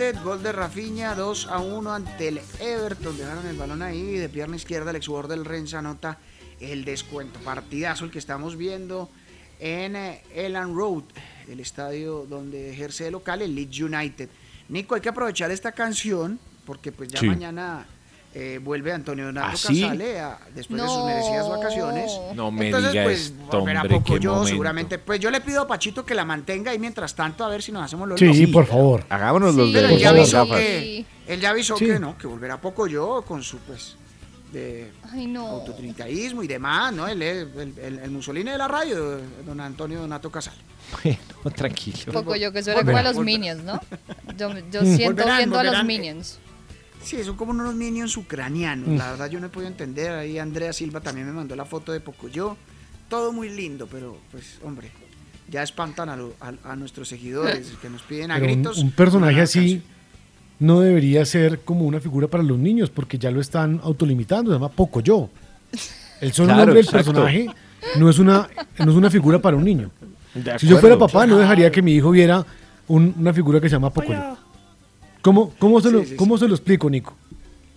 [0.00, 3.18] United, gol de Rafinha, 2 a 1 ante el Everton.
[3.18, 6.16] Dejaron el balón ahí, de pierna izquierda el exjugador del Rennes anota
[6.58, 7.38] el descuento.
[7.40, 9.10] Partidazo el que estamos viendo
[9.58, 11.02] en eh, Elland Road,
[11.50, 14.30] el estadio donde ejerce de local el Leeds United.
[14.70, 17.26] Nico, hay que aprovechar esta canción porque pues ya Sí.
[17.26, 17.86] mañana
[18.32, 19.80] eh, vuelve Antonio Donato ¿Ah, sí?
[19.82, 22.12] Casale a- después de sus merecidas vacaciones.
[22.34, 24.48] No me Entonces, diga pues, esto, volverá hombre, poco qué yo, momento.
[24.48, 24.98] seguramente.
[24.98, 27.72] Pues yo le pido a Pachito que la mantenga y mientras tanto a ver si
[27.72, 28.52] nos hacemos los Sí, locos.
[28.52, 29.04] por favor.
[29.08, 31.86] Hagámonos los Pero de él ya avisó que, él ya avisó Sí.
[31.86, 33.96] que no, que volverá poco yo con su pues
[34.52, 35.62] de Ay, no.
[36.42, 37.06] y demás, ¿no?
[37.08, 40.54] Él es el, el- el Mussolini de la radio, don Antonio Donato Casal.
[41.04, 41.18] Bueno,
[41.56, 42.12] tranquilo.
[42.12, 43.80] Poco yo que suena como a los Minions, ¿no?
[44.36, 44.96] Yo, yo Mm.
[44.96, 45.84] siento Volverán, viendo a los.
[45.84, 46.38] Minions.
[47.02, 48.88] Sí, son como unos minions ucranianos.
[48.88, 48.96] Mm.
[48.96, 50.10] La verdad yo no he podido entender.
[50.12, 52.56] Ahí Andrea Silva también me mandó la foto de Pocoyo.
[53.08, 54.90] Todo muy lindo, pero pues, hombre,
[55.50, 58.78] ya espantan a, lo- a- a nuestros seguidores que nos piden a Pero gritos.
[58.78, 59.82] un personaje así
[60.60, 64.56] no debería ser como una figura para los niños porque ya lo están autolimitando, se
[64.56, 65.28] llama Poco Yo.
[66.20, 67.06] El solo Claro, nombre del exacto.
[67.12, 67.46] personaje
[67.98, 68.48] no es una
[68.78, 69.90] no es una figura para un niño.
[70.58, 72.44] Si yo fuera papá no dejaría que mi hijo viera
[72.86, 74.36] un- una figura que se llama Poco Yo.
[75.22, 77.14] ¿Cómo, cómo, se lo, ¿Cómo se lo explico, Nico?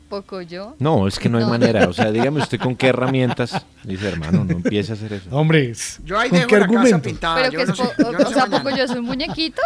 [0.10, 0.76] Poco yo.
[0.80, 1.88] No, es que no hay manera.
[1.90, 3.66] O sea, dígame usted con qué herramientas.
[3.84, 5.30] Dice, hermano, no empiece a hacer eso.
[5.32, 5.74] Hombre,
[6.06, 7.02] Yo ahí ¿con dejo qué la casa argumento?
[7.02, 7.36] pintada.
[7.38, 8.64] Pero yo que no es sé, po- yo o, no o sé sea, mañana.
[8.64, 9.62] poco yo es un muñequito,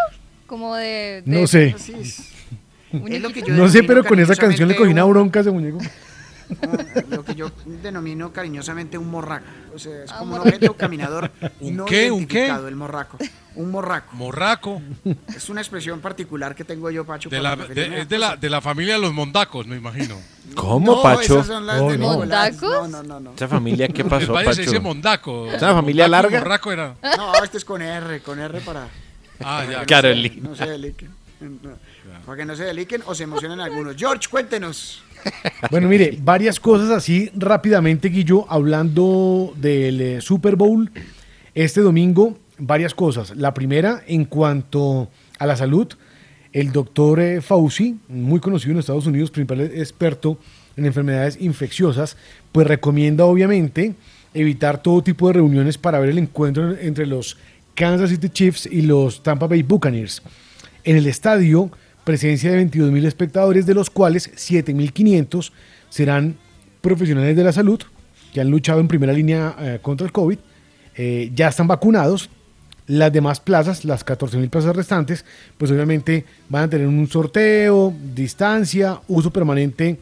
[0.45, 1.22] como de...
[1.26, 1.76] de- No sé.
[1.78, 2.34] Sí, es-
[3.22, 5.52] lo que yo No sé, pero con esa canción le cogí una bronca a ese
[5.52, 5.80] muñeco.
[7.10, 7.52] Lo que yo
[7.84, 9.45] denomino cariñosamente un morraco.
[9.76, 12.10] O sea, es como un objeto caminador ¿Un no qué?
[12.11, 12.40] ¿Un qué?
[12.40, 13.18] identificado, el morraco.
[13.56, 14.15] Un morraco.
[14.15, 14.82] Morraco.
[15.36, 17.30] Es una expresión particular que tengo yo, Pacho.
[17.30, 20.15] De la, de, es de la, de la familia de los mondacos, me imagino.
[20.56, 21.36] ¿Cómo, No, Pacho?
[21.36, 22.11] esas son las Oh, de no.
[22.11, 22.52] Nicolás.
[22.61, 22.90] ¿Mondacos?
[22.91, 23.34] No, no, no, no.
[23.36, 24.84] ¿Esa familia qué El pasó, valle se dice Pacho?
[24.84, 25.48] mondaco.
[25.52, 26.40] ¿Es una familia Mondaco larga?
[26.40, 26.95] Morraco era.
[27.18, 28.84] No, este es con R, con R para.
[29.40, 29.86] Ah, para ya.
[29.86, 30.36] Carolina.
[30.49, 31.10] No se, no se deliquen.
[31.40, 31.72] No,
[32.26, 33.95] Para que no se deliquen o se emocionen algunos.
[33.95, 35.03] George, cuéntenos.
[35.72, 40.89] Bueno, mire, varias cosas así rápidamente, Guillo, hablando del eh, Super Bowl.
[41.53, 43.35] Este domingo, varias cosas.
[43.35, 45.88] La primera, en cuanto a la salud,
[46.53, 50.38] el doctor eh, Fauci, muy conocido en Estados Unidos, principal experto
[50.76, 52.18] en enfermedades infecciosas,
[52.52, 53.95] pues recomienda obviamente
[54.34, 57.38] evitar todo tipo de reuniones para ver el encuentro entre los
[57.76, 60.22] Kansas City Chiefs y los Tampa Bay Buccaneers.
[60.84, 61.72] En el estadio,
[62.08, 65.52] presencia de 22 mil espectadores, de los cuales 7.500
[65.90, 66.38] serán
[66.80, 67.82] profesionales de la salud
[68.34, 70.38] que han luchado en primera línea eh, contra el COVID,
[70.96, 72.30] eh, ya están vacunados.
[72.86, 75.26] Las demás plazas, las 14 mil plazas restantes,
[75.58, 80.00] pues obviamente van a tener un sorteo, distancia, uso permanente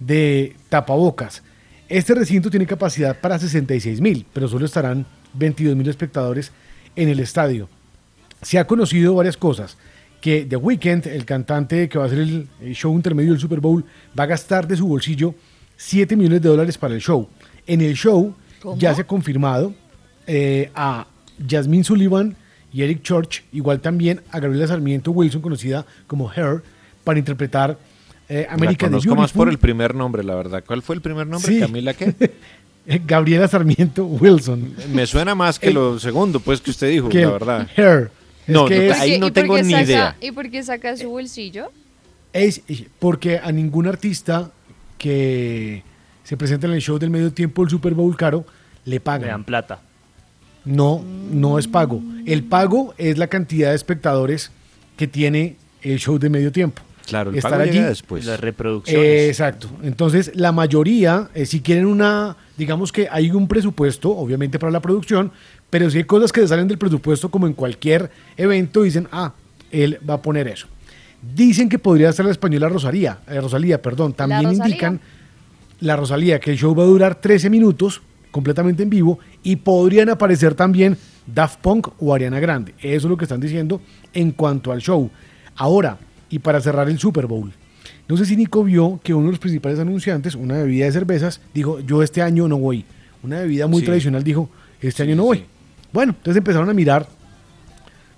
[0.00, 1.44] de tapabocas.
[1.88, 6.50] Este recinto tiene capacidad para 66 mil, pero solo estarán 22 mil espectadores
[6.96, 7.68] en el estadio.
[8.42, 9.76] Se ha conocido varias cosas.
[10.20, 13.60] Que The Weeknd, el cantante que va a hacer el, el show intermedio del Super
[13.60, 13.84] Bowl,
[14.18, 15.34] va a gastar de su bolsillo
[15.76, 17.28] 7 millones de dólares para el show.
[17.66, 18.34] En el show
[18.76, 19.74] ya se ha confirmado
[20.26, 21.06] eh, a
[21.48, 22.34] Jasmine Sullivan
[22.72, 26.62] y Eric Church, igual también a Gabriela Sarmiento Wilson, conocida como Her,
[27.04, 27.78] para interpretar
[28.28, 30.62] eh, La American conozco más por el primer nombre, la verdad.
[30.66, 31.50] ¿Cuál fue el primer nombre?
[31.50, 31.60] Sí.
[31.60, 32.14] ¿Camila qué?
[33.06, 34.74] Gabriela Sarmiento Wilson.
[34.92, 37.68] Me suena más que El- lo segundo, pues, que usted dijo, que la verdad.
[37.76, 38.10] Her.
[38.48, 40.16] Es No, que no, es- ahí ¿Y no por tengo qué ni saca- idea.
[40.20, 41.70] ¿Y por qué saca su bolsillo?
[42.32, 42.62] Es
[42.98, 44.50] porque a ningún artista
[44.96, 45.82] que
[46.24, 48.44] se presenta en el show del medio tiempo del Super Bowl caro
[48.84, 49.28] le pagan.
[49.28, 49.80] dan plata.
[50.64, 52.02] No, no es pago.
[52.26, 54.50] El pago es la cantidad de espectadores
[54.96, 56.82] que tiene el show de medio tiempo.
[57.06, 58.26] Claro, el Estar pago allí- llega después.
[58.26, 59.02] Las reproducciones.
[59.06, 59.70] Eh, exacto.
[59.82, 64.80] Entonces, la mayoría, eh, si quieren una, digamos que hay un presupuesto, obviamente para la
[64.80, 65.32] producción,
[65.70, 69.32] pero si hay cosas que se salen del presupuesto, como en cualquier evento, dicen, ah,
[69.70, 70.66] él va a poner eso.
[71.34, 74.12] Dicen que podría ser la española Rosalía, eh, Rosalía, perdón.
[74.12, 74.64] También Rosalía?
[74.66, 75.00] indican
[75.80, 78.00] la Rosalía que el show va a durar 13 minutos,
[78.30, 80.96] completamente en vivo, y podrían aparecer también
[81.26, 82.72] Daft Punk o Ariana Grande.
[82.78, 83.80] Eso es lo que están diciendo
[84.14, 85.10] en cuanto al show.
[85.56, 85.98] Ahora,
[86.30, 87.52] y para cerrar el Super Bowl.
[88.08, 91.40] No sé si Nico vio que uno de los principales anunciantes, una bebida de cervezas,
[91.52, 92.84] dijo, yo este año no voy.
[93.22, 93.86] Una bebida muy Sí.
[93.86, 94.48] tradicional dijo,
[94.80, 95.44] este año no voy.
[95.92, 97.08] Bueno, entonces empezaron a mirar,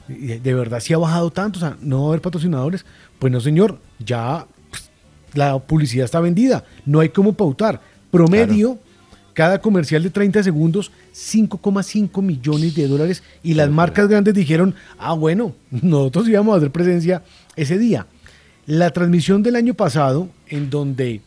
[0.08, 2.84] de verdad si ha bajado tanto, o sea, no va a haber patrocinadores.
[3.18, 4.90] Pues no, señor, ya pues,
[5.34, 7.80] la publicidad está vendida, no hay cómo pautar.
[8.10, 8.78] Promedio,
[9.34, 13.22] cada comercial de 30 segundos, 5,5 millones de dólares.
[13.42, 17.22] Y las marcas grandes dijeron, ah, bueno, nosotros íbamos a hacer presencia
[17.54, 18.06] ese día.
[18.66, 21.20] La transmisión del año pasado, en donde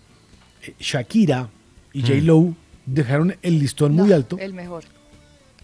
[0.61, 1.49] eh, Shakira
[1.93, 2.05] y Mm.
[2.05, 2.13] J.
[2.21, 2.55] Lo
[2.85, 4.83] dejaron el listón muy alto, El mejor.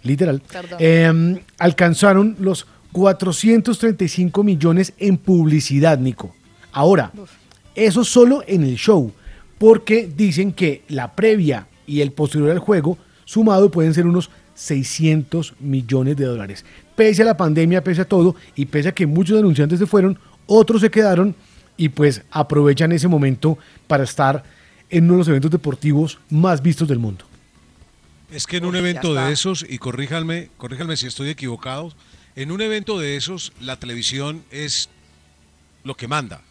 [0.04, 0.42] Literal,
[0.80, 6.36] eh, alcanzaron los 435 millones en publicidad, Nico.
[6.72, 7.12] Ahora,
[7.76, 9.12] eso solo en el show,
[9.58, 15.54] porque dicen que la previa y el posterior al juego, sumado pueden ser unos 600
[15.60, 16.66] millones de dólares.
[16.96, 20.20] Pese a la pandemia, pese a todo, y pese a que muchos anunciantes se fueron,
[20.46, 21.36] otros se quedaron
[21.78, 23.58] y pues aprovechan ese momento
[23.88, 24.44] para estar
[24.90, 27.29] en uno de los eventos deportivos más vistos del mundo.
[28.32, 31.94] Es que en un ya evento de esos, y corríjanme, corríjanme si estoy equivocado,
[32.36, 34.90] en un evento de esos la televisión es
[35.84, 36.42] lo que manda.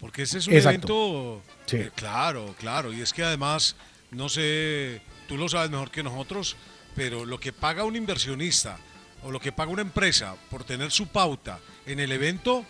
[0.00, 0.76] Porque ese es un Exacto.
[0.76, 1.42] evento...
[1.66, 1.76] Sí.
[1.76, 2.92] eh, claro, claro.
[2.92, 3.76] Y es que además,
[4.10, 6.56] no sé, tú lo sabes mejor que nosotros,
[6.94, 8.78] pero lo que paga un inversionista
[9.22, 12.64] o lo que paga una empresa por tener su pauta en el evento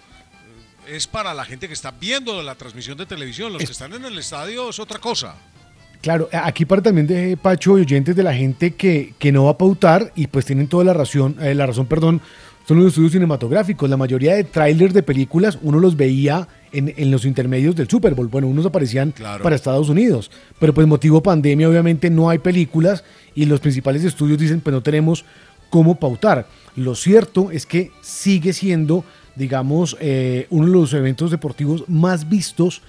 [0.87, 3.53] eh, es para la gente que está viendo la transmisión de televisión.
[3.53, 5.37] Los que están en el estadio es otra cosa.
[6.01, 9.51] Claro, aquí para también de Pacho y oyentes de la gente que, que no va
[9.53, 12.21] a pautar y pues tienen toda la razón, eh, la razón, perdón,
[12.67, 13.91] son los estudios cinematográficos.
[13.91, 18.15] La mayoría de trailers de películas uno los veía en, en los intermedios del Super
[18.15, 18.29] Bowl.
[18.29, 19.43] Bueno, unos aparecían Claro.
[19.43, 20.31] para Estados Unidos,
[20.61, 23.03] pero pues motivo pandemia obviamente no hay películas
[23.35, 25.25] y los principales estudios dicen pues no tenemos
[25.71, 26.47] cómo pautar.
[26.77, 29.05] Lo cierto es que sigue siendo,
[29.35, 32.83] digamos, eh, uno de los eventos deportivos más vistos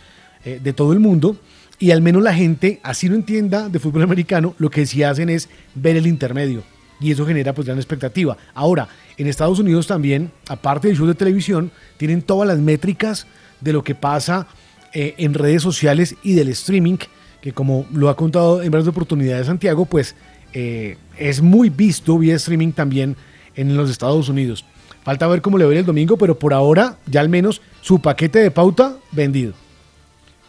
[0.45, 1.37] eh, de todo el mundo.
[1.79, 5.29] Y al menos la gente, así no entienda de fútbol americano, lo que sí hacen
[5.29, 6.63] es ver el intermedio.
[6.99, 8.37] Y eso genera pues gran expectativa.
[8.53, 13.25] Ahora, en Estados Unidos también, aparte del show de televisión, tienen todas las métricas
[13.61, 14.47] de lo que pasa
[14.93, 16.97] eh, en redes sociales y del streaming,
[17.41, 20.15] que como lo ha contado en varias oportunidades Santiago, pues
[20.51, 23.15] eh, es muy visto vía streaming también
[23.55, 24.65] en los Estados Unidos.
[25.03, 28.39] Falta ver cómo le va el domingo, pero por ahora ya al menos su paquete
[28.39, 29.53] de pauta vendido.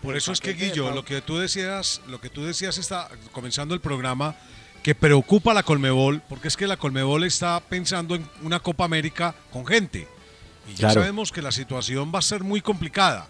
[0.03, 3.75] Por eso es que Guillo, lo que tú decías, lo que tú decías está comenzando
[3.75, 4.35] el programa
[4.83, 8.85] que preocupa a la Colmebol, porque es que la Colmebol está pensando en una Copa
[8.85, 10.09] América con gente.
[10.67, 10.95] Y ya Claro.
[11.03, 13.29] sabemos que la situación va a ser muy complicada.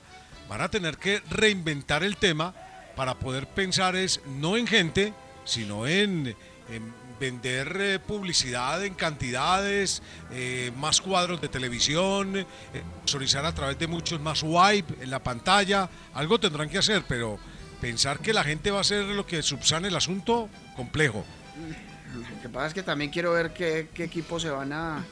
[0.48, 2.55] Van a tener que reinventar el tema
[2.94, 5.12] para poder pensar es no en gente,
[5.44, 6.36] sino en,
[6.68, 10.02] en vender eh, publicidad en cantidades,
[10.32, 12.47] eh, más cuadros de televisión, eh,
[12.97, 15.88] sponsorizar a través de muchos más wipe en la pantalla.
[16.14, 17.38] Algo tendrán que hacer, pero
[17.80, 21.24] pensar que la gente va a ser lo que subsane el asunto, complejo.
[22.14, 25.05] Lo que pasa es que también quiero ver qué, qué equipos se van a,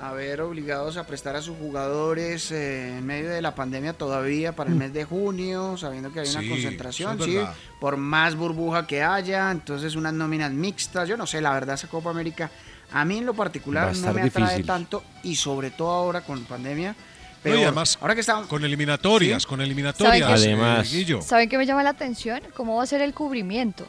[0.00, 4.54] a ver obligados a prestar a sus jugadores eh, en medio de la pandemia todavía
[4.54, 7.38] para el mes de junio, sabiendo que hay una Sí, concentración, es sí,
[7.80, 11.88] por más burbuja que haya, entonces unas nóminas mixtas, yo no sé, la verdad esa
[11.88, 12.50] Copa América
[12.92, 14.66] a mí en lo particular no me atrae difícil.
[14.66, 16.92] tanto y sobre todo ahora con pandemia.
[16.92, 20.42] No, Pero y además, ahora que estamos con eliminatorias, con ¿Saben eliminatorias.
[20.42, 20.90] eh, Además.
[20.92, 21.22] Guillo.
[21.22, 22.40] ¿Saben qué me llama la atención?
[22.56, 23.86] ¿Cómo va a ser el cubrimiento?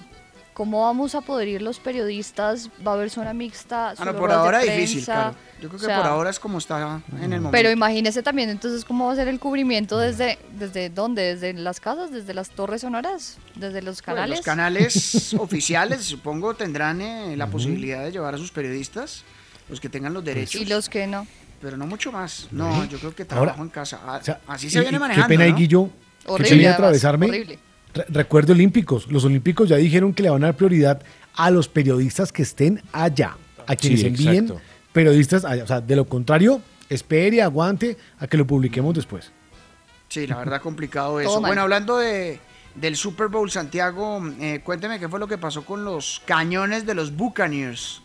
[0.60, 2.70] ¿Cómo vamos a poder ir los periodistas?
[2.86, 3.92] ¿Va a haber zona mixta?
[3.98, 5.14] Ah, no, por ahora difícil, prensa?
[5.14, 5.36] claro.
[5.62, 7.52] Yo creo O que sea, por ahora es como está en el momento.
[7.52, 11.80] Pero imagínese también entonces cómo va a ser el cubrimiento desde, desde dónde, desde las
[11.80, 14.38] casas, desde las torres sonoras, desde los Pues, canales.
[14.40, 19.24] los canales oficiales, supongo, tendrán eh, la posibilidad de llevar a sus periodistas,
[19.70, 20.60] los que tengan los derechos.
[20.62, 21.26] Y los que no.
[21.62, 22.50] Pero no mucho más.
[22.52, 24.02] No, yo creo que Ahora, trabajo en casa.
[24.06, 25.26] Ah, O sea, Así y- se viene y manejando.
[25.30, 25.56] Qué pena, ¿no?
[25.56, 25.90] Guillo.
[26.26, 27.28] Horrible, además, atravesarme.
[27.28, 27.60] horrible.
[27.94, 29.08] Re- recuerde Olímpicos.
[29.12, 31.02] Los Olímpicos ya dijeron que le van a dar prioridad
[31.36, 33.38] a los periodistas que estén allá.
[33.68, 34.62] A quienes Sí, envíen exacto.
[34.94, 35.64] periodistas allá.
[35.64, 39.32] O sea, de lo contrario, espere, aguante a que lo publiquemos después.
[40.08, 41.42] Sí, la verdad complicado Todo eso.
[41.42, 41.50] mal.
[41.50, 42.40] Bueno, hablando de,
[42.76, 46.96] del Super Bowl, Santiago, eh, cuénteme qué fue lo que pasó con los cañones de
[46.96, 48.02] los Buccaneers.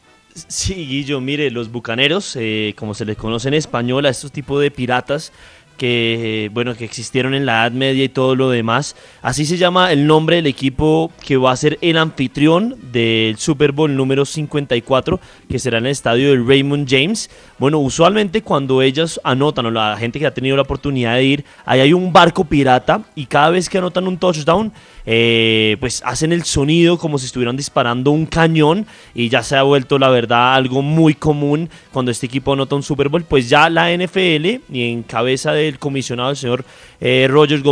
[0.49, 4.61] Sí, Guillo, mire, los bucaneros, eh, como se les conoce en español a estos tipos
[4.61, 5.33] de piratas
[5.77, 9.93] que, bueno, que existieron en la Edad Media y todo lo demás, así se llama
[9.93, 15.21] el nombre del equipo que va a ser el anfitrión del Super Bowl número 54,
[15.49, 17.31] que será en el estadio del Raymond James.
[17.59, 21.45] Bueno, usualmente cuando ellos anotan, o la gente que ha tenido la oportunidad de ir,
[21.65, 24.73] ahí hay un barco pirata y cada vez que anotan un touchdown,
[25.07, 29.63] eh, pues hacen el sonido como si estuvieran disparando un cañón y ya se ha
[29.63, 33.69] vuelto la verdad algo muy común cuando este equipo anota un Super Bowl, pues ya
[33.69, 36.65] la NFL y en cabeza del comisionado el señor
[37.01, 37.63] eh, Rogers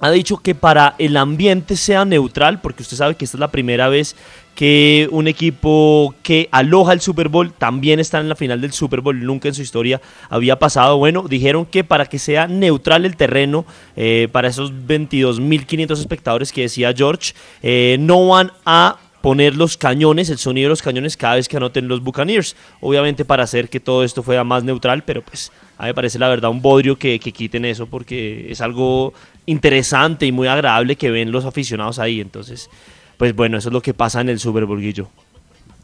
[0.00, 3.50] ha dicho que para el ambiente sea neutral, porque usted sabe que esta es la
[3.50, 4.16] primera vez
[4.54, 9.00] que un equipo que aloja el Super Bowl también está en la final del Super
[9.00, 10.98] Bowl, nunca en su historia había pasado.
[10.98, 13.64] Bueno, dijeron que para que sea neutral el terreno,
[13.96, 17.32] eh, para esos 22.500 espectadores que decía George,
[17.62, 21.56] eh, no van a poner los cañones, el sonido de los cañones cada vez que
[21.56, 22.56] anoten los Buccaneers.
[22.80, 26.18] Obviamente para hacer que todo esto fuera más neutral, pero pues a mí me parece
[26.18, 29.14] la verdad un bodrio que, que quiten eso porque es algo
[29.46, 32.20] interesante y muy agradable que ven los aficionados ahí.
[32.20, 32.68] Entonces,
[33.16, 35.08] pues bueno, eso es lo que pasa en el Super Bowl, Guillo.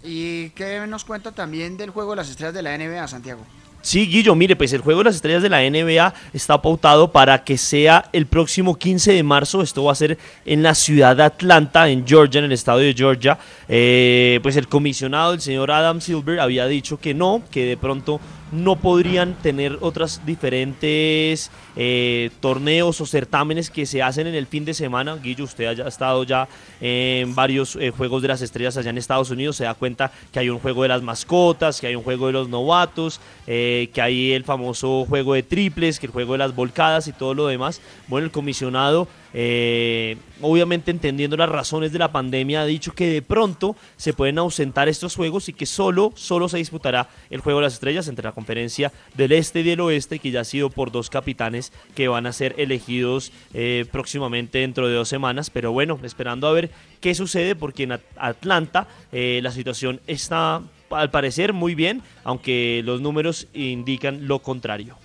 [0.05, 3.40] ¿Y qué nos cuenta también del juego de las estrellas de la NBA, Santiago?
[3.86, 7.44] Sí, Guillo, mire, pues el juego de las estrellas de la NBA está pautado para
[7.44, 9.62] que sea el próximo 15 de marzo.
[9.62, 12.93] Esto va a ser en la ciudad de Atlanta, en Georgia, en el estado de
[12.93, 13.39] Georgia.
[13.68, 18.20] Eh, pues el comisionado, el señor Adam Silver, había dicho que no, que de pronto
[18.52, 24.64] no podrían tener otras diferentes eh, torneos o certámenes que se hacen en el fin
[24.64, 25.16] de semana.
[25.16, 26.48] Guillo, usted haya estado ya
[26.81, 30.39] en varios eh, Juegos de las Estrellas allá en Estados Unidos, se da cuenta que
[30.39, 34.01] hay un juego de las mascotas, que hay un juego de los novatos, eh, que
[34.01, 37.47] hay el famoso juego de triples, que el juego de las volcadas y todo lo
[37.47, 37.81] demás.
[38.09, 39.09] Bueno, el comisionado
[39.39, 44.39] eh, obviamente entendiendo las razones de la pandemia, ha dicho que de pronto se pueden
[44.39, 48.25] ausentar estos juegos y que solo, solo se disputará el Juego de las Estrellas entre
[48.25, 52.09] la conferencia del Este y del Oeste, que ya ha sido por dos capitanes que
[52.09, 55.51] van a ser elegidos eh, próximamente dentro de dos semanas.
[55.51, 56.71] Pero bueno, esperando a ver
[57.03, 62.81] qué sucede, porque en At- Atlanta eh, la situación está al parecer muy bien, aunque
[62.87, 64.97] los números indican lo contrario.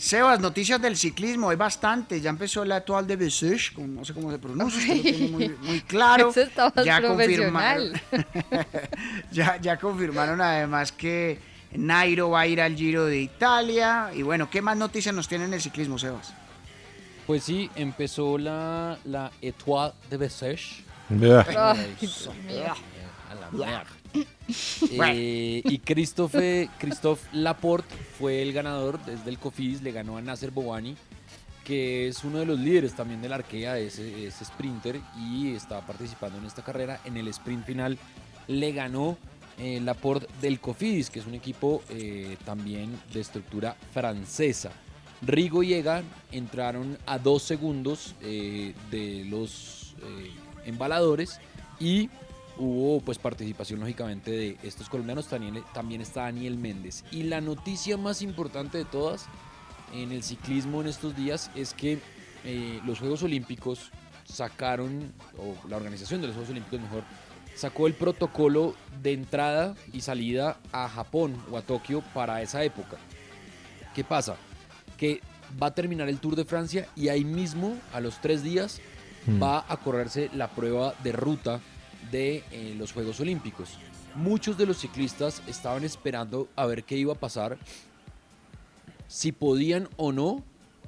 [0.00, 2.22] Sebas, noticias del ciclismo, hay bastante.
[2.22, 3.30] Ya empezó la Etoile de
[3.74, 6.30] como- no sé cómo se pronuncia, lo tiene muy, muy claro.
[6.30, 8.00] Eso está más ya, profesional.
[9.30, 11.38] ya, ya confirmaron además que
[11.72, 14.10] Nairo va a ir al Giro de Italia.
[14.14, 16.32] Y bueno, ¿qué más noticias nos tienen el ciclismo, Sebas?
[17.26, 20.82] Pues sí, empezó la, la Etoile de Bessèges.
[21.10, 21.44] Blah.
[24.92, 25.12] La.
[25.14, 30.50] Eh, y Christophe, Christophe Laporte fue el ganador desde el Cofidis, le ganó a Nasser
[30.50, 30.96] Bouani,
[31.64, 36.38] que es uno de los líderes también del Arkea, ese, ese sprinter, y está participando
[36.38, 37.00] en esta carrera.
[37.04, 37.98] En el sprint final
[38.48, 39.16] le ganó
[39.58, 44.72] eh, Laporte del Cofidis, que es un equipo eh, también de estructura francesa.
[45.22, 49.94] Rigo y Egan entraron a dos segundos de los
[50.64, 51.40] embaladores
[51.78, 52.08] y
[52.58, 55.26] hubo pues participación lógicamente de estos colombianos.
[55.28, 57.04] También, también está Daniel Méndez.
[57.10, 59.26] Y la noticia más importante de todas
[59.92, 61.98] en el ciclismo en estos días es que
[62.44, 63.90] eh, los Juegos Olímpicos
[64.24, 67.02] sacaron, o la organización de los Juegos Olímpicos mejor,
[67.56, 72.96] sacó el protocolo de entrada y salida a Japón o a Tokio para esa época.
[73.94, 74.36] ¿Qué pasa?
[74.96, 75.20] Que
[75.60, 78.80] va a terminar el Tour de Francia y ahí mismo, a los tres días,
[79.26, 79.42] Mm.
[79.42, 81.60] va a correrse la prueba de ruta
[82.10, 83.70] de eh, los Juegos Olímpicos.
[84.14, 87.58] Muchos de los ciclistas estaban esperando a ver qué iba a pasar,
[89.06, 90.42] si podían o no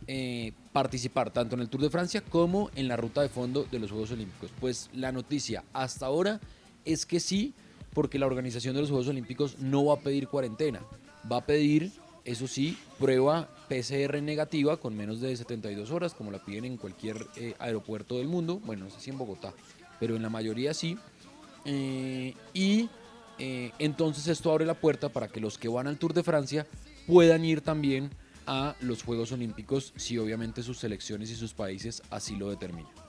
[0.06, 3.78] eh, participar tanto en el Tour de Francia como en la ruta de fondo de
[3.78, 4.50] los Juegos Olímpicos.
[4.60, 6.40] Pues la noticia hasta ahora
[6.84, 7.54] es que sí,
[7.92, 10.80] porque la organización de los Juegos Olímpicos no va a pedir cuarentena,
[11.30, 11.92] va a pedir,
[12.24, 17.26] eso sí, prueba PCR negativa con menos de 72 horas, como la piden en cualquier
[17.36, 19.52] eh, aeropuerto del mundo, bueno, no sé si en Bogotá,
[20.02, 20.98] pero en la mayoría sí.
[21.64, 22.88] Eh, y
[23.38, 26.66] eh, entonces esto abre la puerta para que los que van al Tour de Francia
[27.06, 28.10] puedan ir también
[28.48, 33.01] a los Juegos Olímpicos si obviamente sus selecciones y sus países así lo determinan.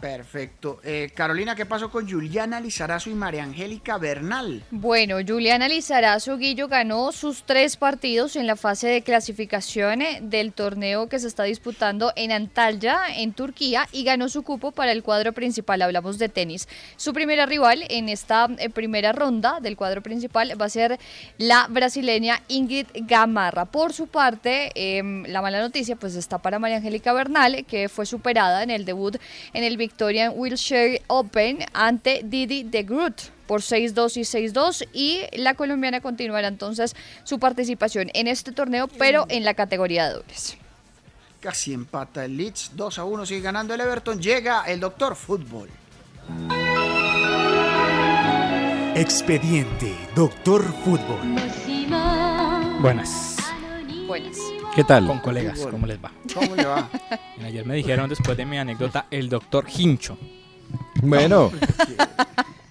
[0.00, 0.80] Perfecto.
[0.82, 4.62] Eh, Carolina, ¿qué pasó con Juliana Lizarazo y María Angélica Bernal?
[4.70, 10.52] Bueno, Juliana Lizarazo Guillo ganó sus tres partidos en la fase de clasificación eh, del
[10.52, 15.02] torneo que se está disputando en Antalya, en Turquía, y ganó su cupo para el
[15.02, 15.82] cuadro principal.
[15.82, 16.66] Hablamos de tenis.
[16.96, 20.98] Su primera rival en esta eh, primera ronda del cuadro principal va a ser
[21.36, 23.66] la brasileña Ingrid Gamarra.
[23.66, 28.06] Por su parte, em, la mala noticia pues está para María Angélica Bernal, que fue
[28.06, 29.16] superada en el debut
[29.52, 35.54] en el Victorian Wheelchair Open ante Didi de Groot por 6-2 y 6-2 y la
[35.54, 36.94] colombiana continuará entonces
[37.24, 40.56] su participación en este torneo pero en la categoría de dobles.
[41.40, 44.20] Casi empata el Leeds, 2 a 1 sigue ganando el Everton.
[44.22, 45.68] Llega el doctor Fútbol.
[48.94, 51.18] Expediente Doctor Fútbol.
[52.80, 53.36] Buenas.
[54.06, 54.59] Buenas.
[54.74, 55.06] ¿Qué tal?
[55.06, 56.12] Con colegas, ¿cómo les va?
[56.34, 56.88] ¿Cómo le va?
[57.44, 60.16] Ayer me dijeron después de mi anécdota el doctor Hincho.
[61.02, 61.50] Bueno.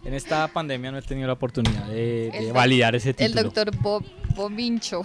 [0.06, 3.16] En esta pandemia no he tenido la oportunidad de, de El doc- validar ese El
[3.16, 3.44] título.
[3.44, 4.04] doctor Bob,
[4.36, 5.02] Bomincho.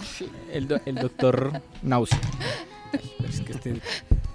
[0.51, 2.19] El, do- el doctor Náusea.
[2.93, 3.81] Ay, pero es que este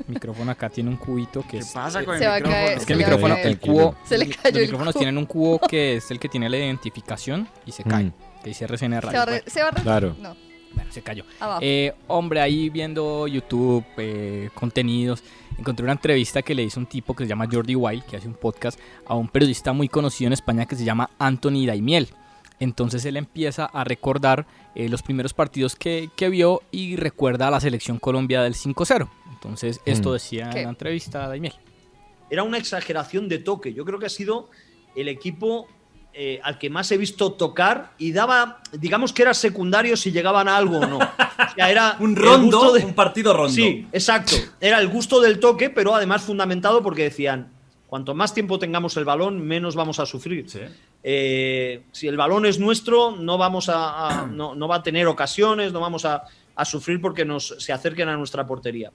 [0.07, 1.71] micrófono acá tiene un cubito que ¿Qué es.
[1.73, 2.65] pasa con el Se va a micrófono?
[2.65, 3.47] caer, Es que el se le va a micrófono, caer.
[3.49, 3.97] el cubo.
[4.05, 5.01] Se le los cayó el micrófonos cubo.
[5.01, 8.05] tienen un cubo que es el que tiene la identificación y se cae.
[8.05, 8.13] Mm.
[8.45, 9.17] Que dice RCN Se Radio.
[9.19, 10.17] va a re- Bueno, se va a re- Claro.
[10.21, 10.37] No.
[10.75, 11.25] Bueno, se cayó.
[11.61, 15.23] Eh, hombre, ahí viendo YouTube, eh, contenidos,
[15.59, 18.29] encontré una entrevista que le hizo un tipo que se llama Jordi Wild, que hace
[18.29, 22.09] un podcast a un periodista muy conocido en España que se llama Anthony Daimiel.
[22.59, 27.51] Entonces él empieza a recordar eh, los primeros partidos que, que vio y recuerda a
[27.51, 29.09] la selección Colombia del 5-0.
[29.33, 30.13] Entonces esto Mm.
[30.13, 30.59] decía ¿Qué?
[30.59, 31.55] en la entrevista Daimiel.
[32.29, 33.73] era una exageración de toque.
[33.73, 34.51] Yo creo que ha sido
[34.95, 35.69] el equipo
[36.13, 40.49] eh, al que más he visto tocar y daba, digamos que era secundario si llegaban
[40.49, 40.99] a algo o no.
[40.99, 43.53] O sea, era Un rondo, de- un partido rondo.
[43.53, 44.35] Sí, exacto.
[44.61, 47.53] Era el gusto del toque, pero además fundamentado porque decían,
[47.87, 50.47] Cuanto más tiempo tengamos el balón, menos vamos a sufrir.
[51.03, 55.07] Eh, si el balón es nuestro, no, vamos a, a- no, no va a tener
[55.09, 56.23] ocasiones, no vamos a,
[56.55, 58.93] a sufrir porque nos, se acerquen a nuestra portería.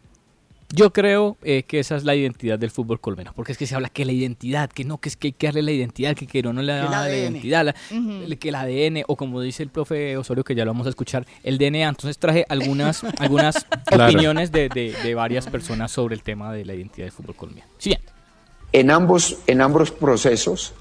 [0.73, 3.75] Yo creo eh, que esa es la identidad del fútbol colombiano, porque es que se
[3.75, 6.25] habla que la identidad, que no, que es que hay que darle la identidad, que
[6.25, 9.69] Queiroz no le Que da la identidad, la- que el ADN, o como dice el
[9.69, 11.87] profe Osorio, que ya lo vamos a escuchar, el DNA.
[11.87, 14.05] Entonces traje algunas, algunas Claro.
[14.11, 17.69] opiniones de, de- de varias personas sobre el tema de la identidad del fútbol colombiano.
[17.77, 18.11] Siguiente.
[18.73, 20.73] En ambos, en ambos procesos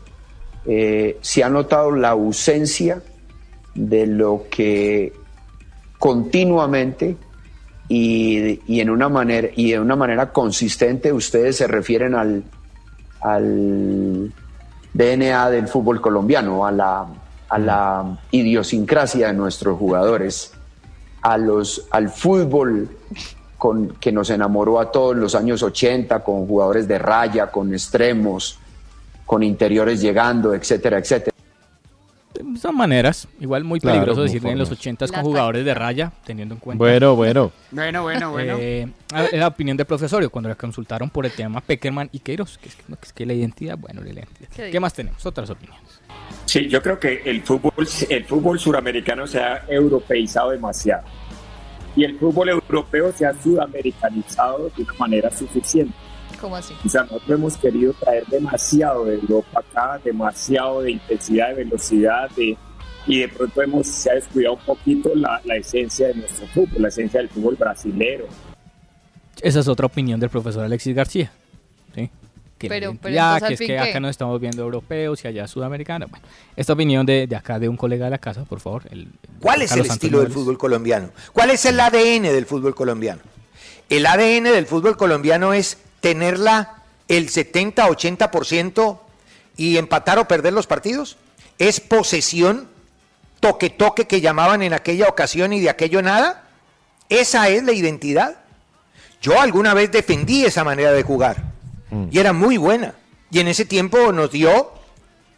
[0.67, 3.03] eh, se ha notado la ausencia
[3.75, 5.13] de lo que
[5.99, 7.17] continuamente
[7.89, 12.45] y, y en una manera y de una manera consistente ustedes se refieren al,
[13.21, 14.33] al
[14.93, 17.07] DNA del fútbol colombiano, a la,
[17.49, 20.53] a la idiosincrasia de nuestros jugadores,
[21.23, 22.89] a los, al fútbol
[23.59, 28.59] con, que nos enamoró a todos los años 80, con jugadores de raya, con extremos,
[29.27, 31.34] con interiores llegando, etcétera, etcétera.
[32.61, 34.81] Son maneras, igual muy Claro, peligroso decir en los formas.
[34.81, 36.79] 80 La con jugadores de raya, teniendo en cuenta.
[36.79, 37.53] Bueno, bueno.
[37.71, 38.57] Bueno, bueno, bueno.
[38.59, 38.89] Eh,
[39.33, 42.77] la opinión del profesorio cuando le consultaron por el tema Peckerman y Queiroz, que es
[42.77, 44.71] que, es que la identidad, bueno, la identidad.
[44.71, 45.25] ¿Qué más tenemos?
[45.25, 46.01] Otras opiniones.
[46.45, 51.05] Sí, yo creo que el fútbol, el fútbol suramericano se ha europeizado demasiado
[51.97, 55.95] y el fútbol europeo se ha sudamericanizado de una manera suficiente.
[56.41, 56.75] ¿Cómo así?
[56.85, 62.31] O sea, nosotros hemos querido traer demasiado de Europa acá, demasiado de intensidad, de velocidad,
[62.37, 62.57] de,
[63.07, 66.83] y de pronto hemos, se ha descuidado un poquito la, la esencia de nuestro fútbol,
[66.83, 68.27] la esencia del fútbol brasilero.
[69.41, 71.31] Esa es otra opinión del profesor Alexis García.
[71.95, 72.11] ¿sí?
[72.59, 76.11] Pero- pero al que es que acá nos estamos viendo europeos y allá sudamericanos.
[76.11, 76.25] Bueno,
[76.57, 78.85] esta opinión de, de acá de un colega de la casa, por favor.
[78.91, 79.09] el-
[79.41, 81.11] ¿Cuál es el estilo del fútbol colombiano?
[81.33, 83.21] ¿Cuál es el ADN del fútbol colombiano?
[83.91, 88.99] El ADN del fútbol colombiano es tenerla el 70-80%
[89.57, 91.17] y empatar o perder los partidos.
[91.57, 92.69] Es posesión,
[93.41, 96.45] toque-toque que llamaban en aquella ocasión y de aquello nada.
[97.09, 98.37] Esa es la identidad.
[99.23, 101.43] Yo alguna vez defendí esa manera de jugar
[102.11, 102.93] y era muy buena.
[103.31, 104.75] Y en ese tiempo nos dio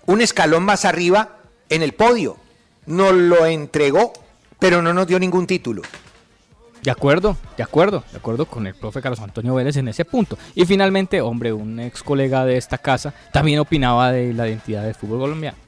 [0.07, 1.37] un escalón más arriba
[1.69, 2.39] en el podio.
[2.87, 4.15] Nos lo entregó,
[4.59, 5.83] pero no nos dio ningún título.
[6.87, 10.39] De acuerdo, de acuerdo, de acuerdo con el profe Carlos Antonio Vélez en ese punto.
[10.55, 14.95] Y finalmente, hombre, un ex colega de esta casa también opinaba de la identidad del
[14.95, 15.59] fútbol colombiano.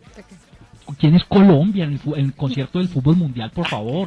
[0.97, 4.07] ¿Quién es Colombia en el, en el concierto del fútbol mundial, por favor?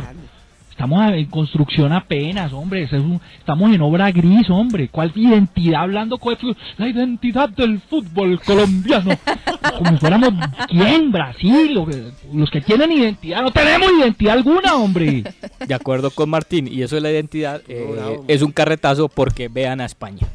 [0.81, 2.81] Estamos en construcción apenas, hombre.
[2.81, 4.87] eso es un- estamos en obra gris, hombre.
[4.89, 6.57] ¿Cuál identidad hablando con el fútbol?
[6.77, 9.11] La identidad del fútbol colombiano.
[9.77, 10.33] Como si fuéramos,
[10.67, 11.11] ¿quién?
[11.11, 11.79] Brasil.
[12.33, 13.43] los que tienen identidad.
[13.43, 15.23] No tenemos identidad alguna, hombre.
[15.67, 19.81] De acuerdo con Martín, y eso es la identidad, eh, es un carretazo porque vean
[19.81, 20.25] a España.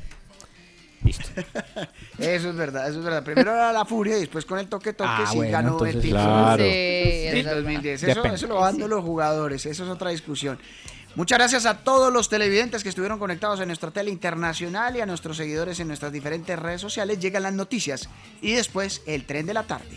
[2.18, 3.22] Eso es verdad, eso es verdad.
[3.22, 5.96] Primero era la furia y después con el toque toque Ah, sí bueno, ganó entonces
[5.96, 6.62] el título Claro.
[6.62, 8.02] del Sí, es 2010.
[8.02, 8.24] verdad.
[8.26, 10.58] Eso, eso lo van dando los jugadores, eso es otra discusión.
[11.14, 15.06] Muchas gracias a todos los televidentes que estuvieron conectados en nuestra tele internacional y a
[15.06, 17.18] nuestros seguidores en nuestras diferentes redes sociales.
[17.20, 18.08] Llegan las noticias
[18.42, 19.96] y después el tren de la tarde.